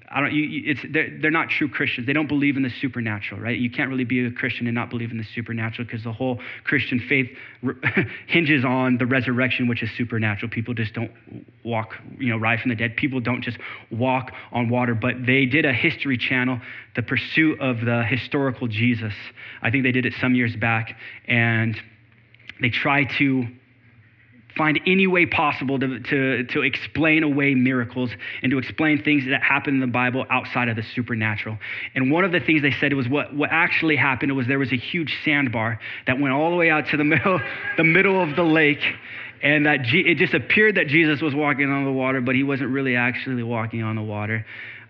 I 0.10 0.22
don't, 0.22 0.34
you, 0.34 0.64
it's, 0.66 0.80
they're, 0.90 1.10
they're 1.22 1.32
not 1.32 1.50
true 1.50 1.68
Christians. 1.68 2.08
They 2.08 2.14
don't 2.14 2.28
believe 2.28 2.56
in 2.56 2.64
the 2.64 2.72
supernatural, 2.82 3.42
right? 3.42 3.58
You 3.58 3.70
can't 3.70 3.90
really 3.90 4.06
be 4.06 4.26
a 4.26 4.32
Christian 4.32 4.66
and 4.66 4.74
not 4.74 4.90
believe 4.90 5.12
in 5.12 5.18
the 5.18 5.26
supernatural 5.36 5.86
because 5.86 6.04
the 6.04 6.14
whole 6.14 6.40
Christian 6.64 7.00
faith 7.00 7.30
hinges 8.28 8.64
on 8.64 8.98
the 8.98 9.06
resurrection, 9.06 9.68
which 9.68 9.84
is 9.84 9.90
supernatural. 9.98 10.50
People 10.50 10.74
just 10.74 10.94
don't 10.94 11.12
walk, 11.66 11.96
you 12.18 12.30
know, 12.30 12.38
rise 12.38 12.62
from 12.62 12.70
the 12.70 12.76
dead. 12.76 12.96
People 12.96 13.20
don't 13.20 13.42
just 13.42 13.58
walk 13.92 14.32
on 14.54 14.70
water, 14.70 14.96
but 14.96 15.26
they 15.26 15.46
did 15.46 15.66
a 15.66 15.74
history 15.74 16.18
channel, 16.18 16.62
the 16.96 17.04
pursuit 17.04 17.60
of 17.60 17.82
the 17.82 18.04
historical 18.04 18.68
Jesus. 18.68 19.14
I 19.62 19.72
think 19.72 19.84
they 19.84 19.92
did 19.92 20.06
it 20.06 20.14
some 20.22 20.36
years 20.36 20.56
back, 20.56 20.96
and 21.28 21.76
they 22.62 22.70
try 22.70 23.04
to 23.18 23.46
find 24.58 24.80
any 24.86 25.08
way 25.08 25.26
possible 25.26 25.80
to, 25.80 26.00
to, 26.00 26.44
to 26.46 26.62
explain 26.62 27.24
away 27.24 27.56
miracles 27.56 28.12
and 28.42 28.52
to 28.52 28.58
explain 28.58 29.04
things 29.04 29.26
that 29.30 29.42
happen 29.42 29.76
in 29.76 29.80
the 29.80 29.88
Bible 29.88 30.26
outside 30.30 30.68
of 30.70 30.76
the 30.76 30.84
supernatural. 30.84 31.58
And 31.96 32.12
one 32.12 32.24
of 32.24 32.32
the 32.32 32.40
things 32.40 32.62
they 32.62 32.72
said 32.72 32.94
was 32.94 33.08
what, 33.08 33.34
what 33.34 33.50
actually 33.52 33.96
happened 33.96 34.36
was 34.36 34.48
there 34.48 34.60
was 34.60 34.72
a 34.72 34.78
huge 34.78 35.18
sandbar 35.24 35.80
that 36.08 36.20
went 36.20 36.34
all 36.34 36.50
the 36.50 36.58
way 36.58 36.70
out 36.70 36.88
to 36.90 36.98
the 36.98 37.04
middle, 37.06 37.40
the 37.78 37.84
middle 37.84 38.22
of 38.22 38.36
the 38.36 38.44
lake. 38.44 38.82
And 39.42 39.68
that 39.68 39.84
G- 39.84 40.04
it 40.06 40.18
just 40.18 40.34
appeared 40.34 40.76
that 40.76 40.88
Jesus 40.88 41.22
was 41.22 41.36
walking 41.36 41.70
on 41.70 41.86
the 41.86 41.92
water, 41.92 42.22
but 42.22 42.34
he 42.34 42.42
wasn't 42.42 42.72
really 42.72 42.96
actually 42.96 43.44
walking 43.44 43.84
on 43.84 43.96
the 43.96 44.02
water. 44.02 44.46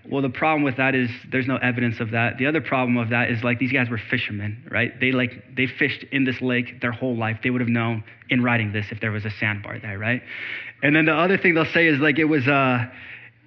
Well, 0.10 0.22
the 0.22 0.30
problem 0.30 0.63
with 0.63 0.78
that 0.78 0.96
is 0.96 1.10
there's 1.30 1.48
no 1.48 1.58
evidence 1.58 2.00
of 2.00 2.12
that. 2.12 2.38
The 2.38 2.46
other 2.46 2.62
problem 2.62 2.98
of 2.98 3.10
that 3.10 3.30
is 3.30 3.43
like 3.43 3.60
these 3.60 3.74
guys 3.74 3.89
were 3.89 3.98
fishermen, 3.98 4.67
right? 4.72 4.98
They 5.00 5.12
like 5.12 5.56
they 5.56 5.67
fished 5.67 6.04
in 6.12 6.24
this 6.24 6.39
lake 6.41 6.80
their 6.82 6.93
whole 6.93 7.17
life. 7.17 7.39
They 7.43 7.50
would 7.50 7.62
have 7.62 7.70
known 7.70 8.04
in 8.30 8.41
writing 8.41 8.72
this 8.72 8.86
if 8.91 9.02
there 9.02 9.12
was 9.12 9.26
a 9.26 9.32
sandbar 9.32 9.80
there, 9.80 10.00
right? 10.00 10.22
And 10.82 10.96
then 10.96 11.06
the 11.06 11.13
other 11.13 11.38
thing 11.38 11.56
they'll 11.56 11.65
say 11.65 11.88
is 11.88 12.00
like 12.00 12.20
it 12.20 12.26
was 12.26 12.48
uh 12.48 12.86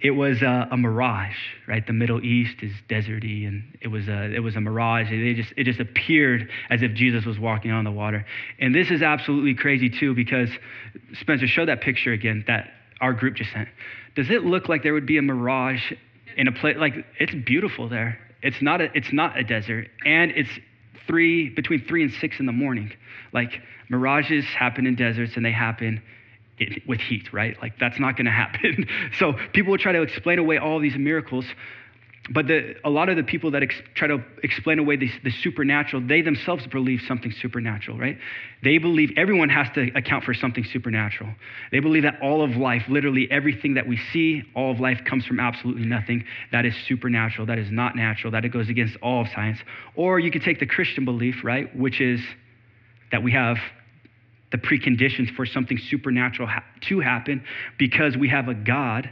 it 0.02 0.12
was 0.12 0.42
uh, 0.42 0.66
a 0.70 0.76
mirage, 0.76 1.36
right? 1.68 1.86
The 1.86 1.92
Middle 1.92 2.24
East 2.24 2.62
is 2.62 2.72
deserty, 2.88 3.46
and 3.46 3.76
it 3.82 3.88
was 3.88 4.08
a, 4.08 4.34
it 4.34 4.38
was 4.40 4.56
a 4.56 4.60
mirage. 4.60 5.08
It 5.10 5.34
just, 5.34 5.52
it 5.58 5.64
just 5.64 5.78
appeared 5.78 6.48
as 6.70 6.80
if 6.82 6.94
Jesus 6.94 7.26
was 7.26 7.38
walking 7.38 7.70
on 7.70 7.84
the 7.84 7.90
water. 7.90 8.24
And 8.58 8.74
this 8.74 8.90
is 8.90 9.02
absolutely 9.02 9.54
crazy, 9.54 9.90
too, 9.90 10.14
because 10.14 10.48
Spencer, 11.20 11.46
show 11.46 11.66
that 11.66 11.82
picture 11.82 12.12
again 12.12 12.44
that 12.46 12.70
our 13.02 13.12
group 13.12 13.36
just 13.36 13.52
sent. 13.52 13.68
Does 14.16 14.30
it 14.30 14.44
look 14.44 14.70
like 14.70 14.82
there 14.82 14.94
would 14.94 15.06
be 15.06 15.18
a 15.18 15.22
mirage 15.22 15.92
in 16.40 16.48
a 16.48 16.52
place 16.52 16.76
like 16.78 16.94
it's 17.18 17.34
beautiful 17.34 17.86
there. 17.86 18.18
It's 18.42 18.62
not 18.62 18.80
a 18.80 18.88
it's 18.94 19.12
not 19.12 19.38
a 19.38 19.44
desert, 19.44 19.88
and 20.06 20.30
it's 20.30 20.48
three 21.06 21.50
between 21.50 21.84
three 21.86 22.02
and 22.02 22.10
six 22.14 22.40
in 22.40 22.46
the 22.46 22.52
morning. 22.52 22.90
Like 23.34 23.60
mirages 23.90 24.46
happen 24.46 24.86
in 24.86 24.96
deserts, 24.96 25.36
and 25.36 25.44
they 25.44 25.52
happen 25.52 26.02
with 26.88 26.98
heat, 27.00 27.30
right? 27.34 27.60
Like 27.60 27.78
that's 27.78 28.00
not 28.00 28.16
going 28.16 28.24
to 28.24 28.30
happen. 28.32 28.88
so 29.18 29.34
people 29.52 29.72
will 29.72 29.78
try 29.78 29.92
to 29.92 30.00
explain 30.00 30.38
away 30.38 30.56
all 30.56 30.80
these 30.80 30.96
miracles, 30.96 31.44
but 32.32 32.46
the, 32.46 32.76
a 32.84 32.90
lot 32.90 33.08
of 33.08 33.16
the 33.16 33.24
people 33.24 33.50
that 33.50 33.64
ex, 33.64 33.74
try 33.96 34.06
to 34.06 34.22
explain 34.44 34.78
away 34.78 34.94
the, 34.96 35.10
the 35.24 35.32
supernatural, 35.42 36.06
they 36.06 36.22
themselves 36.22 36.64
believe 36.68 37.00
something 37.08 37.32
supernatural, 37.32 37.98
right? 37.98 38.16
They 38.62 38.78
believe 38.78 39.10
everyone 39.16 39.48
has 39.48 39.66
to 39.74 39.90
account 39.96 40.22
for 40.22 40.32
something 40.32 40.62
supernatural. 40.62 41.34
They 41.72 41.80
believe 41.80 42.04
that 42.04 42.20
all 42.22 42.44
of 42.44 42.52
life, 42.56 42.84
literally 42.88 43.26
everything 43.32 43.74
that 43.74 43.88
we 43.88 43.98
see, 44.12 44.44
all 44.54 44.70
of 44.70 44.78
life 44.78 45.00
comes 45.04 45.26
from 45.26 45.40
absolutely 45.40 45.86
nothing. 45.86 46.24
That 46.52 46.64
is 46.64 46.74
supernatural. 46.86 47.46
That 47.48 47.58
is 47.58 47.70
not 47.70 47.96
natural. 47.96 48.30
That 48.30 48.44
it 48.44 48.50
goes 48.50 48.68
against 48.68 48.96
all 49.02 49.22
of 49.22 49.28
science. 49.34 49.58
Or 49.96 50.20
you 50.20 50.30
could 50.30 50.42
take 50.42 50.60
the 50.60 50.66
Christian 50.66 51.04
belief, 51.04 51.42
right, 51.42 51.74
which 51.76 52.00
is 52.00 52.20
that 53.10 53.24
we 53.24 53.32
have 53.32 53.56
the 54.52 54.58
preconditions 54.58 55.34
for 55.34 55.46
something 55.46 55.78
supernatural 55.78 56.48
ha- 56.48 56.64
to 56.82 57.00
happen 57.00 57.42
because 57.76 58.16
we 58.16 58.28
have 58.28 58.46
a 58.46 58.54
God 58.54 59.10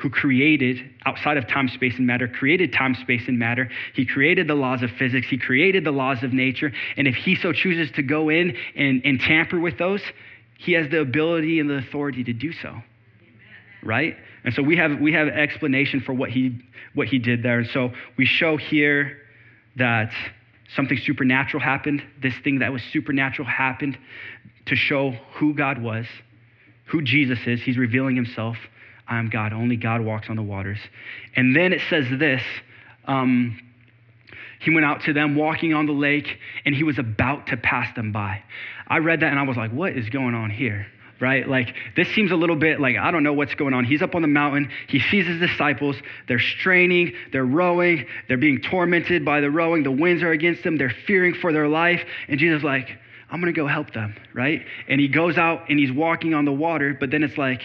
who 0.00 0.08
created, 0.08 0.78
outside 1.04 1.36
of 1.36 1.46
time, 1.46 1.68
space, 1.68 1.94
and 1.98 2.06
matter, 2.06 2.26
created 2.26 2.72
time, 2.72 2.94
space, 2.94 3.22
and 3.28 3.38
matter. 3.38 3.68
He 3.94 4.06
created 4.06 4.48
the 4.48 4.54
laws 4.54 4.82
of 4.82 4.90
physics. 4.92 5.26
He 5.28 5.36
created 5.36 5.84
the 5.84 5.90
laws 5.90 6.22
of 6.22 6.32
nature. 6.32 6.72
And 6.96 7.06
if 7.06 7.14
he 7.14 7.36
so 7.36 7.52
chooses 7.52 7.90
to 7.96 8.02
go 8.02 8.30
in 8.30 8.56
and, 8.74 9.02
and 9.04 9.20
tamper 9.20 9.60
with 9.60 9.76
those, 9.76 10.00
he 10.58 10.72
has 10.72 10.88
the 10.90 11.00
ability 11.00 11.60
and 11.60 11.68
the 11.68 11.74
authority 11.74 12.24
to 12.24 12.32
do 12.32 12.52
so. 12.52 12.76
Right? 13.82 14.16
And 14.44 14.54
so 14.54 14.62
we 14.62 14.76
have 14.76 15.00
we 15.00 15.12
have 15.12 15.28
explanation 15.28 16.00
for 16.00 16.14
what 16.14 16.30
he 16.30 16.58
what 16.94 17.08
he 17.08 17.18
did 17.18 17.42
there. 17.42 17.58
And 17.58 17.68
so 17.68 17.92
we 18.16 18.24
show 18.24 18.56
here 18.56 19.18
that 19.76 20.12
something 20.76 20.98
supernatural 20.98 21.62
happened. 21.62 22.02
This 22.22 22.34
thing 22.42 22.60
that 22.60 22.72
was 22.72 22.82
supernatural 22.92 23.48
happened 23.48 23.98
to 24.66 24.76
show 24.76 25.12
who 25.34 25.54
God 25.54 25.82
was, 25.82 26.06
who 26.86 27.02
Jesus 27.02 27.38
is. 27.46 27.62
He's 27.62 27.78
revealing 27.78 28.16
himself. 28.16 28.56
I 29.10 29.18
am 29.18 29.28
God. 29.28 29.52
Only 29.52 29.76
God 29.76 30.00
walks 30.02 30.30
on 30.30 30.36
the 30.36 30.42
waters. 30.42 30.78
And 31.34 31.54
then 31.54 31.72
it 31.72 31.80
says 31.90 32.06
this 32.18 32.42
um, 33.06 33.60
He 34.60 34.72
went 34.72 34.86
out 34.86 35.02
to 35.02 35.12
them 35.12 35.34
walking 35.34 35.74
on 35.74 35.86
the 35.86 35.92
lake, 35.92 36.38
and 36.64 36.74
he 36.74 36.84
was 36.84 36.98
about 36.98 37.48
to 37.48 37.56
pass 37.56 37.94
them 37.96 38.12
by. 38.12 38.42
I 38.86 38.98
read 38.98 39.20
that 39.20 39.30
and 39.30 39.38
I 39.38 39.42
was 39.42 39.56
like, 39.56 39.72
what 39.72 39.92
is 39.92 40.08
going 40.10 40.34
on 40.34 40.50
here? 40.50 40.86
Right? 41.20 41.46
Like, 41.46 41.74
this 41.96 42.08
seems 42.14 42.32
a 42.32 42.36
little 42.36 42.56
bit 42.56 42.80
like, 42.80 42.96
I 42.96 43.10
don't 43.10 43.22
know 43.22 43.34
what's 43.34 43.54
going 43.54 43.74
on. 43.74 43.84
He's 43.84 44.00
up 44.00 44.14
on 44.14 44.22
the 44.22 44.28
mountain. 44.28 44.70
He 44.88 45.00
sees 45.00 45.26
his 45.26 45.38
disciples. 45.38 45.96
They're 46.28 46.38
straining. 46.38 47.12
They're 47.30 47.44
rowing. 47.44 48.06
They're 48.26 48.38
being 48.38 48.62
tormented 48.62 49.24
by 49.24 49.40
the 49.40 49.50
rowing. 49.50 49.82
The 49.82 49.92
winds 49.92 50.22
are 50.22 50.32
against 50.32 50.64
them. 50.64 50.76
They're 50.78 50.94
fearing 51.06 51.34
for 51.34 51.52
their 51.52 51.68
life. 51.68 52.02
And 52.26 52.40
Jesus, 52.40 52.62
like, 52.64 52.88
I'm 53.30 53.40
going 53.40 53.52
to 53.52 53.60
go 53.60 53.66
help 53.66 53.92
them. 53.92 54.16
Right? 54.32 54.64
And 54.88 54.98
he 54.98 55.08
goes 55.08 55.36
out 55.36 55.68
and 55.68 55.78
he's 55.78 55.92
walking 55.92 56.32
on 56.32 56.46
the 56.46 56.52
water. 56.52 56.96
But 56.98 57.10
then 57.10 57.22
it's 57.22 57.36
like, 57.36 57.60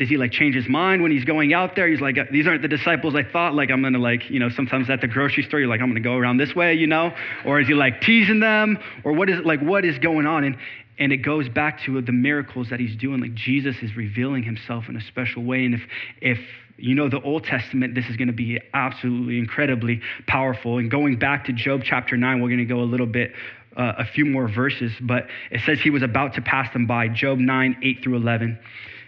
does 0.00 0.08
he 0.08 0.16
like 0.16 0.32
change 0.32 0.54
his 0.54 0.66
mind 0.66 1.02
when 1.02 1.12
he's 1.12 1.26
going 1.26 1.52
out 1.52 1.76
there? 1.76 1.86
He's 1.86 2.00
like, 2.00 2.16
these 2.32 2.46
aren't 2.46 2.62
the 2.62 2.68
disciples 2.68 3.14
I 3.14 3.22
thought. 3.22 3.54
Like, 3.54 3.70
I'm 3.70 3.82
gonna 3.82 3.98
like, 3.98 4.30
you 4.30 4.40
know, 4.40 4.48
sometimes 4.48 4.88
at 4.88 5.02
the 5.02 5.06
grocery 5.06 5.42
store, 5.42 5.60
you're 5.60 5.68
like, 5.68 5.82
I'm 5.82 5.90
gonna 5.90 6.00
go 6.00 6.14
around 6.14 6.38
this 6.38 6.54
way, 6.54 6.72
you 6.72 6.86
know? 6.86 7.12
Or 7.44 7.60
is 7.60 7.68
he 7.68 7.74
like 7.74 8.00
teasing 8.00 8.40
them? 8.40 8.78
Or 9.04 9.12
what 9.12 9.28
is 9.28 9.44
like, 9.44 9.60
what 9.60 9.84
is 9.84 9.98
going 9.98 10.26
on? 10.26 10.44
And 10.44 10.56
and 10.98 11.12
it 11.12 11.18
goes 11.18 11.50
back 11.50 11.82
to 11.84 12.00
the 12.00 12.12
miracles 12.12 12.70
that 12.70 12.80
he's 12.80 12.96
doing. 12.96 13.20
Like 13.20 13.34
Jesus 13.34 13.76
is 13.82 13.94
revealing 13.94 14.42
himself 14.42 14.88
in 14.88 14.96
a 14.96 15.02
special 15.02 15.44
way. 15.44 15.66
And 15.66 15.74
if 15.74 15.82
if 16.22 16.38
you 16.78 16.94
know 16.94 17.10
the 17.10 17.20
Old 17.20 17.44
Testament, 17.44 17.94
this 17.94 18.06
is 18.06 18.16
going 18.16 18.28
to 18.28 18.34
be 18.34 18.58
absolutely 18.72 19.38
incredibly 19.38 20.00
powerful. 20.26 20.78
And 20.78 20.90
going 20.90 21.18
back 21.18 21.44
to 21.44 21.52
Job 21.52 21.82
chapter 21.84 22.16
9, 22.16 22.40
we're 22.40 22.48
going 22.48 22.58
to 22.58 22.64
go 22.64 22.80
a 22.80 22.88
little 22.88 23.06
bit, 23.06 23.34
uh, 23.76 23.92
a 23.98 24.06
few 24.06 24.24
more 24.24 24.48
verses, 24.48 24.92
but 24.98 25.26
it 25.50 25.60
says 25.66 25.78
he 25.78 25.90
was 25.90 26.02
about 26.02 26.34
to 26.36 26.40
pass 26.40 26.72
them 26.72 26.86
by. 26.86 27.08
Job 27.08 27.38
9, 27.38 27.76
8 27.82 28.02
through 28.02 28.16
11. 28.16 28.58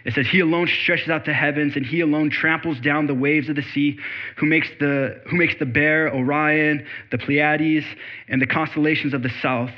It 0.05 0.13
says, 0.13 0.27
He 0.27 0.39
alone 0.39 0.67
stretches 0.67 1.09
out 1.09 1.25
the 1.25 1.33
heavens, 1.33 1.75
and 1.75 1.85
He 1.85 2.01
alone 2.01 2.29
tramples 2.29 2.79
down 2.79 3.07
the 3.07 3.13
waves 3.13 3.49
of 3.49 3.55
the 3.55 3.63
sea, 3.63 3.97
who 4.37 4.45
makes 4.45 4.67
the, 4.79 5.21
who 5.29 5.37
makes 5.37 5.55
the 5.59 5.65
bear, 5.65 6.13
Orion, 6.13 6.85
the 7.11 7.17
Pleiades, 7.17 7.85
and 8.27 8.41
the 8.41 8.47
constellations 8.47 9.13
of 9.13 9.23
the 9.23 9.31
south. 9.41 9.71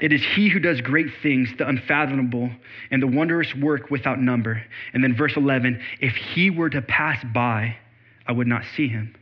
It 0.00 0.12
is 0.12 0.22
He 0.22 0.48
who 0.48 0.58
does 0.58 0.80
great 0.80 1.08
things, 1.22 1.50
the 1.56 1.68
unfathomable, 1.68 2.50
and 2.90 3.02
the 3.02 3.06
wondrous 3.06 3.54
work 3.54 3.90
without 3.90 4.20
number. 4.20 4.62
And 4.92 5.04
then 5.04 5.14
verse 5.14 5.36
11 5.36 5.80
If 6.00 6.16
He 6.16 6.50
were 6.50 6.70
to 6.70 6.82
pass 6.82 7.22
by, 7.32 7.76
I 8.26 8.32
would 8.32 8.48
not 8.48 8.64
see 8.76 8.88
Him. 8.88 9.14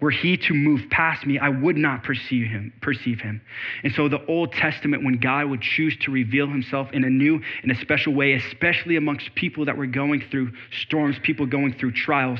Were 0.00 0.10
he 0.10 0.36
to 0.36 0.54
move 0.54 0.88
past 0.90 1.26
me, 1.26 1.38
I 1.38 1.48
would 1.48 1.76
not 1.76 2.04
perceive 2.04 2.46
him, 2.46 2.72
perceive 2.80 3.20
him. 3.20 3.40
And 3.82 3.92
so 3.94 4.08
the 4.08 4.24
Old 4.26 4.52
Testament, 4.52 5.04
when 5.04 5.18
God 5.18 5.46
would 5.46 5.60
choose 5.60 5.96
to 6.02 6.12
reveal 6.12 6.46
himself 6.46 6.92
in 6.92 7.02
a 7.02 7.10
new 7.10 7.40
in 7.64 7.70
a 7.70 7.80
special 7.80 8.14
way, 8.14 8.34
especially 8.34 8.96
amongst 8.96 9.34
people 9.34 9.64
that 9.64 9.76
were 9.76 9.86
going 9.86 10.22
through 10.30 10.52
storms, 10.84 11.18
people 11.22 11.46
going 11.46 11.72
through 11.72 11.92
trials, 11.92 12.38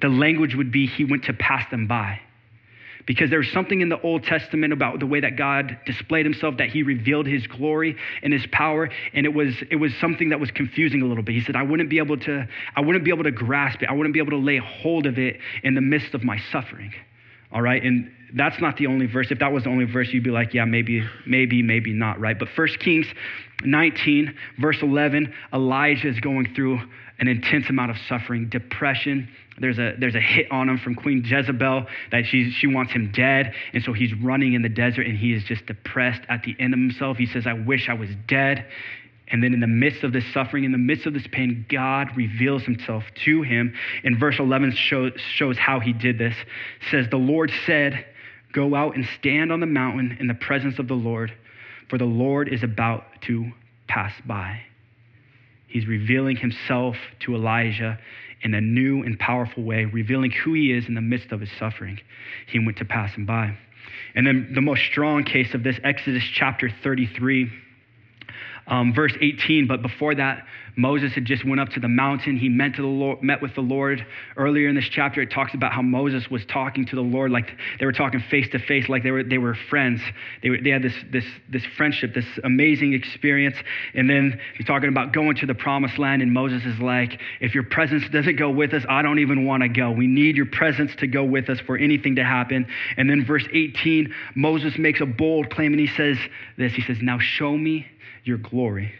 the 0.00 0.08
language 0.08 0.54
would 0.54 0.70
be 0.70 0.86
he 0.86 1.04
went 1.04 1.24
to 1.24 1.32
pass 1.32 1.68
them 1.70 1.88
by 1.88 2.20
because 3.08 3.30
there's 3.30 3.50
something 3.52 3.80
in 3.80 3.88
the 3.88 3.98
Old 4.02 4.22
Testament 4.24 4.70
about 4.70 5.00
the 5.00 5.06
way 5.06 5.20
that 5.20 5.34
God 5.34 5.78
displayed 5.86 6.26
himself, 6.26 6.58
that 6.58 6.68
he 6.68 6.82
revealed 6.82 7.26
his 7.26 7.46
glory 7.46 7.96
and 8.22 8.34
his 8.34 8.46
power, 8.52 8.90
and 9.14 9.24
it 9.24 9.32
was 9.32 9.54
it 9.70 9.76
was 9.76 9.94
something 9.98 10.28
that 10.28 10.38
was 10.38 10.50
confusing 10.50 11.00
a 11.00 11.06
little 11.06 11.22
bit. 11.22 11.34
He 11.34 11.40
said, 11.40 11.56
I 11.56 11.62
wouldn't 11.62 11.88
be 11.88 11.96
able 11.98 12.18
to, 12.18 12.46
I 12.76 12.82
wouldn't 12.82 13.06
be 13.06 13.10
able 13.10 13.24
to 13.24 13.30
grasp 13.30 13.82
it, 13.82 13.88
I 13.88 13.94
wouldn't 13.94 14.12
be 14.12 14.20
able 14.20 14.32
to 14.32 14.36
lay 14.36 14.58
hold 14.58 15.06
of 15.06 15.18
it 15.18 15.38
in 15.64 15.74
the 15.74 15.80
midst 15.80 16.12
of 16.12 16.22
my 16.22 16.38
suffering. 16.52 16.92
All 17.50 17.62
right, 17.62 17.82
and 17.82 18.12
that's 18.34 18.60
not 18.60 18.76
the 18.76 18.86
only 18.86 19.06
verse. 19.06 19.30
If 19.30 19.38
that 19.38 19.52
was 19.52 19.64
the 19.64 19.70
only 19.70 19.84
verse, 19.84 20.08
you'd 20.12 20.24
be 20.24 20.30
like, 20.30 20.54
yeah, 20.54 20.64
maybe, 20.64 21.02
maybe, 21.26 21.62
maybe 21.62 21.92
not, 21.92 22.20
right? 22.20 22.38
But 22.38 22.48
1 22.56 22.68
Kings 22.80 23.06
19, 23.64 24.34
verse 24.58 24.78
11, 24.82 25.32
Elijah 25.52 26.08
is 26.08 26.20
going 26.20 26.54
through 26.54 26.80
an 27.18 27.26
intense 27.26 27.68
amount 27.68 27.90
of 27.90 27.96
suffering, 28.08 28.48
depression. 28.48 29.28
There's 29.58 29.78
a, 29.78 29.94
there's 29.98 30.14
a 30.14 30.20
hit 30.20 30.50
on 30.52 30.68
him 30.68 30.78
from 30.78 30.94
Queen 30.94 31.24
Jezebel 31.24 31.86
that 32.12 32.26
she's, 32.26 32.52
she 32.54 32.68
wants 32.68 32.92
him 32.92 33.10
dead. 33.12 33.54
And 33.72 33.82
so 33.82 33.92
he's 33.92 34.14
running 34.14 34.52
in 34.52 34.62
the 34.62 34.68
desert 34.68 35.06
and 35.06 35.16
he 35.16 35.32
is 35.32 35.42
just 35.44 35.66
depressed 35.66 36.22
at 36.28 36.44
the 36.44 36.54
end 36.60 36.74
of 36.74 36.78
himself. 36.78 37.16
He 37.16 37.26
says, 37.26 37.46
I 37.46 37.54
wish 37.54 37.88
I 37.88 37.94
was 37.94 38.10
dead. 38.28 38.66
And 39.30 39.42
then 39.42 39.52
in 39.52 39.60
the 39.60 39.66
midst 39.66 40.04
of 40.04 40.12
this 40.12 40.24
suffering, 40.32 40.64
in 40.64 40.72
the 40.72 40.78
midst 40.78 41.06
of 41.06 41.12
this 41.12 41.26
pain, 41.30 41.66
God 41.68 42.16
reveals 42.16 42.62
himself 42.62 43.04
to 43.24 43.42
him. 43.42 43.74
And 44.04 44.18
verse 44.18 44.38
11 44.38 44.72
shows, 44.72 45.12
shows 45.34 45.58
how 45.58 45.80
he 45.80 45.92
did 45.92 46.18
this. 46.18 46.34
It 46.80 46.90
says, 46.90 47.06
The 47.10 47.18
Lord 47.18 47.52
said, 47.66 48.06
Go 48.52 48.74
out 48.74 48.96
and 48.96 49.06
stand 49.18 49.52
on 49.52 49.60
the 49.60 49.66
mountain 49.66 50.16
in 50.20 50.26
the 50.26 50.34
presence 50.34 50.78
of 50.78 50.88
the 50.88 50.94
Lord, 50.94 51.32
for 51.88 51.98
the 51.98 52.04
Lord 52.04 52.48
is 52.48 52.62
about 52.62 53.22
to 53.22 53.52
pass 53.86 54.12
by. 54.26 54.60
He's 55.66 55.86
revealing 55.86 56.36
himself 56.36 56.96
to 57.20 57.34
Elijah 57.34 57.98
in 58.42 58.54
a 58.54 58.60
new 58.60 59.02
and 59.02 59.18
powerful 59.18 59.62
way, 59.62 59.84
revealing 59.84 60.30
who 60.30 60.54
he 60.54 60.72
is 60.72 60.86
in 60.86 60.94
the 60.94 61.00
midst 61.00 61.32
of 61.32 61.40
his 61.40 61.50
suffering. 61.58 62.00
He 62.46 62.58
went 62.58 62.78
to 62.78 62.84
pass 62.84 63.14
him 63.14 63.26
by. 63.26 63.56
And 64.14 64.26
then 64.26 64.52
the 64.54 64.60
most 64.60 64.82
strong 64.84 65.24
case 65.24 65.54
of 65.54 65.62
this, 65.62 65.78
Exodus 65.84 66.24
chapter 66.24 66.70
33, 66.82 67.50
um, 68.68 68.92
verse 68.94 69.12
18. 69.20 69.66
But 69.66 69.82
before 69.82 70.14
that, 70.14 70.46
Moses 70.78 71.12
had 71.12 71.24
just 71.24 71.44
went 71.44 71.60
up 71.60 71.70
to 71.70 71.80
the 71.80 71.88
mountain. 71.88 72.36
He 72.36 72.48
met, 72.48 72.76
to 72.76 72.82
the 72.82 72.88
Lord, 72.88 73.20
met 73.20 73.42
with 73.42 73.52
the 73.56 73.60
Lord. 73.62 74.06
Earlier 74.36 74.68
in 74.68 74.76
this 74.76 74.88
chapter, 74.88 75.20
it 75.20 75.30
talks 75.30 75.52
about 75.52 75.72
how 75.72 75.82
Moses 75.82 76.30
was 76.30 76.46
talking 76.46 76.86
to 76.86 76.94
the 76.94 77.02
Lord 77.02 77.32
like 77.32 77.50
they 77.80 77.84
were 77.84 77.92
talking 77.92 78.22
face 78.30 78.48
to 78.52 78.60
face, 78.60 78.88
like 78.88 79.02
they 79.02 79.10
were, 79.10 79.24
they 79.24 79.38
were 79.38 79.56
friends. 79.68 80.00
They, 80.40 80.50
were, 80.50 80.58
they 80.62 80.70
had 80.70 80.82
this, 80.82 80.94
this, 81.10 81.24
this 81.50 81.64
friendship, 81.76 82.14
this 82.14 82.26
amazing 82.44 82.92
experience. 82.94 83.56
And 83.94 84.08
then 84.08 84.38
he's 84.56 84.68
talking 84.68 84.88
about 84.88 85.12
going 85.12 85.34
to 85.38 85.46
the 85.46 85.54
promised 85.54 85.98
land. 85.98 86.22
And 86.22 86.32
Moses 86.32 86.64
is 86.64 86.78
like, 86.78 87.20
if 87.40 87.54
your 87.54 87.64
presence 87.64 88.04
doesn't 88.10 88.36
go 88.36 88.50
with 88.50 88.72
us, 88.72 88.84
I 88.88 89.02
don't 89.02 89.18
even 89.18 89.46
want 89.46 89.64
to 89.64 89.68
go. 89.68 89.90
We 89.90 90.06
need 90.06 90.36
your 90.36 90.46
presence 90.46 90.94
to 90.98 91.08
go 91.08 91.24
with 91.24 91.50
us 91.50 91.58
for 91.66 91.76
anything 91.76 92.14
to 92.16 92.24
happen. 92.24 92.68
And 92.96 93.10
then 93.10 93.24
verse 93.24 93.46
18, 93.52 94.14
Moses 94.36 94.78
makes 94.78 95.00
a 95.00 95.06
bold 95.06 95.50
claim 95.50 95.72
and 95.72 95.80
he 95.80 95.88
says 95.88 96.18
this 96.56 96.72
He 96.74 96.82
says, 96.82 96.98
Now 97.02 97.18
show 97.18 97.56
me 97.56 97.86
your 98.28 98.38
glory. 98.38 98.92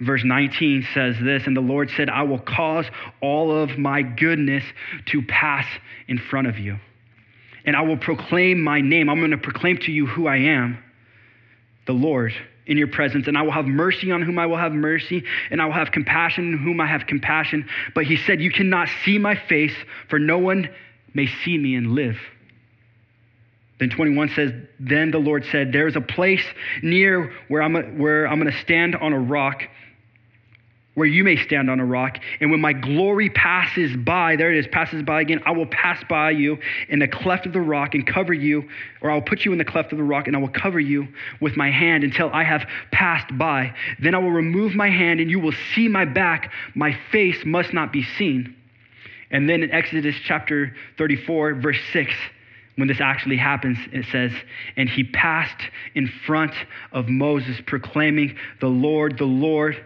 Verse 0.00 0.22
19 0.24 0.86
says 0.92 1.16
this, 1.22 1.46
and 1.46 1.56
the 1.56 1.60
Lord 1.60 1.90
said, 1.96 2.10
I 2.10 2.24
will 2.24 2.38
cause 2.38 2.84
all 3.22 3.56
of 3.62 3.78
my 3.78 4.02
goodness 4.02 4.64
to 5.06 5.22
pass 5.22 5.66
in 6.08 6.18
front 6.18 6.46
of 6.46 6.58
you. 6.58 6.78
And 7.64 7.74
I 7.74 7.82
will 7.82 7.96
proclaim 7.96 8.60
my 8.60 8.80
name. 8.80 9.08
I'm 9.08 9.18
going 9.18 9.30
to 9.30 9.38
proclaim 9.38 9.78
to 9.78 9.92
you 9.92 10.06
who 10.06 10.26
I 10.26 10.36
am, 10.36 10.78
the 11.86 11.92
Lord, 11.92 12.34
in 12.66 12.76
your 12.76 12.88
presence. 12.88 13.28
And 13.28 13.38
I 13.38 13.42
will 13.42 13.52
have 13.52 13.66
mercy 13.66 14.10
on 14.10 14.20
whom 14.20 14.38
I 14.38 14.46
will 14.46 14.58
have 14.58 14.72
mercy, 14.72 15.22
and 15.50 15.62
I 15.62 15.66
will 15.66 15.72
have 15.72 15.90
compassion 15.90 16.54
on 16.54 16.58
whom 16.58 16.80
I 16.80 16.86
have 16.86 17.06
compassion. 17.06 17.66
But 17.94 18.04
he 18.04 18.16
said, 18.16 18.40
You 18.40 18.50
cannot 18.50 18.88
see 19.04 19.16
my 19.16 19.36
face, 19.48 19.74
for 20.10 20.18
no 20.18 20.38
one 20.38 20.68
may 21.14 21.26
see 21.44 21.56
me 21.56 21.76
and 21.76 21.92
live. 21.92 22.18
Then 23.80 23.90
21 23.90 24.30
says, 24.30 24.52
Then 24.78 25.10
the 25.10 25.18
Lord 25.18 25.44
said, 25.50 25.72
There 25.72 25.88
is 25.88 25.96
a 25.96 26.00
place 26.00 26.44
near 26.82 27.32
where 27.48 27.62
I'm, 27.62 27.98
where 27.98 28.26
I'm 28.26 28.40
going 28.40 28.52
to 28.52 28.60
stand 28.60 28.94
on 28.94 29.12
a 29.12 29.18
rock 29.18 29.62
where 30.94 31.06
you 31.06 31.24
may 31.24 31.36
stand 31.36 31.68
on 31.68 31.80
a 31.80 31.84
rock. 31.84 32.18
And 32.40 32.50
when 32.50 32.60
my 32.60 32.72
glory 32.72 33.30
passes 33.30 33.96
by, 33.96 34.36
there 34.36 34.52
it 34.52 34.58
is, 34.58 34.66
passes 34.68 35.02
by 35.02 35.20
again, 35.20 35.42
I 35.44 35.50
will 35.50 35.66
pass 35.66 36.02
by 36.08 36.30
you 36.30 36.58
in 36.88 37.00
the 37.00 37.08
cleft 37.08 37.46
of 37.46 37.52
the 37.52 37.60
rock 37.60 37.94
and 37.94 38.06
cover 38.06 38.32
you, 38.32 38.68
or 39.00 39.10
I'll 39.10 39.20
put 39.20 39.44
you 39.44 39.52
in 39.52 39.58
the 39.58 39.64
cleft 39.64 39.92
of 39.92 39.98
the 39.98 40.04
rock 40.04 40.26
and 40.26 40.36
I 40.36 40.38
will 40.38 40.48
cover 40.48 40.80
you 40.80 41.08
with 41.40 41.56
my 41.56 41.70
hand 41.70 42.04
until 42.04 42.30
I 42.30 42.44
have 42.44 42.66
passed 42.92 43.36
by. 43.36 43.74
Then 44.00 44.14
I 44.14 44.18
will 44.18 44.30
remove 44.30 44.74
my 44.74 44.88
hand 44.88 45.20
and 45.20 45.30
you 45.30 45.40
will 45.40 45.54
see 45.74 45.88
my 45.88 46.04
back. 46.04 46.52
My 46.74 46.96
face 47.10 47.44
must 47.44 47.72
not 47.72 47.92
be 47.92 48.04
seen. 48.16 48.56
And 49.30 49.48
then 49.48 49.64
in 49.64 49.72
Exodus 49.72 50.14
chapter 50.24 50.76
34, 50.96 51.54
verse 51.54 51.80
6, 51.92 52.12
when 52.76 52.88
this 52.88 53.00
actually 53.00 53.36
happens, 53.36 53.78
it 53.92 54.06
says, 54.10 54.32
And 54.76 54.88
he 54.88 55.04
passed 55.04 55.62
in 55.94 56.08
front 56.26 56.52
of 56.92 57.08
Moses, 57.08 57.60
proclaiming, 57.66 58.36
The 58.60 58.68
Lord, 58.68 59.18
the 59.18 59.24
Lord 59.24 59.84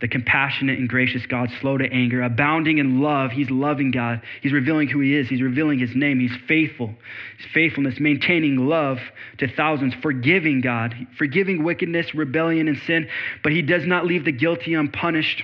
the 0.00 0.08
compassionate 0.08 0.78
and 0.78 0.88
gracious 0.88 1.24
God, 1.24 1.50
slow 1.60 1.78
to 1.78 1.90
anger, 1.90 2.22
abounding 2.22 2.78
in 2.78 3.00
love. 3.00 3.30
He's 3.30 3.50
loving 3.50 3.90
God. 3.90 4.20
He's 4.42 4.52
revealing 4.52 4.88
who 4.88 5.00
He 5.00 5.16
is. 5.16 5.28
He's 5.28 5.40
revealing 5.40 5.78
His 5.78 5.94
name. 5.94 6.20
He's 6.20 6.36
faithful. 6.46 6.94
His 7.38 7.46
faithfulness, 7.54 7.98
maintaining 7.98 8.56
love 8.56 8.98
to 9.38 9.48
thousands, 9.48 9.94
forgiving 10.02 10.60
God, 10.60 10.94
forgiving 11.16 11.64
wickedness, 11.64 12.14
rebellion, 12.14 12.68
and 12.68 12.78
sin. 12.86 13.08
But 13.42 13.52
He 13.52 13.62
does 13.62 13.86
not 13.86 14.04
leave 14.04 14.26
the 14.26 14.32
guilty 14.32 14.74
unpunished. 14.74 15.42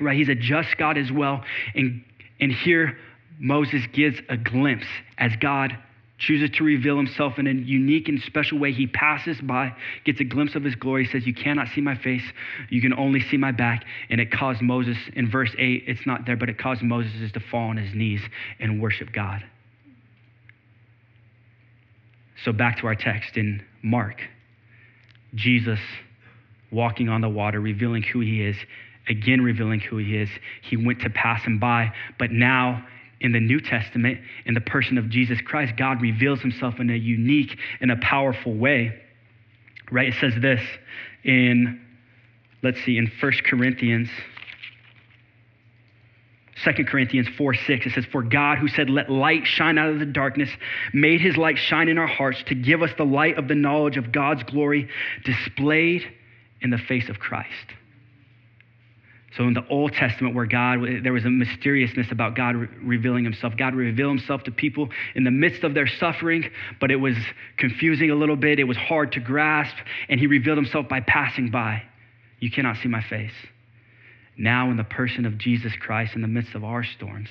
Right? 0.00 0.16
He's 0.16 0.28
a 0.28 0.34
just 0.34 0.76
God 0.76 0.98
as 0.98 1.12
well. 1.12 1.44
And, 1.74 2.02
and 2.40 2.50
here 2.50 2.98
Moses 3.38 3.82
gives 3.92 4.18
a 4.28 4.36
glimpse 4.36 4.86
as 5.16 5.32
God 5.36 5.78
chooses 6.20 6.50
to 6.50 6.64
reveal 6.64 6.96
himself 6.96 7.38
in 7.38 7.46
a 7.46 7.52
unique 7.52 8.08
and 8.08 8.20
special 8.22 8.58
way. 8.58 8.72
He 8.72 8.86
passes 8.86 9.40
by, 9.40 9.74
gets 10.04 10.20
a 10.20 10.24
glimpse 10.24 10.54
of 10.54 10.62
his 10.62 10.74
glory, 10.76 11.06
says, 11.06 11.26
You 11.26 11.34
cannot 11.34 11.68
see 11.74 11.80
my 11.80 11.96
face, 11.96 12.22
you 12.68 12.80
can 12.80 12.92
only 12.92 13.20
see 13.20 13.36
my 13.36 13.50
back. 13.50 13.84
And 14.10 14.20
it 14.20 14.30
caused 14.30 14.60
Moses, 14.60 14.96
in 15.14 15.30
verse 15.30 15.50
8, 15.58 15.84
it's 15.86 16.06
not 16.06 16.26
there, 16.26 16.36
but 16.36 16.48
it 16.48 16.58
caused 16.58 16.82
Moses 16.82 17.32
to 17.32 17.40
fall 17.40 17.70
on 17.70 17.78
his 17.78 17.94
knees 17.94 18.20
and 18.60 18.80
worship 18.80 19.12
God. 19.12 19.42
So 22.44 22.52
back 22.52 22.78
to 22.78 22.86
our 22.86 22.94
text 22.94 23.36
in 23.36 23.64
Mark 23.82 24.20
Jesus 25.34 25.80
walking 26.70 27.08
on 27.08 27.20
the 27.20 27.28
water, 27.28 27.60
revealing 27.60 28.02
who 28.02 28.20
he 28.20 28.42
is, 28.42 28.56
again 29.08 29.42
revealing 29.42 29.80
who 29.80 29.98
he 29.98 30.16
is. 30.16 30.28
He 30.62 30.76
went 30.76 31.00
to 31.00 31.10
pass 31.10 31.42
him 31.42 31.58
by, 31.58 31.92
but 32.18 32.30
now 32.30 32.86
in 33.20 33.32
the 33.32 33.40
New 33.40 33.60
Testament, 33.60 34.18
in 34.46 34.54
the 34.54 34.60
person 34.60 34.96
of 34.96 35.10
Jesus 35.10 35.40
Christ, 35.42 35.74
God 35.76 36.00
reveals 36.00 36.40
himself 36.40 36.80
in 36.80 36.90
a 36.90 36.96
unique 36.96 37.56
and 37.80 37.90
a 37.90 37.96
powerful 37.96 38.54
way. 38.54 38.98
Right? 39.90 40.08
It 40.08 40.14
says 40.20 40.34
this 40.40 40.60
in, 41.24 41.80
let's 42.62 42.82
see, 42.84 42.96
in 42.96 43.10
1 43.20 43.32
Corinthians. 43.44 44.08
2 46.64 46.84
Corinthians 46.84 47.26
4 47.38 47.54
6, 47.54 47.86
it 47.86 47.92
says, 47.94 48.04
For 48.06 48.22
God, 48.22 48.58
who 48.58 48.68
said, 48.68 48.90
Let 48.90 49.10
light 49.10 49.46
shine 49.46 49.78
out 49.78 49.90
of 49.90 49.98
the 49.98 50.06
darkness, 50.06 50.50
made 50.92 51.20
his 51.20 51.36
light 51.36 51.58
shine 51.58 51.88
in 51.88 51.98
our 51.98 52.06
hearts 52.06 52.42
to 52.46 52.54
give 52.54 52.82
us 52.82 52.90
the 52.96 53.04
light 53.04 53.38
of 53.38 53.48
the 53.48 53.54
knowledge 53.54 53.96
of 53.96 54.12
God's 54.12 54.42
glory 54.44 54.88
displayed 55.24 56.06
in 56.60 56.70
the 56.70 56.78
face 56.78 57.08
of 57.08 57.18
Christ. 57.18 57.74
So 59.36 59.44
in 59.44 59.54
the 59.54 59.66
Old 59.68 59.92
Testament, 59.92 60.34
where 60.34 60.46
God, 60.46 60.80
there 61.04 61.12
was 61.12 61.24
a 61.24 61.30
mysteriousness 61.30 62.10
about 62.10 62.34
God 62.34 62.56
re- 62.56 62.68
revealing 62.82 63.22
himself. 63.22 63.56
God 63.56 63.74
revealed 63.74 64.18
himself 64.18 64.42
to 64.44 64.50
people 64.50 64.88
in 65.14 65.22
the 65.22 65.30
midst 65.30 65.62
of 65.62 65.72
their 65.72 65.86
suffering, 65.86 66.50
but 66.80 66.90
it 66.90 66.96
was 66.96 67.14
confusing 67.56 68.10
a 68.10 68.16
little 68.16 68.34
bit. 68.34 68.58
It 68.58 68.64
was 68.64 68.76
hard 68.76 69.12
to 69.12 69.20
grasp, 69.20 69.76
and 70.08 70.18
he 70.18 70.26
revealed 70.26 70.58
himself 70.58 70.88
by 70.88 71.00
passing 71.00 71.50
by. 71.50 71.82
You 72.40 72.50
cannot 72.50 72.78
see 72.78 72.88
my 72.88 73.02
face. 73.02 73.34
Now, 74.36 74.70
in 74.70 74.76
the 74.76 74.84
person 74.84 75.24
of 75.26 75.38
Jesus 75.38 75.72
Christ, 75.78 76.16
in 76.16 76.22
the 76.22 76.28
midst 76.28 76.56
of 76.56 76.64
our 76.64 76.82
storms, 76.82 77.28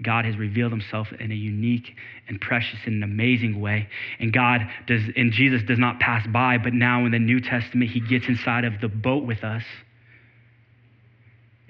God 0.00 0.24
has 0.24 0.36
revealed 0.36 0.70
himself 0.70 1.08
in 1.18 1.32
a 1.32 1.34
unique 1.34 1.96
and 2.28 2.40
precious 2.40 2.78
and 2.86 2.96
an 2.96 3.02
amazing 3.02 3.60
way. 3.60 3.88
And 4.20 4.32
God 4.32 4.60
does, 4.86 5.02
and 5.16 5.32
Jesus 5.32 5.62
does 5.64 5.78
not 5.80 5.98
pass 5.98 6.24
by, 6.28 6.58
but 6.58 6.74
now 6.74 7.06
in 7.06 7.10
the 7.10 7.18
New 7.18 7.40
Testament, 7.40 7.90
he 7.90 7.98
gets 7.98 8.28
inside 8.28 8.64
of 8.64 8.80
the 8.80 8.88
boat 8.88 9.24
with 9.24 9.42
us 9.42 9.64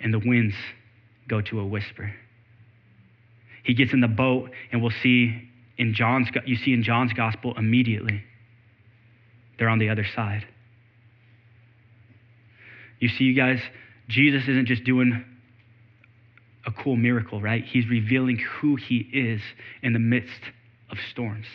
and 0.02 0.12
the 0.12 0.18
winds 0.18 0.54
go 1.28 1.40
to 1.40 1.60
a 1.60 1.66
whisper. 1.66 2.14
He 3.64 3.74
gets 3.74 3.92
in 3.92 4.00
the 4.00 4.08
boat, 4.08 4.50
and 4.72 4.80
we'll 4.80 4.92
see 5.02 5.48
in 5.76 5.94
John's, 5.94 6.28
you 6.46 6.56
see 6.56 6.72
in 6.72 6.82
John's 6.82 7.12
gospel 7.12 7.54
immediately, 7.56 8.24
they're 9.58 9.68
on 9.68 9.78
the 9.78 9.90
other 9.90 10.06
side. 10.14 10.46
You 12.98 13.08
see, 13.08 13.24
you 13.24 13.34
guys, 13.34 13.60
Jesus 14.08 14.42
isn't 14.48 14.66
just 14.66 14.84
doing 14.84 15.24
a 16.66 16.72
cool 16.72 16.96
miracle, 16.96 17.40
right? 17.40 17.64
He's 17.64 17.88
revealing 17.88 18.38
who 18.38 18.76
he 18.76 18.98
is 19.12 19.40
in 19.82 19.92
the 19.92 19.98
midst 19.98 20.40
of 20.90 20.98
storms, 21.10 21.46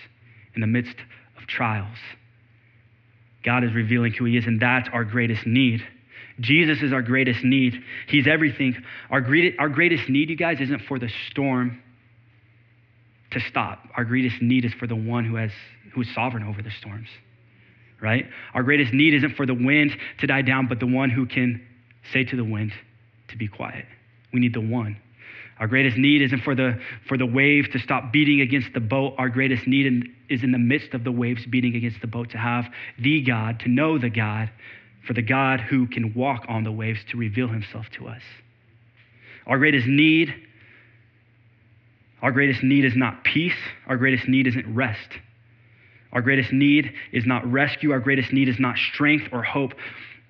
in 0.56 0.62
the 0.62 0.68
midst 0.68 0.96
of 1.38 1.48
trials. 1.48 1.98
God 3.44 3.64
is 3.64 3.74
revealing 3.74 4.14
who 4.14 4.26
he 4.26 4.38
is, 4.38 4.46
and 4.46 4.60
that's 4.60 4.88
our 4.94 5.04
greatest 5.04 5.46
need. 5.46 5.86
Jesus 6.40 6.82
is 6.82 6.92
our 6.92 7.02
greatest 7.02 7.44
need. 7.44 7.84
He's 8.08 8.28
everything. 8.28 8.76
Our, 9.10 9.22
great, 9.22 9.56
our 9.60 9.70
greatest 9.70 10.10
need, 10.10 10.30
you 10.30 10.36
guys, 10.36 10.60
isn't 10.60 10.84
for 10.84 10.98
the 11.00 11.10
storm 11.30 11.82
to 13.32 13.40
stop. 13.40 13.88
Our 13.96 14.06
greatest 14.06 14.42
need 14.42 14.66
is 14.66 14.74
for 14.74 14.88
the 14.88 14.96
one 14.96 15.26
who 15.26 15.36
has 15.36 15.52
who 15.94 16.02
is 16.02 16.14
sovereign 16.14 16.44
over 16.44 16.62
the 16.62 16.72
storms. 16.72 17.10
Right? 18.02 18.26
Our 18.54 18.64
greatest 18.64 18.94
need 18.94 19.14
isn't 19.14 19.36
for 19.36 19.46
the 19.46 19.54
wind 19.54 19.96
to 20.20 20.28
die 20.28 20.42
down, 20.42 20.68
but 20.68 20.80
the 20.80 20.88
one 20.88 21.10
who 21.10 21.26
can 21.26 21.66
say 22.12 22.24
to 22.24 22.36
the 22.36 22.44
wind 22.44 22.74
to 23.30 23.38
be 23.38 23.48
quiet. 23.48 23.86
We 24.34 24.40
need 24.40 24.54
the 24.54 24.62
one. 24.62 24.98
Our 25.60 25.68
greatest 25.68 25.98
need 25.98 26.22
isn't 26.24 26.42
for 26.42 26.56
the, 26.56 26.80
for 27.08 27.18
the 27.18 27.26
wave 27.26 27.70
to 27.72 27.80
stop 27.80 28.12
beating 28.12 28.42
against 28.42 28.74
the 28.74 28.80
boat. 28.80 29.14
Our 29.18 29.30
greatest 29.30 29.68
need 29.68 29.86
in, 29.86 30.16
is 30.28 30.44
in 30.44 30.52
the 30.52 30.58
midst 30.58 30.94
of 30.94 31.04
the 31.04 31.12
waves 31.12 31.46
beating 31.46 31.76
against 31.76 32.02
the 32.02 32.08
boat 32.08 32.32
to 32.32 32.38
have 32.38 32.66
the 33.00 33.22
God, 33.22 33.60
to 33.62 33.70
know 33.70 33.98
the 33.98 34.10
God 34.10 34.50
for 35.06 35.14
the 35.14 35.22
God 35.22 35.60
who 35.60 35.88
can 35.88 36.14
walk 36.14 36.46
on 36.48 36.64
the 36.64 36.72
waves 36.72 37.00
to 37.12 37.18
reveal 37.18 37.48
himself 37.48 37.86
to 37.98 38.08
us. 38.08 38.22
Our 39.46 39.58
greatest 39.58 39.88
need, 39.88 40.34
our 42.22 42.32
greatest 42.32 42.64
need 42.64 42.86
is 42.86 42.96
not 42.96 43.26
peace. 43.26 43.58
Our 43.86 43.98
greatest 43.98 44.30
need 44.30 44.48
isn't 44.48 44.74
rest. 44.74 45.10
Our 46.14 46.22
greatest 46.22 46.54
need 46.54 46.94
is 47.12 47.26
not 47.26 47.46
rescue. 47.52 47.92
Our 47.92 48.00
greatest 48.00 48.32
need 48.32 48.48
is 48.48 48.60
not 48.60 48.78
strength 48.78 49.26
or 49.34 49.44
hope. 49.44 49.74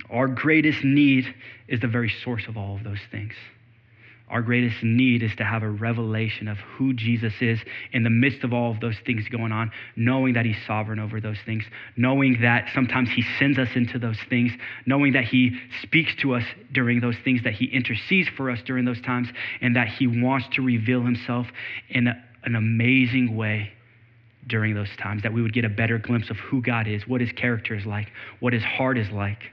Our 0.10 0.28
greatest 0.28 0.84
need 0.84 1.34
is 1.68 1.82
the 1.82 1.88
very 1.88 2.12
source 2.24 2.48
of 2.48 2.58
all 2.58 2.76
of 2.76 2.84
those 2.84 3.00
things. 3.12 3.34
Our 4.30 4.42
greatest 4.42 4.82
need 4.82 5.22
is 5.22 5.36
to 5.36 5.44
have 5.44 5.64
a 5.64 5.70
revelation 5.70 6.48
of 6.48 6.58
who 6.58 6.94
Jesus 6.94 7.34
is 7.42 7.60
in 7.92 8.04
the 8.04 8.10
midst 8.10 8.44
of 8.44 8.54
all 8.54 8.72
of 8.72 8.80
those 8.80 8.96
things 9.06 9.28
going 9.30 9.52
on, 9.52 9.72
knowing 9.96 10.34
that 10.34 10.46
He's 10.46 10.58
sovereign 10.66 10.98
over 10.98 11.20
those 11.20 11.38
things, 11.46 11.66
knowing 11.98 12.42
that 12.42 12.70
sometimes 12.74 13.10
He 13.10 13.24
sends 13.38 13.60
us 13.60 13.70
into 13.76 14.00
those 14.00 14.18
things, 14.30 14.52
knowing 14.86 15.14
that 15.14 15.26
He 15.26 15.60
speaks 15.84 16.16
to 16.22 16.34
us 16.34 16.44
during 16.72 17.00
those 17.00 17.18
things, 17.24 17.44
that 17.44 17.54
He 17.54 17.66
intercedes 17.66 18.30
for 18.30 18.50
us 18.50 18.60
during 18.66 18.86
those 18.86 19.02
times, 19.02 19.28
and 19.62 19.76
that 19.76 19.88
He 19.88 20.08
wants 20.08 20.48
to 20.54 20.62
reveal 20.62 21.04
Himself 21.04 21.48
in 21.90 22.08
a, 22.08 22.24
an 22.44 22.56
amazing 22.56 23.36
way 23.36 23.72
during 24.48 24.74
those 24.74 24.90
times, 24.98 25.24
that 25.24 25.34
we 25.34 25.42
would 25.42 25.54
get 25.54 25.66
a 25.66 25.70
better 25.70 25.98
glimpse 25.98 26.30
of 26.30 26.38
who 26.38 26.62
God 26.62 26.88
is, 26.88 27.08
what 27.08 27.22
His 27.22 27.32
character 27.34 27.76
is 27.76 27.86
like, 27.86 28.08
what 28.40 28.54
His 28.54 28.64
heart 28.64 28.98
is 28.98 29.12
like. 29.12 29.52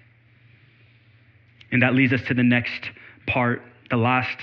And 1.71 1.83
that 1.83 1.95
leads 1.95 2.12
us 2.12 2.23
to 2.29 2.35
the 2.35 2.43
next 2.43 2.91
part, 3.27 3.62
the 3.91 3.97
last 3.97 4.39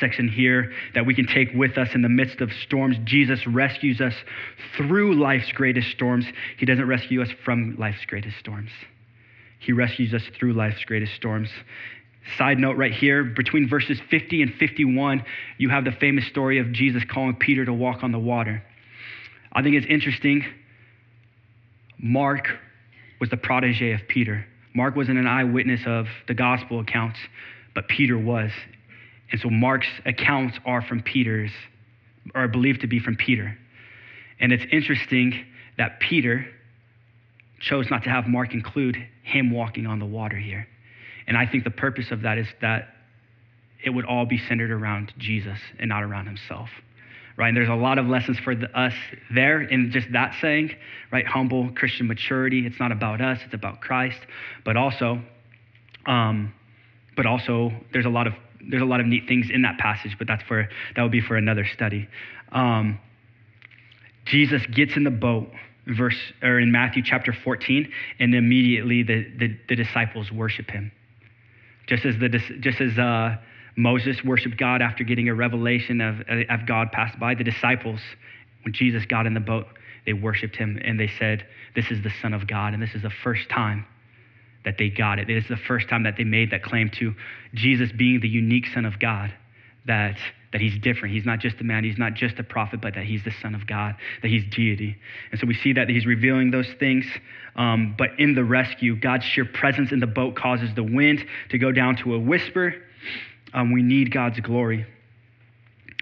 section 0.00 0.28
here 0.28 0.72
that 0.94 1.06
we 1.06 1.14
can 1.14 1.26
take 1.26 1.52
with 1.54 1.78
us 1.78 1.88
in 1.94 2.02
the 2.02 2.08
midst 2.08 2.40
of 2.40 2.52
storms. 2.52 2.96
Jesus 3.04 3.46
rescues 3.46 4.00
us 4.00 4.14
through 4.76 5.14
life's 5.14 5.52
greatest 5.52 5.90
storms. 5.90 6.26
He 6.58 6.66
doesn't 6.66 6.86
rescue 6.86 7.22
us 7.22 7.28
from 7.44 7.76
life's 7.78 8.04
greatest 8.06 8.38
storms. 8.38 8.70
He 9.58 9.72
rescues 9.72 10.12
us 10.12 10.22
through 10.38 10.52
life's 10.52 10.84
greatest 10.84 11.14
storms. 11.14 11.48
Side 12.36 12.58
note 12.58 12.76
right 12.76 12.92
here, 12.92 13.24
between 13.24 13.68
verses 13.68 14.00
50 14.10 14.42
and 14.42 14.54
51, 14.54 15.24
you 15.58 15.68
have 15.68 15.84
the 15.84 15.92
famous 15.92 16.26
story 16.26 16.58
of 16.58 16.72
Jesus 16.72 17.04
calling 17.08 17.36
Peter 17.36 17.64
to 17.64 17.72
walk 17.72 18.02
on 18.02 18.10
the 18.10 18.18
water. 18.18 18.62
I 19.52 19.62
think 19.62 19.76
it's 19.76 19.86
interesting. 19.86 20.44
Mark 21.98 22.48
was 23.20 23.30
the 23.30 23.36
protege 23.36 23.92
of 23.92 24.00
Peter. 24.08 24.44
Mark 24.74 24.96
wasn't 24.96 25.18
an 25.18 25.26
eyewitness 25.26 25.80
of 25.86 26.06
the 26.28 26.34
gospel 26.34 26.80
accounts, 26.80 27.18
but 27.74 27.88
Peter 27.88 28.18
was. 28.18 28.50
And 29.30 29.40
so 29.40 29.50
Mark's 29.50 29.88
accounts 30.04 30.58
are 30.64 30.82
from 30.82 31.02
Peter's, 31.02 31.50
are 32.34 32.48
believed 32.48 32.82
to 32.82 32.86
be 32.86 33.00
from 33.00 33.16
Peter. 33.16 33.58
And 34.38 34.52
it's 34.52 34.64
interesting 34.70 35.44
that 35.78 36.00
Peter 36.00 36.46
chose 37.60 37.90
not 37.90 38.04
to 38.04 38.10
have 38.10 38.26
Mark 38.26 38.52
include 38.52 38.96
him 39.22 39.50
walking 39.50 39.86
on 39.86 39.98
the 39.98 40.06
water 40.06 40.36
here. 40.36 40.66
And 41.26 41.36
I 41.36 41.46
think 41.46 41.64
the 41.64 41.70
purpose 41.70 42.10
of 42.10 42.22
that 42.22 42.38
is 42.38 42.46
that 42.60 42.88
it 43.84 43.90
would 43.90 44.04
all 44.04 44.26
be 44.26 44.38
centered 44.38 44.70
around 44.70 45.12
Jesus 45.18 45.58
and 45.78 45.88
not 45.88 46.02
around 46.02 46.26
himself. 46.26 46.68
Right? 47.36 47.48
And 47.48 47.56
there's 47.56 47.68
a 47.68 47.74
lot 47.74 47.98
of 47.98 48.06
lessons 48.06 48.38
for 48.38 48.54
the, 48.54 48.66
us 48.78 48.94
there 49.34 49.60
in 49.60 49.90
just 49.90 50.06
that 50.12 50.34
saying, 50.40 50.70
right? 51.12 51.26
Humble 51.26 51.70
Christian 51.72 52.06
maturity. 52.06 52.66
It's 52.66 52.80
not 52.80 52.92
about 52.92 53.20
us, 53.20 53.38
it's 53.44 53.52
about 53.52 53.82
Christ. 53.82 54.18
But 54.64 54.76
also, 54.76 55.20
um, 56.06 56.54
but 57.14 57.26
also 57.26 57.72
there's 57.92 58.06
a 58.06 58.10
lot 58.10 58.26
of 58.26 58.32
there's 58.68 58.82
a 58.82 58.86
lot 58.86 59.00
of 59.00 59.06
neat 59.06 59.26
things 59.26 59.48
in 59.50 59.62
that 59.62 59.78
passage, 59.78 60.16
but 60.18 60.26
that's 60.26 60.42
for 60.44 60.68
that 60.94 61.02
would 61.02 61.12
be 61.12 61.20
for 61.20 61.36
another 61.36 61.64
study. 61.64 62.08
Um, 62.52 62.98
Jesus 64.24 64.64
gets 64.66 64.96
in 64.96 65.04
the 65.04 65.10
boat, 65.10 65.50
verse 65.86 66.18
or 66.42 66.58
in 66.58 66.72
Matthew 66.72 67.02
chapter 67.04 67.32
14, 67.32 67.90
and 68.18 68.34
immediately 68.34 69.02
the, 69.02 69.26
the, 69.38 69.56
the 69.68 69.76
disciples 69.76 70.32
worship 70.32 70.70
him. 70.70 70.90
Just 71.86 72.04
as 72.04 72.16
the 72.18 72.28
just 72.60 72.80
as 72.80 72.98
uh, 72.98 73.36
Moses 73.76 74.22
worshiped 74.24 74.56
God 74.56 74.82
after 74.82 75.04
getting 75.04 75.28
a 75.28 75.34
revelation 75.34 76.00
of, 76.00 76.22
of 76.48 76.66
God 76.66 76.90
passed 76.90 77.18
by, 77.20 77.34
the 77.34 77.44
disciples, 77.44 78.00
when 78.64 78.72
Jesus 78.72 79.06
got 79.06 79.26
in 79.26 79.34
the 79.34 79.40
boat, 79.40 79.66
they 80.04 80.12
worshiped 80.12 80.56
him 80.56 80.80
and 80.84 80.98
they 80.98 81.10
said, 81.18 81.46
"This 81.76 81.90
is 81.92 82.02
the 82.02 82.12
Son 82.20 82.34
of 82.34 82.48
God," 82.48 82.74
and 82.74 82.82
this 82.82 82.94
is 82.94 83.02
the 83.02 83.10
first 83.10 83.48
time 83.48 83.86
that 84.66 84.76
they 84.78 84.90
got 84.90 85.20
it. 85.20 85.30
It 85.30 85.36
is 85.36 85.48
the 85.48 85.56
first 85.56 85.88
time 85.88 86.02
that 86.02 86.16
they 86.18 86.24
made 86.24 86.50
that 86.50 86.62
claim 86.62 86.90
to 86.98 87.14
Jesus 87.54 87.90
being 87.92 88.20
the 88.20 88.28
unique 88.28 88.66
Son 88.74 88.84
of 88.84 88.98
God, 88.98 89.32
that, 89.86 90.18
that 90.52 90.60
he's 90.60 90.76
different. 90.80 91.14
He's 91.14 91.24
not 91.24 91.38
just 91.38 91.60
a 91.60 91.64
man, 91.64 91.84
he's 91.84 91.96
not 91.96 92.14
just 92.14 92.38
a 92.40 92.42
prophet, 92.42 92.80
but 92.80 92.94
that 92.94 93.04
he's 93.04 93.22
the 93.22 93.30
Son 93.40 93.54
of 93.54 93.64
God, 93.64 93.94
that 94.22 94.28
he's 94.28 94.44
deity. 94.50 94.96
And 95.30 95.40
so 95.40 95.46
we 95.46 95.54
see 95.54 95.72
that 95.74 95.88
he's 95.88 96.04
revealing 96.04 96.50
those 96.50 96.68
things. 96.80 97.06
Um, 97.54 97.94
but 97.96 98.10
in 98.18 98.34
the 98.34 98.42
rescue, 98.42 98.96
God's 98.96 99.24
sheer 99.24 99.44
presence 99.44 99.92
in 99.92 100.00
the 100.00 100.06
boat 100.08 100.34
causes 100.34 100.74
the 100.74 100.82
wind 100.82 101.24
to 101.50 101.58
go 101.58 101.70
down 101.70 101.96
to 101.98 102.14
a 102.14 102.18
whisper. 102.18 102.74
Um, 103.54 103.72
we 103.72 103.82
need 103.82 104.10
God's 104.10 104.40
glory. 104.40 104.84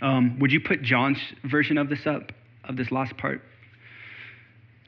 Um, 0.01 0.39
would 0.39 0.53
you 0.53 0.61
put 0.61 0.81
John's 0.81 1.19
version 1.45 1.77
of 1.77 1.91
this 1.91 2.07
up, 2.07 2.33
of 2.65 2.79
this 2.79 2.91
last 2.91 3.19
part? 3.19 3.43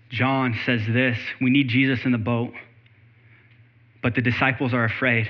John 0.09 0.59
says 0.65 0.81
this 0.89 1.19
We 1.43 1.51
need 1.51 1.69
Jesus 1.69 2.07
in 2.07 2.13
the 2.13 2.19
boat 2.19 2.55
but 4.07 4.15
the 4.15 4.23
disciples 4.23 4.73
are 4.73 4.85
afraid. 4.85 5.29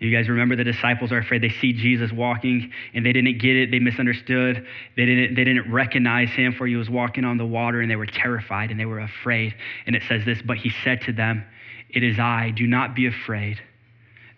You 0.00 0.10
guys 0.10 0.28
remember 0.28 0.56
the 0.56 0.64
disciples 0.64 1.12
are 1.12 1.18
afraid. 1.18 1.44
They 1.44 1.54
see 1.60 1.72
Jesus 1.72 2.10
walking 2.10 2.72
and 2.92 3.06
they 3.06 3.12
didn't 3.12 3.38
get 3.38 3.54
it. 3.54 3.70
They 3.70 3.78
misunderstood. 3.78 4.66
They 4.96 5.06
didn't, 5.06 5.36
they 5.36 5.44
didn't 5.44 5.72
recognize 5.72 6.28
him 6.30 6.54
for 6.54 6.66
he 6.66 6.74
was 6.74 6.90
walking 6.90 7.24
on 7.24 7.36
the 7.36 7.46
water 7.46 7.80
and 7.80 7.88
they 7.88 7.94
were 7.94 8.04
terrified 8.06 8.72
and 8.72 8.80
they 8.80 8.84
were 8.84 8.98
afraid. 8.98 9.54
And 9.86 9.94
it 9.94 10.02
says 10.08 10.24
this, 10.24 10.42
but 10.44 10.56
he 10.56 10.72
said 10.82 11.02
to 11.02 11.12
them, 11.12 11.44
It 11.88 12.02
is 12.02 12.18
I, 12.18 12.50
do 12.50 12.66
not 12.66 12.96
be 12.96 13.06
afraid. 13.06 13.60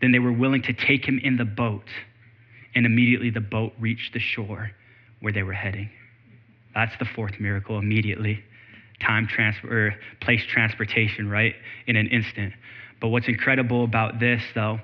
Then 0.03 0.13
they 0.13 0.19
were 0.19 0.31
willing 0.31 0.61
to 0.65 0.75
take 0.75 1.07
him 1.07 1.19
in 1.19 1.39
the 1.39 1.47
boat. 1.47 1.89
And 2.75 2.85
immediately 2.85 3.31
the 3.31 3.41
boat 3.41 3.73
reached 3.81 4.13
the 4.13 4.21
shore 4.21 4.71
where 5.21 5.33
they 5.33 5.45
were 5.45 5.55
heading. 5.55 5.89
That's 6.75 6.93
the 6.99 7.07
fourth 7.07 7.41
miracle 7.41 7.79
immediately. 7.79 8.45
Time 9.01 9.27
transfer, 9.27 9.95
place 10.21 10.45
transportation, 10.45 11.31
right? 11.31 11.55
In 11.87 11.97
an 11.97 12.09
instant. 12.09 12.53
But 13.01 13.09
what's 13.09 13.29
incredible 13.29 13.85
about 13.85 14.19
this, 14.19 14.43
though, 14.55 14.81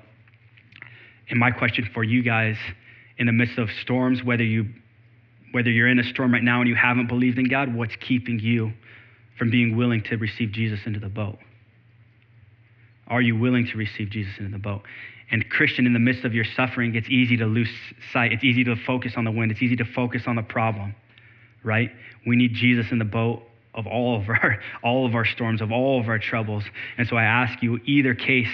and 1.29 1.39
my 1.39 1.51
question 1.51 1.89
for 1.93 2.03
you 2.03 2.23
guys 2.23 2.55
in 3.17 3.25
the 3.27 3.33
midst 3.33 3.57
of 3.57 3.69
storms, 3.81 4.23
whether 4.23 4.43
you 4.43 4.67
whether 5.51 5.69
you're 5.69 5.87
in 5.87 5.99
a 5.99 6.03
storm 6.03 6.33
right 6.33 6.43
now 6.43 6.59
and 6.59 6.67
you 6.67 6.75
haven't 6.75 7.07
believed 7.07 7.39
in 7.39 7.47
God, 7.47 7.73
what's 7.73 7.95
keeping 7.95 8.39
you 8.39 8.73
from 9.37 9.49
being 9.49 9.77
willing 9.77 10.03
to 10.03 10.17
receive 10.17 10.51
Jesus 10.51 10.81
into 10.85 10.99
the 10.99 11.07
boat? 11.07 11.37
Are 13.07 13.21
you 13.21 13.37
willing 13.37 13.65
to 13.67 13.77
receive 13.77 14.09
Jesus 14.09 14.33
into 14.37 14.51
the 14.51 14.57
boat? 14.57 14.81
And 15.31 15.49
Christian, 15.49 15.85
in 15.85 15.93
the 15.93 15.99
midst 15.99 16.25
of 16.25 16.33
your 16.33 16.43
suffering, 16.55 16.95
it's 16.95 17.09
easy 17.09 17.37
to 17.37 17.45
lose 17.45 17.69
sight. 18.11 18.33
It's 18.33 18.43
easy 18.43 18.65
to 18.65 18.75
focus 18.75 19.13
on 19.15 19.23
the 19.23 19.31
wind. 19.31 19.51
It's 19.51 19.61
easy 19.61 19.77
to 19.77 19.85
focus 19.85 20.23
on 20.27 20.35
the 20.35 20.43
problem, 20.43 20.93
right? 21.63 21.89
We 22.27 22.35
need 22.35 22.53
Jesus 22.53 22.91
in 22.91 22.99
the 22.99 23.05
boat 23.05 23.43
of 23.75 23.85
all 23.85 24.19
of 24.19 24.29
our 24.29 24.59
all 24.83 25.05
of 25.05 25.13
our 25.13 25.25
storms, 25.25 25.61
of 25.61 25.71
all 25.71 25.99
of 25.99 26.07
our 26.07 26.19
troubles. 26.19 26.63
And 26.97 27.07
so 27.07 27.17
I 27.17 27.23
ask 27.23 27.61
you, 27.61 27.79
either 27.85 28.15
case, 28.15 28.51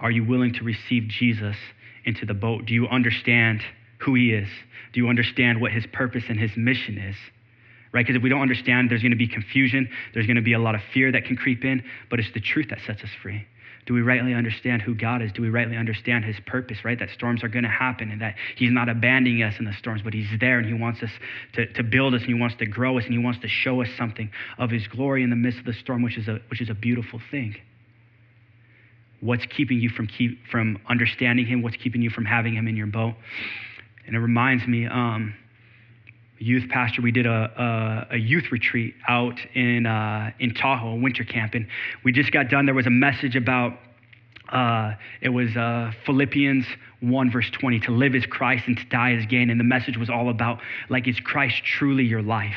are 0.00 0.10
you 0.10 0.24
willing 0.24 0.52
to 0.54 0.64
receive 0.64 1.08
Jesus 1.08 1.56
into 2.04 2.26
the 2.26 2.34
boat? 2.34 2.66
Do 2.66 2.74
you 2.74 2.86
understand 2.88 3.62
who 3.98 4.14
he 4.14 4.32
is? 4.32 4.48
Do 4.92 5.00
you 5.00 5.08
understand 5.08 5.60
what 5.60 5.72
his 5.72 5.86
purpose 5.92 6.24
and 6.28 6.38
his 6.38 6.50
mission 6.56 6.98
is? 6.98 7.16
Right? 7.92 8.04
Because 8.04 8.16
if 8.16 8.22
we 8.22 8.28
don't 8.28 8.42
understand, 8.42 8.90
there's 8.90 9.02
going 9.02 9.12
to 9.12 9.16
be 9.16 9.28
confusion. 9.28 9.88
There's 10.12 10.26
going 10.26 10.36
to 10.36 10.42
be 10.42 10.52
a 10.52 10.58
lot 10.58 10.74
of 10.74 10.82
fear 10.92 11.10
that 11.12 11.24
can 11.24 11.36
creep 11.36 11.64
in, 11.64 11.82
but 12.10 12.20
it's 12.20 12.32
the 12.34 12.40
truth 12.40 12.66
that 12.70 12.80
sets 12.86 13.02
us 13.02 13.10
free. 13.22 13.46
Do 13.88 13.94
we 13.94 14.02
rightly 14.02 14.34
understand 14.34 14.82
who 14.82 14.94
God 14.94 15.22
is? 15.22 15.32
Do 15.32 15.40
we 15.40 15.48
rightly 15.48 15.78
understand 15.78 16.26
his 16.26 16.36
purpose, 16.44 16.84
right? 16.84 16.98
That 16.98 17.08
storms 17.08 17.42
are 17.42 17.48
going 17.48 17.62
to 17.62 17.70
happen 17.70 18.10
and 18.10 18.20
that 18.20 18.34
he's 18.54 18.70
not 18.70 18.90
abandoning 18.90 19.42
us 19.42 19.54
in 19.58 19.64
the 19.64 19.72
storms, 19.72 20.02
but 20.04 20.12
he's 20.12 20.28
there 20.38 20.58
and 20.58 20.66
he 20.66 20.74
wants 20.74 21.02
us 21.02 21.08
to, 21.54 21.72
to 21.72 21.82
build 21.82 22.12
us 22.12 22.20
and 22.20 22.28
he 22.28 22.34
wants 22.34 22.54
to 22.56 22.66
grow 22.66 22.98
us 22.98 23.04
and 23.04 23.14
he 23.14 23.18
wants 23.18 23.40
to 23.40 23.48
show 23.48 23.80
us 23.80 23.88
something 23.96 24.30
of 24.58 24.68
his 24.68 24.86
glory 24.88 25.22
in 25.22 25.30
the 25.30 25.36
midst 25.36 25.60
of 25.60 25.64
the 25.64 25.72
storm, 25.72 26.02
which 26.02 26.18
is 26.18 26.28
a, 26.28 26.38
which 26.50 26.60
is 26.60 26.68
a 26.68 26.74
beautiful 26.74 27.18
thing. 27.30 27.56
What's 29.20 29.46
keeping 29.46 29.80
you 29.80 29.88
from, 29.88 30.06
keep, 30.06 30.38
from 30.50 30.78
understanding 30.86 31.46
him? 31.46 31.62
What's 31.62 31.76
keeping 31.76 32.02
you 32.02 32.10
from 32.10 32.26
having 32.26 32.54
him 32.54 32.68
in 32.68 32.76
your 32.76 32.88
boat? 32.88 33.14
And 34.06 34.14
it 34.14 34.18
reminds 34.18 34.66
me, 34.66 34.86
um, 34.86 35.34
youth 36.38 36.68
pastor, 36.68 37.02
we 37.02 37.12
did 37.12 37.26
a, 37.26 38.06
a, 38.10 38.14
a 38.14 38.16
youth 38.16 38.50
retreat 38.50 38.94
out 39.08 39.38
in, 39.54 39.86
uh, 39.86 40.30
in 40.38 40.54
Tahoe, 40.54 40.94
winter 40.94 41.24
camp. 41.24 41.54
And 41.54 41.66
we 42.04 42.12
just 42.12 42.32
got 42.32 42.48
done. 42.48 42.66
There 42.66 42.74
was 42.74 42.86
a 42.86 42.90
message 42.90 43.36
about, 43.36 43.78
uh, 44.50 44.94
it 45.20 45.30
was 45.30 45.56
uh, 45.56 45.92
Philippians 46.06 46.66
1, 47.00 47.30
verse 47.30 47.50
20, 47.50 47.80
to 47.80 47.90
live 47.90 48.14
is 48.14 48.26
Christ 48.26 48.64
and 48.66 48.76
to 48.76 48.84
die 48.86 49.12
is 49.12 49.26
gain. 49.26 49.50
And 49.50 49.58
the 49.58 49.64
message 49.64 49.96
was 49.96 50.10
all 50.10 50.28
about, 50.28 50.60
like, 50.88 51.06
is 51.08 51.20
Christ 51.20 51.62
truly 51.64 52.04
your 52.04 52.22
life? 52.22 52.56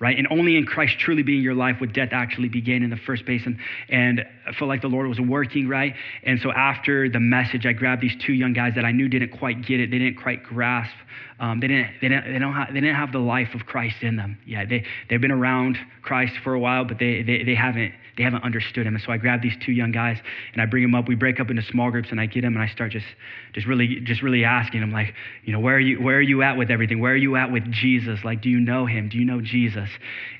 Right? 0.00 0.18
And 0.18 0.26
only 0.30 0.56
in 0.56 0.66
Christ 0.66 0.98
truly 0.98 1.22
being 1.22 1.42
your 1.42 1.54
life 1.54 1.76
would 1.80 1.92
death 1.92 2.10
actually 2.12 2.48
begin 2.48 2.82
in 2.82 2.90
the 2.90 2.96
first 2.96 3.24
place. 3.24 3.42
And, 3.46 3.58
and 3.88 4.24
I 4.46 4.52
felt 4.52 4.68
like 4.68 4.82
the 4.82 4.88
Lord 4.88 5.06
was 5.08 5.20
working, 5.20 5.68
right? 5.68 5.94
And 6.24 6.40
so 6.40 6.52
after 6.52 7.08
the 7.08 7.20
message, 7.20 7.64
I 7.66 7.72
grabbed 7.72 8.02
these 8.02 8.16
two 8.24 8.32
young 8.32 8.52
guys 8.52 8.74
that 8.74 8.84
I 8.84 8.92
knew 8.92 9.08
didn't 9.08 9.30
quite 9.30 9.64
get 9.64 9.80
it. 9.80 9.90
They 9.90 9.98
didn't 9.98 10.20
quite 10.20 10.42
grasp. 10.42 10.94
Um, 11.38 11.60
they, 11.60 11.68
didn't, 11.68 11.90
they, 12.00 12.08
didn't, 12.08 12.32
they, 12.32 12.38
don't 12.38 12.54
have, 12.54 12.68
they 12.68 12.80
didn't 12.80 12.96
have 12.96 13.12
the 13.12 13.18
life 13.18 13.54
of 13.54 13.66
Christ 13.66 14.02
in 14.02 14.16
them. 14.16 14.38
Yeah, 14.46 14.64
they, 14.64 14.84
they've 15.08 15.20
been 15.20 15.30
around 15.30 15.78
Christ 16.02 16.34
for 16.42 16.54
a 16.54 16.60
while, 16.60 16.84
but 16.84 16.98
they, 16.98 17.22
they, 17.22 17.44
they, 17.44 17.54
haven't, 17.54 17.92
they 18.16 18.22
haven't 18.22 18.44
understood 18.44 18.86
him. 18.86 18.94
And 18.94 19.02
so 19.02 19.12
I 19.12 19.16
grab 19.16 19.42
these 19.42 19.56
two 19.64 19.72
young 19.72 19.90
guys 19.90 20.18
and 20.52 20.62
I 20.62 20.66
bring 20.66 20.82
them 20.82 20.94
up. 20.94 21.08
We 21.08 21.16
break 21.16 21.40
up 21.40 21.50
into 21.50 21.62
small 21.62 21.90
groups 21.90 22.08
and 22.10 22.20
I 22.20 22.26
get 22.26 22.42
them 22.42 22.54
and 22.54 22.62
I 22.62 22.68
start 22.68 22.92
just, 22.92 23.06
just, 23.52 23.66
really, 23.66 24.00
just 24.04 24.22
really 24.22 24.44
asking 24.44 24.80
them, 24.80 24.92
like, 24.92 25.14
you 25.44 25.52
know, 25.52 25.60
where 25.60 25.76
are, 25.76 25.80
you, 25.80 26.00
where 26.00 26.16
are 26.16 26.22
you 26.22 26.42
at 26.42 26.56
with 26.56 26.70
everything? 26.70 27.00
Where 27.00 27.12
are 27.12 27.16
you 27.16 27.36
at 27.36 27.50
with 27.50 27.64
Jesus? 27.72 28.20
Like, 28.24 28.40
do 28.40 28.50
you 28.50 28.60
know 28.60 28.86
him? 28.86 29.08
Do 29.08 29.18
you 29.18 29.24
know 29.24 29.40
Jesus? 29.40 29.88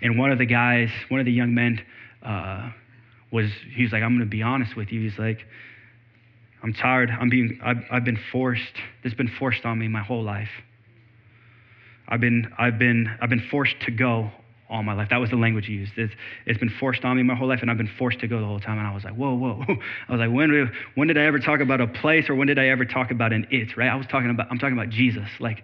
And 0.02 0.18
one 0.18 0.30
of 0.30 0.38
the 0.38 0.46
guys, 0.46 0.90
one 1.08 1.20
of 1.20 1.26
the 1.26 1.32
young 1.32 1.54
men, 1.54 1.84
uh, 2.22 2.70
was, 3.32 3.50
he's 3.74 3.92
like, 3.92 4.02
I'm 4.02 4.16
going 4.16 4.20
to 4.20 4.30
be 4.30 4.42
honest 4.42 4.76
with 4.76 4.92
you. 4.92 5.00
He's 5.00 5.18
like, 5.18 5.40
I'm 6.62 6.72
tired. 6.72 7.10
I'm 7.10 7.28
being, 7.28 7.58
I've, 7.62 7.84
I've 7.90 8.04
been 8.04 8.18
forced. 8.30 8.74
This 9.02 9.12
has 9.12 9.14
been 9.14 9.30
forced 9.38 9.64
on 9.64 9.78
me 9.78 9.88
my 9.88 10.02
whole 10.02 10.22
life. 10.22 10.48
I've 12.06 12.20
been, 12.20 12.52
I've 12.58 12.78
been, 12.78 13.10
I've 13.20 13.30
been 13.30 13.46
forced 13.50 13.74
to 13.82 13.90
go 13.90 14.30
all 14.74 14.82
my 14.82 14.92
life. 14.92 15.08
That 15.10 15.18
was 15.18 15.30
the 15.30 15.36
language 15.36 15.66
he 15.66 15.74
used. 15.74 15.92
It's, 15.96 16.12
it's 16.46 16.58
been 16.58 16.72
forced 16.80 17.04
on 17.04 17.16
me 17.16 17.22
my 17.22 17.36
whole 17.36 17.48
life, 17.48 17.60
and 17.62 17.70
I've 17.70 17.76
been 17.76 17.90
forced 17.96 18.18
to 18.20 18.26
go 18.26 18.40
the 18.40 18.46
whole 18.46 18.58
time. 18.58 18.76
And 18.78 18.86
I 18.86 18.92
was 18.92 19.04
like, 19.04 19.14
whoa, 19.14 19.34
whoa. 19.34 19.62
I 20.08 20.12
was 20.12 20.18
like, 20.18 20.32
when, 20.32 20.72
when 20.96 21.06
did 21.06 21.16
I 21.16 21.22
ever 21.26 21.38
talk 21.38 21.60
about 21.60 21.80
a 21.80 21.86
place, 21.86 22.28
or 22.28 22.34
when 22.34 22.48
did 22.48 22.58
I 22.58 22.66
ever 22.68 22.84
talk 22.84 23.12
about 23.12 23.32
an 23.32 23.46
it? 23.50 23.76
Right? 23.76 23.88
I 23.88 23.94
was 23.94 24.06
talking 24.06 24.30
about, 24.30 24.48
I'm 24.50 24.58
talking 24.58 24.76
about 24.76 24.90
Jesus. 24.90 25.28
Like, 25.38 25.62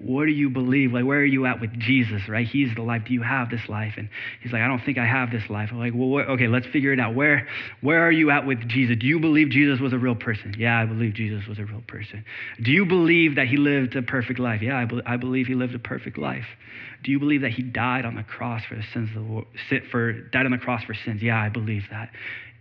what 0.00 0.24
do 0.24 0.32
you 0.32 0.48
believe? 0.48 0.92
Like, 0.92 1.04
where 1.04 1.18
are 1.18 1.24
you 1.24 1.44
at 1.44 1.60
with 1.60 1.78
Jesus, 1.78 2.22
right? 2.26 2.46
He's 2.46 2.74
the 2.74 2.82
life. 2.82 3.02
Do 3.06 3.12
you 3.12 3.20
have 3.22 3.50
this 3.50 3.68
life? 3.68 3.94
And 3.98 4.08
he's 4.42 4.50
like, 4.50 4.62
I 4.62 4.66
don't 4.66 4.82
think 4.82 4.96
I 4.96 5.04
have 5.04 5.30
this 5.30 5.48
life. 5.50 5.68
I'm 5.72 5.78
like, 5.78 5.92
well, 5.94 6.24
okay, 6.32 6.48
let's 6.48 6.66
figure 6.66 6.92
it 6.92 6.98
out. 6.98 7.14
Where, 7.14 7.46
where 7.82 8.00
are 8.06 8.10
you 8.10 8.30
at 8.30 8.46
with 8.46 8.66
Jesus? 8.66 8.96
Do 8.98 9.06
you 9.06 9.20
believe 9.20 9.50
Jesus 9.50 9.78
was 9.78 9.92
a 9.92 9.98
real 9.98 10.14
person? 10.14 10.54
Yeah, 10.58 10.80
I 10.80 10.86
believe 10.86 11.12
Jesus 11.14 11.46
was 11.46 11.58
a 11.58 11.64
real 11.64 11.82
person. 11.86 12.24
Do 12.62 12.70
you 12.70 12.86
believe 12.86 13.36
that 13.36 13.48
he 13.48 13.58
lived 13.58 13.94
a 13.94 14.02
perfect 14.02 14.38
life? 14.38 14.62
Yeah, 14.62 14.78
I, 14.78 14.86
be- 14.86 15.02
I 15.04 15.18
believe 15.18 15.46
he 15.46 15.54
lived 15.54 15.74
a 15.74 15.78
perfect 15.78 16.16
life. 16.16 16.46
Do 17.04 17.10
you 17.10 17.18
believe 17.18 17.42
that 17.42 17.52
he 17.52 17.62
died 17.62 18.06
on 18.06 18.14
the 18.14 18.22
cross 18.22 18.62
for 18.66 18.76
the 18.76 18.84
sins 18.94 19.10
of 19.10 19.22
the 19.22 19.30
world, 19.30 19.46
for 19.90 20.12
died 20.12 20.46
on 20.46 20.52
the 20.52 20.58
cross 20.58 20.82
for 20.84 20.94
sins? 20.94 21.22
Yeah, 21.22 21.40
I 21.40 21.50
believe 21.50 21.84
that. 21.90 22.10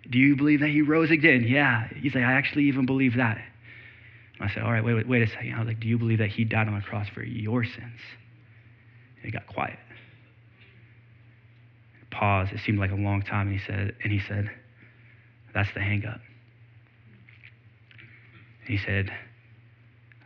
Do 0.10 0.18
you 0.18 0.36
believe 0.36 0.60
that 0.60 0.70
he 0.70 0.82
rose 0.82 1.12
again? 1.12 1.46
Yeah. 1.48 1.88
He's 1.88 2.16
like, 2.16 2.24
I 2.24 2.34
actually 2.34 2.66
even 2.66 2.86
believe 2.86 3.16
that. 3.18 3.42
I 4.40 4.50
said, 4.54 4.64
All 4.64 4.72
right, 4.72 4.84
wait, 4.84 4.94
wait, 4.94 5.08
wait 5.08 5.22
a 5.22 5.28
second. 5.28 5.54
I 5.54 5.60
was 5.60 5.68
like, 5.68 5.80
Do 5.80 5.88
you 5.88 5.98
believe 5.98 6.20
that 6.20 6.30
he 6.30 6.44
died 6.46 6.68
on 6.68 6.76
the 6.76 6.82
cross 6.82 7.08
for 7.14 7.24
your 7.24 7.64
sins? 7.64 7.78
And 7.78 9.26
he 9.26 9.32
got 9.32 9.48
quiet. 9.48 9.80
Pause. 12.12 12.50
It 12.54 12.60
seemed 12.66 12.80
like 12.80 12.92
a 12.92 12.96
long 12.96 13.22
time. 13.22 13.50
And 13.50 13.60
he 13.60 13.66
said, 13.66 13.96
and 14.04 14.12
he 14.12 14.20
said, 14.28 14.50
That's 15.54 15.70
the 15.74 15.80
hangup. 15.82 16.20
He 18.66 18.78
said, 18.78 19.12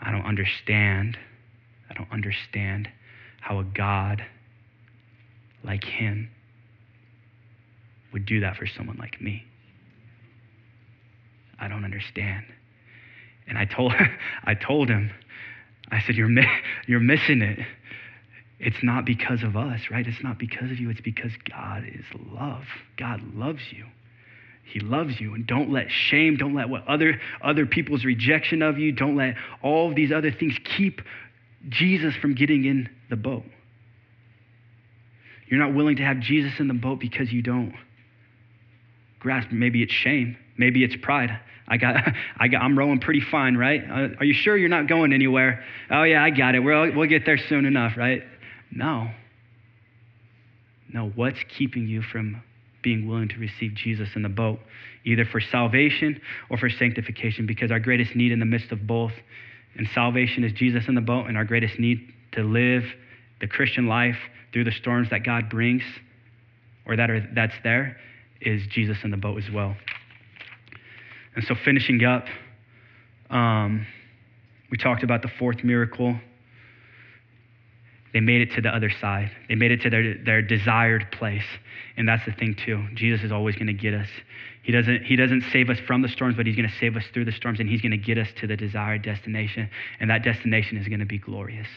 I 0.02 0.12
don't 0.12 0.26
understand. 0.26 1.18
I 1.90 1.94
don't 1.94 2.12
understand 2.12 2.90
how 3.40 3.60
a 3.60 3.64
God 3.64 4.24
like 5.64 5.84
him 5.84 6.30
would 8.12 8.26
do 8.26 8.42
that 8.42 8.58
for 8.58 8.68
someone 8.68 8.98
like 8.98 9.22
me. 9.22 9.44
I 11.60 11.68
don't 11.68 11.86
understand. 11.86 12.46
And 13.48 13.58
I 13.58 13.66
told, 13.66 13.94
I 14.44 14.54
told 14.54 14.90
him, 14.90 15.12
I 15.92 16.02
said, 16.02 16.16
you're, 16.16 16.28
mi- 16.28 16.48
you're 16.88 17.00
missing 17.00 17.42
it. 17.42 17.60
It's 18.60 18.82
not 18.82 19.06
because 19.06 19.44
of 19.44 19.58
us, 19.58 19.82
right? 19.92 20.08
It's 20.08 20.24
not 20.24 20.40
because 20.40 20.72
of 20.72 20.80
you. 20.80 20.90
It's 20.90 21.02
because 21.02 21.32
God 21.50 21.84
is 21.86 22.06
love. 22.32 22.64
God 22.98 23.22
loves 23.36 23.62
you. 23.72 23.86
He 24.64 24.80
loves 24.80 25.20
you. 25.20 25.34
And 25.34 25.46
don't 25.46 25.72
let 25.72 25.92
shame, 25.92 26.38
don't 26.38 26.56
let 26.56 26.70
what 26.70 26.88
other, 26.88 27.20
other 27.42 27.66
people's 27.66 28.06
rejection 28.06 28.62
of 28.62 28.80
you, 28.80 28.92
don't 28.94 29.18
let 29.18 29.36
all 29.62 29.90
of 29.90 29.96
these 29.96 30.12
other 30.12 30.32
things 30.32 30.58
keep 30.64 31.02
Jesus 31.70 32.16
from 32.16 32.36
getting 32.36 32.66
in 32.66 32.90
the 33.10 33.16
boat. 33.16 33.44
You're 35.48 35.60
not 35.60 35.76
willing 35.76 35.98
to 35.98 36.04
have 36.04 36.20
Jesus 36.20 36.54
in 36.60 36.68
the 36.68 36.74
boat 36.74 37.00
because 37.00 37.32
you 37.32 37.42
don't 37.42 37.76
grasp. 39.24 39.50
Maybe 39.52 39.82
it's 39.82 39.94
shame. 39.94 40.38
Maybe 40.58 40.84
it's 40.84 40.96
pride. 41.02 41.40
I 41.68 41.78
got, 41.78 41.96
I 42.38 42.48
got, 42.50 42.62
I'm 42.62 42.78
rowing 42.78 43.00
pretty 43.00 43.22
fine, 43.22 43.58
right? 43.58 43.82
Uh, 43.84 44.10
are 44.20 44.26
you 44.26 44.34
sure 44.34 44.56
you're 44.56 44.70
not 44.70 44.88
going 44.88 45.14
anywhere? 45.14 45.64
Oh, 45.90 46.04
yeah, 46.04 46.24
I 46.24 46.30
got 46.30 46.54
it. 46.54 46.60
We'll, 46.60 46.96
we'll 46.96 47.10
get 47.10 47.26
there 47.26 47.40
soon 47.50 47.66
enough, 47.66 47.98
right? 47.98 48.22
No. 48.72 49.10
No, 50.94 51.10
what's 51.16 51.40
keeping 51.58 51.88
you 51.88 52.04
from 52.04 52.44
being 52.84 53.08
willing 53.08 53.30
to 53.30 53.38
receive 53.38 53.74
Jesus 53.74 54.10
in 54.16 54.22
the 54.22 54.30
boat, 54.30 54.60
either 55.06 55.26
for 55.26 55.40
salvation 55.40 56.22
or 56.50 56.58
for 56.58 56.70
sanctification? 56.70 57.48
Because 57.48 57.72
our 57.72 57.80
greatest 57.80 58.16
need 58.16 58.32
in 58.32 58.40
the 58.40 58.46
midst 58.46 58.72
of 58.72 58.86
both, 58.86 59.14
and 59.76 59.88
salvation 59.96 60.44
is 60.44 60.52
Jesus 60.52 60.84
in 60.88 60.94
the 60.94 61.02
boat, 61.02 61.26
and 61.28 61.38
our 61.38 61.46
greatest 61.46 61.80
need 61.80 62.14
to 62.34 62.44
live 62.44 62.84
the 63.40 63.48
Christian 63.48 63.88
life 63.88 64.18
through 64.52 64.66
the 64.66 64.72
storms 64.72 65.10
that 65.10 65.24
God 65.24 65.50
brings 65.50 65.82
or 66.86 66.96
that 66.96 67.10
are, 67.10 67.28
that's 67.34 67.56
there 67.64 67.98
is 68.46 68.66
Jesus 68.68 68.98
in 69.04 69.12
the 69.12 69.18
boat 69.18 69.38
as 69.44 69.50
well. 69.52 69.76
And 71.36 71.44
so, 71.46 71.56
finishing 71.56 72.04
up, 72.04 72.26
um, 73.30 73.86
we 74.70 74.78
talked 74.78 75.04
about 75.04 75.22
the 75.22 75.30
fourth 75.40 75.64
miracle. 75.64 76.16
They 78.14 78.20
made 78.20 78.42
it 78.42 78.52
to 78.56 78.62
the 78.62 78.70
other 78.70 78.92
side. 79.02 79.32
They 79.50 79.56
made 79.56 79.72
it 79.72 79.82
to 79.82 79.90
their, 79.90 80.24
their 80.24 80.42
desired 80.44 81.12
place. 81.12 81.46
And 81.98 82.08
that's 82.08 82.24
the 82.26 82.32
thing, 82.32 82.56
too. 82.64 82.86
Jesus 82.94 83.24
is 83.24 83.32
always 83.32 83.56
going 83.56 83.68
to 83.68 83.74
get 83.74 83.96
us. 83.96 84.08
He 84.62 84.72
doesn't, 84.72 85.04
he 85.04 85.16
doesn't 85.16 85.42
save 85.52 85.70
us 85.70 85.80
from 85.80 86.04
the 86.04 86.08
storms, 86.08 86.36
but 86.36 86.46
He's 86.46 86.56
going 86.56 86.70
to 86.70 86.76
save 86.76 86.96
us 86.96 87.04
through 87.14 87.26
the 87.26 87.32
storms, 87.32 87.60
and 87.60 87.68
He's 87.68 87.82
going 87.82 87.92
to 87.92 87.98
get 87.98 88.20
us 88.20 88.28
to 88.40 88.48
the 88.48 88.56
desired 88.56 89.02
destination. 89.02 89.70
And 90.00 90.10
that 90.12 90.24
destination 90.24 90.78
is 90.78 90.88
going 90.88 91.00
to 91.00 91.06
be 91.06 91.18
glorious. 91.18 91.68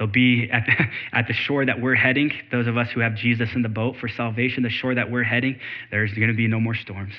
They'll 0.00 0.08
be 0.08 0.48
at 0.50 0.66
the, 0.66 0.86
at 1.16 1.28
the 1.28 1.34
shore 1.34 1.64
that 1.64 1.80
we're 1.80 1.94
heading, 1.94 2.32
those 2.50 2.66
of 2.66 2.76
us 2.76 2.88
who 2.90 3.00
have 3.00 3.14
Jesus 3.14 3.50
in 3.54 3.62
the 3.62 3.68
boat 3.68 3.96
for 4.00 4.08
salvation, 4.08 4.64
the 4.64 4.70
shore 4.70 4.96
that 4.96 5.12
we're 5.12 5.22
heading, 5.22 5.60
there's 5.92 6.12
going 6.14 6.28
to 6.28 6.34
be 6.34 6.48
no 6.48 6.58
more 6.58 6.74
storms 6.74 7.14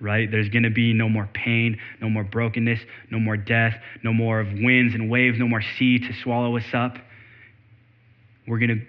right? 0.00 0.30
There's 0.30 0.48
going 0.48 0.64
to 0.64 0.70
be 0.70 0.92
no 0.92 1.08
more 1.08 1.28
pain, 1.32 1.78
no 2.00 2.10
more 2.10 2.24
brokenness, 2.24 2.80
no 3.10 3.18
more 3.18 3.36
death, 3.36 3.74
no 4.02 4.12
more 4.12 4.40
of 4.40 4.48
winds 4.52 4.94
and 4.94 5.10
waves, 5.10 5.38
no 5.38 5.48
more 5.48 5.62
sea 5.78 5.98
to 5.98 6.12
swallow 6.22 6.56
us 6.56 6.66
up. 6.74 6.96
We're 8.46 8.58
going 8.58 8.80
to 8.80 8.86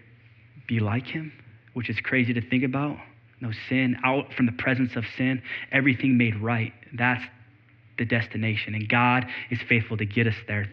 be 0.67 0.80
like 0.80 1.07
him, 1.07 1.32
which 1.73 1.89
is 1.89 1.97
crazy 2.01 2.34
to 2.34 2.41
think 2.41 2.63
about. 2.63 2.97
No 3.39 3.51
sin, 3.69 3.97
out 4.03 4.34
from 4.34 4.45
the 4.45 4.51
presence 4.53 4.95
of 4.95 5.05
sin, 5.17 5.41
everything 5.71 6.17
made 6.17 6.36
right. 6.41 6.73
That's 6.93 7.23
the 7.97 8.05
destination. 8.05 8.76
And 8.76 8.89
God 8.89 9.26
is 9.49 9.59
faithful 9.69 9.97
to 9.97 10.05
get 10.05 10.28
us 10.28 10.36
there, 10.47 10.69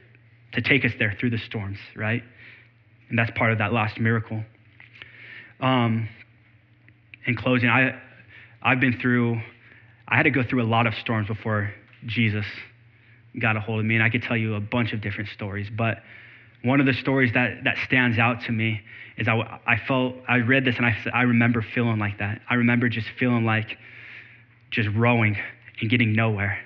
to 0.53 0.61
take 0.61 0.85
us 0.85 0.93
there 0.99 1.15
through 1.19 1.31
the 1.31 1.39
storms, 1.39 1.79
right? 1.95 2.23
And 3.13 3.19
that's 3.19 3.31
part 3.37 3.53
of 3.53 3.59
that 3.59 3.73
last 3.73 4.01
miracle. 4.01 4.43
Um, 5.61 6.09
in 7.27 7.37
closing, 7.37 7.69
I, 7.69 8.01
I've 8.63 8.81
been 8.81 8.99
through 8.99 9.41
I 10.13 10.17
had 10.17 10.25
to 10.25 10.31
go 10.31 10.43
through 10.43 10.63
a 10.63 10.69
lot 10.69 10.87
of 10.87 10.95
storms 10.95 11.29
before 11.29 11.73
Jesus 12.05 12.45
got 13.41 13.57
a 13.57 13.61
hold 13.61 13.81
of 13.81 13.87
me, 13.87 13.95
and 13.95 14.05
I 14.05 14.11
could 14.11 14.23
tell 14.23 14.37
you 14.37 14.57
a 14.57 14.61
bunch 14.61 14.93
of 14.93 15.01
different 15.01 15.31
stories. 15.31 15.71
But 15.71 16.03
one 16.63 16.81
of 16.81 16.87
the 16.87 16.93
stories 16.93 17.33
that, 17.33 17.65
that 17.65 17.79
stands 17.87 18.19
out 18.19 18.43
to 18.43 18.53
me 18.53 18.83
is 19.17 19.27
I, 19.27 19.61
I 19.67 19.79
felt, 19.89 20.17
I 20.29 20.39
read 20.39 20.67
this 20.67 20.77
and 20.77 20.85
I, 20.85 20.95
I 21.15 21.23
remember 21.23 21.63
feeling 21.63 21.99
like 21.99 22.19
that. 22.19 22.43
I 22.49 22.55
remember 22.55 22.91
just 22.91 23.07
feeling 23.19 23.47
like 23.47 23.79
just 24.71 24.91
rowing 24.95 25.39
and 25.81 25.89
getting 25.89 26.15
nowhere 26.15 26.59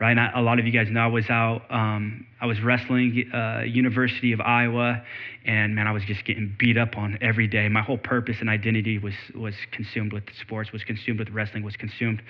right? 0.00 0.16
I, 0.16 0.30
a 0.34 0.40
lot 0.40 0.58
of 0.58 0.66
you 0.66 0.72
guys 0.72 0.88
know 0.90 1.00
I 1.00 1.06
was 1.06 1.28
out, 1.28 1.62
um, 1.70 2.26
I 2.40 2.46
was 2.46 2.60
wrestling 2.62 3.30
uh, 3.34 3.60
University 3.60 4.32
of 4.32 4.40
Iowa, 4.40 5.02
and 5.44 5.74
man, 5.74 5.86
I 5.86 5.92
was 5.92 6.02
just 6.04 6.24
getting 6.24 6.56
beat 6.58 6.78
up 6.78 6.96
on 6.96 7.18
every 7.20 7.46
day. 7.46 7.68
My 7.68 7.82
whole 7.82 7.98
purpose 7.98 8.36
and 8.40 8.48
identity 8.48 8.98
was 8.98 9.12
was 9.34 9.54
consumed 9.72 10.14
with 10.14 10.24
sports, 10.40 10.72
was 10.72 10.82
consumed 10.82 11.18
with 11.18 11.28
wrestling, 11.28 11.62
was 11.62 11.76
consumed, 11.76 12.22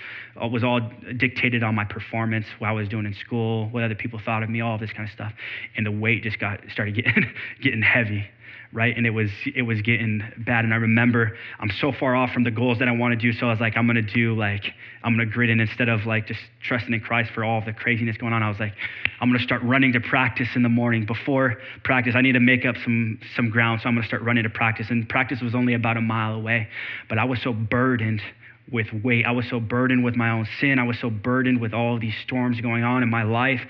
uh, 0.42 0.48
was 0.48 0.64
all 0.64 0.80
dictated 1.16 1.62
on 1.62 1.76
my 1.76 1.84
performance, 1.84 2.46
what 2.58 2.68
I 2.68 2.72
was 2.72 2.88
doing 2.88 3.06
in 3.06 3.14
school, 3.14 3.68
what 3.70 3.84
other 3.84 3.94
people 3.94 4.20
thought 4.22 4.42
of 4.42 4.50
me, 4.50 4.60
all 4.60 4.74
of 4.74 4.80
this 4.80 4.92
kind 4.92 5.08
of 5.08 5.12
stuff, 5.12 5.32
and 5.76 5.86
the 5.86 5.92
weight 5.92 6.24
just 6.24 6.40
got 6.40 6.60
started 6.72 6.96
getting 6.96 7.32
getting 7.62 7.82
heavy 7.82 8.26
right? 8.72 8.96
And 8.96 9.06
it 9.06 9.10
was 9.10 9.30
it 9.54 9.62
was 9.62 9.80
getting 9.82 10.22
bad. 10.38 10.64
And 10.64 10.72
I 10.72 10.76
remember 10.76 11.36
I'm 11.58 11.70
so 11.80 11.92
far 11.92 12.14
off 12.14 12.30
from 12.32 12.44
the 12.44 12.50
goals 12.50 12.78
that 12.78 12.88
I 12.88 12.92
want 12.92 13.12
to 13.12 13.16
do. 13.16 13.36
So 13.36 13.46
I 13.46 13.50
was 13.50 13.60
like, 13.60 13.76
I'm 13.76 13.86
gonna 13.86 14.02
do 14.02 14.34
like 14.36 14.64
I'm 15.02 15.12
gonna 15.14 15.26
grit 15.26 15.50
in 15.50 15.60
instead 15.60 15.88
of 15.88 16.06
like 16.06 16.26
just 16.26 16.40
trusting 16.62 16.92
in 16.92 17.00
Christ 17.00 17.30
for 17.34 17.44
all 17.44 17.58
of 17.58 17.64
the 17.64 17.72
craziness 17.72 18.16
going 18.16 18.32
on. 18.32 18.42
I 18.42 18.48
was 18.48 18.60
like, 18.60 18.74
I'm 19.20 19.28
gonna 19.28 19.42
start 19.42 19.62
running 19.62 19.92
to 19.94 20.00
practice 20.00 20.48
in 20.54 20.62
the 20.62 20.68
morning. 20.68 21.04
Before 21.04 21.56
practice, 21.82 22.14
I 22.16 22.20
need 22.20 22.32
to 22.32 22.40
make 22.40 22.64
up 22.64 22.76
some 22.84 23.18
some 23.34 23.50
ground. 23.50 23.80
So 23.82 23.88
I'm 23.88 23.94
gonna 23.94 24.06
start 24.06 24.22
running 24.22 24.44
to 24.44 24.50
practice. 24.50 24.86
And 24.90 25.08
practice 25.08 25.40
was 25.40 25.54
only 25.54 25.74
about 25.74 25.96
a 25.96 26.02
mile 26.02 26.34
away, 26.34 26.68
but 27.08 27.18
I 27.18 27.24
was 27.24 27.42
so 27.42 27.52
burdened 27.52 28.22
with 28.70 28.86
weight. 29.02 29.26
I 29.26 29.32
was 29.32 29.46
so 29.48 29.58
burdened 29.58 30.04
with 30.04 30.14
my 30.14 30.30
own 30.30 30.46
sin. 30.60 30.78
I 30.78 30.84
was 30.84 30.98
so 31.00 31.10
burdened 31.10 31.60
with 31.60 31.74
all 31.74 31.96
of 31.96 32.00
these 32.00 32.14
storms 32.22 32.60
going 32.60 32.84
on 32.84 33.02
in 33.02 33.10
my 33.10 33.24
life, 33.24 33.60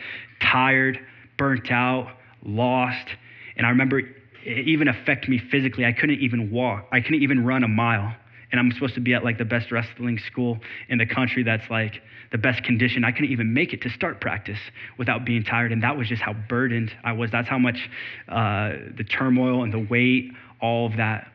tired, 0.42 0.98
burnt 1.38 1.70
out, 1.70 2.08
lost. 2.42 3.08
And 3.56 3.66
I 3.66 3.70
remember 3.70 4.02
even 4.44 4.88
affect 4.88 5.28
me 5.28 5.38
physically. 5.50 5.84
I 5.84 5.92
couldn't 5.92 6.20
even 6.20 6.50
walk. 6.50 6.88
I 6.92 7.00
couldn't 7.00 7.22
even 7.22 7.44
run 7.44 7.64
a 7.64 7.68
mile. 7.68 8.14
And 8.52 8.58
I'm 8.58 8.72
supposed 8.72 8.94
to 8.94 9.00
be 9.00 9.14
at 9.14 9.24
like 9.24 9.38
the 9.38 9.44
best 9.44 9.70
wrestling 9.70 10.18
school 10.18 10.58
in 10.88 10.98
the 10.98 11.06
country 11.06 11.44
that's 11.44 11.68
like 11.70 12.02
the 12.32 12.38
best 12.38 12.62
condition. 12.64 13.04
I 13.04 13.12
couldn't 13.12 13.30
even 13.30 13.54
make 13.54 13.72
it 13.72 13.82
to 13.82 13.90
start 13.90 14.20
practice 14.20 14.58
without 14.98 15.24
being 15.24 15.44
tired. 15.44 15.72
And 15.72 15.82
that 15.82 15.96
was 15.96 16.08
just 16.08 16.22
how 16.22 16.32
burdened 16.48 16.92
I 17.04 17.12
was. 17.12 17.30
That's 17.30 17.48
how 17.48 17.58
much 17.58 17.88
uh, 18.28 18.72
the 18.96 19.04
turmoil 19.04 19.62
and 19.62 19.72
the 19.72 19.78
weight, 19.78 20.32
all 20.60 20.86
of 20.86 20.96
that 20.96 21.28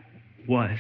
was. 0.48 0.78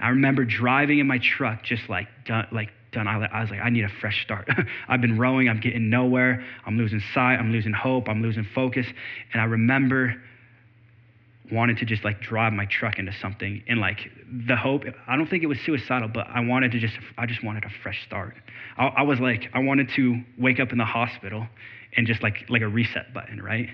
I 0.00 0.08
remember 0.08 0.44
driving 0.44 0.98
in 0.98 1.06
my 1.06 1.18
truck 1.18 1.62
just 1.62 1.88
like 1.90 2.08
done, 2.24 2.46
like 2.52 2.70
done. 2.92 3.06
I, 3.06 3.22
I 3.26 3.42
was 3.42 3.50
like, 3.50 3.60
I 3.60 3.68
need 3.68 3.84
a 3.84 3.90
fresh 4.00 4.22
start. 4.22 4.48
I've 4.88 5.02
been 5.02 5.18
rowing. 5.18 5.48
I'm 5.48 5.60
getting 5.60 5.90
nowhere. 5.90 6.44
I'm 6.64 6.78
losing 6.78 7.02
sight. 7.12 7.36
I'm 7.36 7.52
losing 7.52 7.72
hope. 7.72 8.08
I'm 8.08 8.22
losing 8.22 8.46
focus. 8.54 8.86
And 9.32 9.42
I 9.42 9.44
remember 9.44 10.16
wanted 11.52 11.76
to 11.78 11.84
just 11.84 12.04
like 12.04 12.20
drive 12.20 12.52
my 12.52 12.66
truck 12.66 12.98
into 12.98 13.12
something 13.20 13.62
and 13.68 13.80
like 13.80 14.10
the 14.46 14.56
hope 14.56 14.84
i 15.06 15.16
don't 15.16 15.28
think 15.28 15.42
it 15.42 15.46
was 15.46 15.58
suicidal 15.64 16.08
but 16.08 16.26
i 16.32 16.40
wanted 16.40 16.70
to 16.72 16.78
just 16.78 16.94
i 17.18 17.26
just 17.26 17.42
wanted 17.42 17.64
a 17.64 17.70
fresh 17.82 18.04
start. 18.06 18.34
I, 18.76 18.86
I, 18.86 19.02
was 19.02 19.20
like 19.20 19.48
i 19.54 19.58
wanted 19.58 19.90
to 19.96 20.22
wake 20.38 20.60
up 20.60 20.72
in 20.72 20.78
the 20.78 20.84
hospital 20.84 21.46
and 21.96 22.06
just 22.06 22.22
like 22.22 22.46
like 22.48 22.62
a 22.62 22.68
reset 22.68 23.12
button 23.12 23.42
right? 23.42 23.68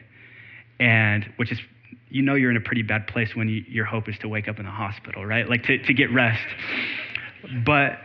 And 0.79 1.33
which 1.37 1.53
is 1.53 1.61
you 2.09 2.23
know 2.23 2.35
you're 2.35 2.51
in 2.51 2.57
a 2.57 2.61
pretty 2.61 2.83
bad 2.83 3.07
place 3.07 3.35
when 3.35 3.49
you, 3.49 3.65
your 3.69 3.85
hope 3.85 4.09
is 4.09 4.19
to 4.19 4.29
wake 4.29 4.49
up 4.49 4.59
in 4.59 4.65
the 4.65 4.71
hospital 4.71 5.25
right? 5.25 5.49
Like 5.49 5.65
to, 5.65 5.79
to 5.79 5.95
get 5.95 6.13
rest. 6.13 6.43
But 7.65 7.99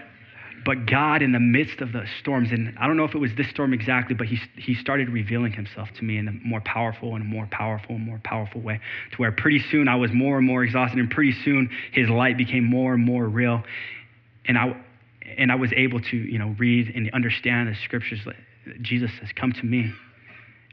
but 0.64 0.86
God, 0.86 1.22
in 1.22 1.32
the 1.32 1.39
midst 1.39 1.82
of 1.82 1.91
the 1.91 2.05
storms, 2.20 2.51
and 2.51 2.78
I 2.80 2.88
don't 2.88 2.97
know 2.97 3.05
if 3.05 3.16
it 3.16 3.18
was 3.18 3.32
this 3.36 3.49
storm 3.49 3.74
exactly, 3.74 4.16
but 4.16 4.28
he, 4.28 4.39
he 4.57 4.76
started 4.76 5.09
revealing 5.09 5.53
himself 5.53 5.89
to 5.97 6.03
me 6.03 6.18
in 6.18 6.28
a 6.28 6.32
more 6.32 6.62
powerful 6.62 7.16
and 7.16 7.24
a 7.24 7.26
more 7.26 7.47
powerful 7.51 7.95
and 7.95 8.05
more 8.05 8.20
powerful 8.24 8.62
way, 8.62 8.80
to 9.12 9.18
where 9.18 9.32
pretty 9.32 9.59
soon 9.72 9.88
I 9.88 9.95
was 9.95 10.12
more 10.12 10.38
and 10.38 10.45
more 10.45 10.64
exhausted, 10.64 10.99
and 10.99 11.09
pretty 11.09 11.34
soon 11.43 11.70
his 11.91 12.09
light 12.09 12.38
became 12.38 12.64
more 12.64 12.93
and 12.93 13.03
more 13.03 13.28
real. 13.28 13.64
And 14.45 14.57
I, 14.57 14.76
and 15.38 15.51
I 15.51 15.55
was 15.55 15.72
able 15.76 15.99
to, 15.99 16.18
you 16.18 16.38
know, 16.38 16.55
read 16.59 16.91
and 16.93 17.09
understand 17.14 17.70
the 17.70 17.76
scriptures. 17.84 18.20
Jesus 18.82 19.12
says, 19.20 19.30
Come 19.36 19.53
to 19.53 19.66
me, 19.66 19.91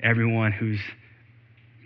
everyone 0.03 0.53
who's 0.53 0.81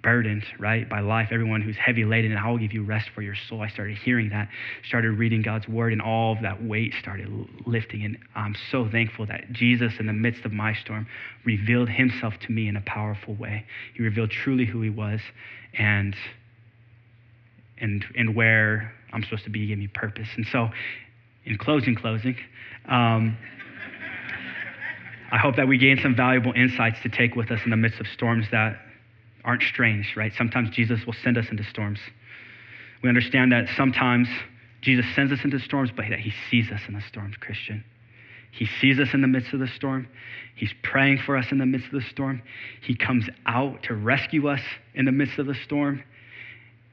burdened, 0.02 0.44
right, 0.58 0.88
by 0.88 1.00
life, 1.00 1.28
everyone 1.30 1.60
who's 1.60 1.76
heavy 1.76 2.04
laden, 2.04 2.32
and 2.32 2.40
I 2.40 2.50
will 2.50 2.58
give 2.58 2.72
you 2.72 2.82
rest 2.82 3.08
for 3.14 3.22
your 3.22 3.36
soul. 3.48 3.60
I 3.60 3.68
started 3.68 3.96
hearing 3.98 4.30
that, 4.30 4.48
started 4.84 5.12
reading 5.12 5.42
God's 5.42 5.68
word, 5.68 5.92
and 5.92 6.02
all 6.02 6.32
of 6.32 6.42
that 6.42 6.62
weight 6.62 6.94
started 6.98 7.28
lifting. 7.66 8.04
And 8.04 8.18
I'm 8.34 8.56
so 8.70 8.88
thankful 8.88 9.26
that 9.26 9.52
Jesus, 9.52 9.94
in 9.98 10.06
the 10.06 10.12
midst 10.12 10.44
of 10.44 10.52
my 10.52 10.74
storm, 10.74 11.06
revealed 11.44 11.88
himself 11.88 12.34
to 12.46 12.52
me 12.52 12.68
in 12.68 12.76
a 12.76 12.82
powerful 12.82 13.34
way. 13.34 13.64
He 13.94 14.02
revealed 14.02 14.30
truly 14.30 14.66
who 14.66 14.82
he 14.82 14.90
was 14.90 15.20
and 15.74 16.16
and 17.78 18.04
and 18.16 18.34
where 18.34 18.92
I'm 19.12 19.22
supposed 19.22 19.44
to 19.44 19.50
be, 19.50 19.60
he 19.60 19.66
gave 19.66 19.78
me 19.78 19.88
purpose. 19.88 20.28
And 20.36 20.46
so, 20.46 20.68
in 21.44 21.58
closing, 21.58 21.94
closing, 21.94 22.36
um, 22.88 23.36
I 25.30 25.38
hope 25.38 25.56
that 25.56 25.68
we 25.68 25.78
gain 25.78 25.98
some 25.98 26.14
valuable 26.14 26.52
insights 26.54 27.00
to 27.02 27.08
take 27.08 27.36
with 27.36 27.50
us 27.50 27.60
in 27.64 27.70
the 27.70 27.76
midst 27.76 28.00
of 28.00 28.06
storms 28.06 28.46
that 28.52 28.76
aren't 29.44 29.62
strange, 29.62 30.14
right? 30.16 30.32
Sometimes 30.36 30.70
Jesus 30.70 31.04
will 31.06 31.14
send 31.24 31.36
us 31.36 31.46
into 31.50 31.64
storms. 31.64 31.98
We 33.02 33.08
understand 33.08 33.52
that 33.52 33.68
sometimes 33.76 34.28
Jesus 34.80 35.06
sends 35.14 35.32
us 35.32 35.40
into 35.44 35.58
storms, 35.58 35.90
but 35.94 36.06
that 36.10 36.20
he 36.20 36.32
sees 36.50 36.70
us 36.70 36.80
in 36.88 36.94
the 36.94 37.02
storms, 37.08 37.36
Christian. 37.36 37.84
He 38.50 38.66
sees 38.80 38.98
us 38.98 39.08
in 39.14 39.22
the 39.22 39.28
midst 39.28 39.52
of 39.54 39.60
the 39.60 39.66
storm. 39.66 40.08
He's 40.54 40.72
praying 40.82 41.18
for 41.24 41.36
us 41.36 41.46
in 41.50 41.58
the 41.58 41.66
midst 41.66 41.86
of 41.86 41.94
the 42.02 42.08
storm. 42.10 42.42
He 42.82 42.94
comes 42.94 43.26
out 43.46 43.82
to 43.84 43.94
rescue 43.94 44.48
us 44.48 44.60
in 44.94 45.06
the 45.06 45.12
midst 45.12 45.38
of 45.38 45.46
the 45.46 45.54
storm. 45.54 46.02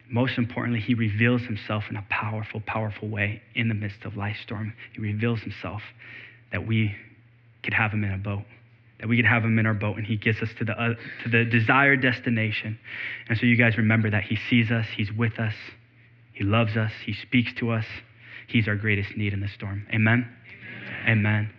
Most 0.10 0.38
importantly, 0.38 0.80
he 0.80 0.93
reveals 0.93 1.41
himself 1.41 1.84
in 1.89 1.97
a 1.97 2.06
powerful, 2.10 2.62
powerful 2.66 3.10
way 3.10 3.41
in 3.56 3.68
the 3.68 3.76
midst 3.76 4.06
of 4.06 4.16
life's 4.16 4.39
storm. 4.39 4.74
He 4.93 5.02
reveals 5.02 5.41
himself 5.41 5.82
that 6.52 6.66
we 6.66 6.95
could 7.62 7.74
have 7.74 7.91
him 7.91 8.04
in 8.04 8.14
a 8.14 8.18
boat 8.18 8.45
that 9.00 9.08
we 9.08 9.16
could 9.16 9.26
have 9.26 9.43
him 9.43 9.58
in 9.60 9.66
our 9.66 9.74
boat 9.74 9.97
and 9.97 10.06
he 10.06 10.18
gets 10.18 10.41
us 10.41 10.50
to 10.58 10.66
the, 10.66 10.74
uh, 10.74 10.93
to 11.24 11.30
the 11.30 11.45
desired 11.45 12.02
destination. 12.02 12.78
And 13.28 13.38
so 13.38 13.45
you 13.45 13.56
guys 13.56 13.78
remember 13.78 14.10
that 14.10 14.24
he 14.24 14.38
sees 14.50 14.72
us, 14.72 14.86
he's 14.95 15.12
with 15.12 15.39
us, 15.39 15.54
he 16.34 16.43
loves 16.43 16.76
us, 16.76 16.91
he 17.06 17.14
speaks 17.14 17.54
to 17.60 17.72
us. 17.72 17.86
He's 18.47 18.68
our 18.68 18.76
greatest 18.76 19.16
need 19.16 19.34
in 19.34 19.41
the 19.41 19.47
storm. 19.47 19.86
Amen? 19.93 20.28
Amen. 21.04 21.20
Amen. 21.20 21.50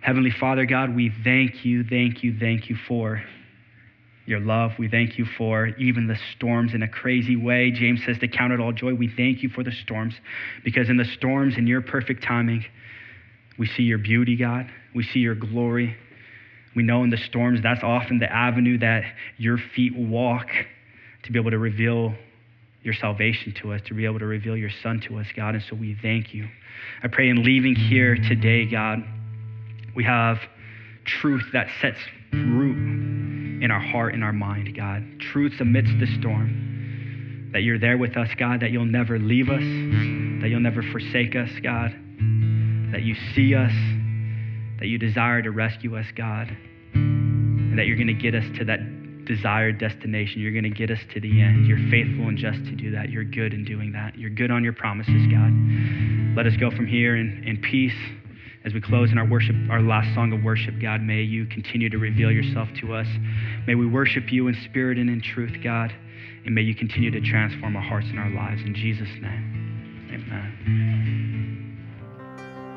Heavenly 0.00 0.32
Father, 0.32 0.66
God, 0.66 0.96
we 0.96 1.12
thank 1.22 1.64
you, 1.64 1.84
thank 1.84 2.24
you, 2.24 2.36
thank 2.36 2.68
you 2.68 2.74
for 2.88 3.22
your 4.26 4.40
love. 4.40 4.72
We 4.78 4.88
thank 4.88 5.18
you 5.18 5.24
for 5.24 5.68
even 5.78 6.08
the 6.08 6.16
storms 6.34 6.74
in 6.74 6.82
a 6.82 6.88
crazy 6.88 7.36
way. 7.36 7.70
James 7.70 8.00
says 8.04 8.18
to 8.18 8.28
count 8.28 8.52
it 8.52 8.60
all 8.60 8.72
joy. 8.72 8.94
We 8.94 9.08
thank 9.08 9.42
you 9.42 9.48
for 9.48 9.62
the 9.62 9.70
storms 9.70 10.14
because 10.64 10.88
in 10.88 10.96
the 10.96 11.04
storms, 11.04 11.56
in 11.56 11.68
your 11.68 11.80
perfect 11.80 12.24
timing, 12.24 12.64
we 13.58 13.66
see 13.66 13.84
your 13.84 13.98
beauty, 13.98 14.36
God. 14.36 14.68
We 14.94 15.04
see 15.04 15.20
your 15.20 15.36
glory. 15.36 15.96
We 16.74 16.82
know 16.82 17.04
in 17.04 17.10
the 17.10 17.18
storms, 17.18 17.60
that's 17.62 17.82
often 17.82 18.18
the 18.18 18.32
avenue 18.32 18.78
that 18.78 19.04
your 19.36 19.58
feet 19.58 19.96
walk 19.96 20.48
to 21.24 21.32
be 21.32 21.38
able 21.38 21.50
to 21.50 21.58
reveal 21.58 22.14
your 22.82 22.94
salvation 22.94 23.54
to 23.62 23.72
us, 23.72 23.80
to 23.86 23.94
be 23.94 24.04
able 24.04 24.18
to 24.18 24.26
reveal 24.26 24.56
your 24.56 24.70
Son 24.82 25.00
to 25.08 25.18
us, 25.18 25.26
God. 25.36 25.54
And 25.54 25.62
so 25.68 25.76
we 25.76 25.96
thank 26.00 26.34
you. 26.34 26.48
I 27.02 27.08
pray 27.08 27.28
in 27.28 27.44
leaving 27.44 27.76
here 27.76 28.16
today, 28.16 28.66
God, 28.66 29.04
we 29.94 30.04
have 30.04 30.38
truth 31.04 31.44
that 31.52 31.68
sets 31.80 31.98
root 32.32 32.76
in 33.62 33.70
our 33.70 33.80
heart 33.80 34.14
and 34.14 34.24
our 34.24 34.32
mind, 34.32 34.74
God. 34.76 35.04
Truths 35.20 35.60
amidst 35.60 35.92
the 36.00 36.06
storm. 36.18 37.50
That 37.52 37.62
you're 37.62 37.78
there 37.78 37.98
with 37.98 38.16
us, 38.16 38.28
God, 38.36 38.60
that 38.60 38.70
you'll 38.70 38.86
never 38.86 39.18
leave 39.18 39.48
us, 39.50 39.60
that 39.60 40.48
you'll 40.48 40.60
never 40.60 40.82
forsake 40.82 41.36
us, 41.36 41.50
God, 41.62 41.92
that 42.92 43.02
you 43.02 43.14
see 43.34 43.54
us, 43.54 43.72
that 44.82 44.88
you 44.88 44.98
desire 44.98 45.40
to 45.40 45.52
rescue 45.52 45.96
us, 45.96 46.06
God, 46.16 46.48
and 46.94 47.78
that 47.78 47.86
you're 47.86 47.94
going 47.94 48.08
to 48.08 48.12
get 48.12 48.34
us 48.34 48.42
to 48.58 48.64
that 48.64 48.80
desired 49.26 49.78
destination. 49.78 50.40
You're 50.40 50.50
going 50.50 50.64
to 50.64 50.70
get 50.70 50.90
us 50.90 50.98
to 51.14 51.20
the 51.20 51.40
end. 51.40 51.68
You're 51.68 51.78
faithful 51.88 52.26
and 52.26 52.36
just 52.36 52.58
to 52.64 52.72
do 52.72 52.90
that. 52.90 53.08
You're 53.08 53.22
good 53.22 53.54
in 53.54 53.64
doing 53.64 53.92
that. 53.92 54.18
You're 54.18 54.30
good 54.30 54.50
on 54.50 54.64
your 54.64 54.72
promises, 54.72 55.24
God. 55.30 55.52
Let 56.34 56.48
us 56.48 56.56
go 56.56 56.72
from 56.72 56.88
here 56.88 57.14
in, 57.14 57.44
in 57.46 57.58
peace. 57.58 57.94
As 58.64 58.74
we 58.74 58.80
close 58.80 59.12
in 59.12 59.18
our 59.18 59.24
worship, 59.24 59.54
our 59.70 59.80
last 59.80 60.12
song 60.16 60.32
of 60.32 60.42
worship, 60.42 60.74
God, 60.82 61.00
may 61.00 61.22
you 61.22 61.46
continue 61.46 61.88
to 61.88 61.98
reveal 61.98 62.32
yourself 62.32 62.68
to 62.80 62.92
us. 62.92 63.06
May 63.68 63.76
we 63.76 63.86
worship 63.86 64.32
you 64.32 64.48
in 64.48 64.56
spirit 64.64 64.98
and 64.98 65.08
in 65.08 65.22
truth, 65.22 65.58
God. 65.62 65.94
And 66.44 66.56
may 66.56 66.62
you 66.62 66.74
continue 66.74 67.12
to 67.12 67.20
transform 67.20 67.76
our 67.76 67.82
hearts 67.82 68.08
and 68.08 68.18
our 68.18 68.30
lives. 68.30 68.62
In 68.62 68.74
Jesus' 68.74 69.06
name, 69.20 70.10
amen. 70.12 70.91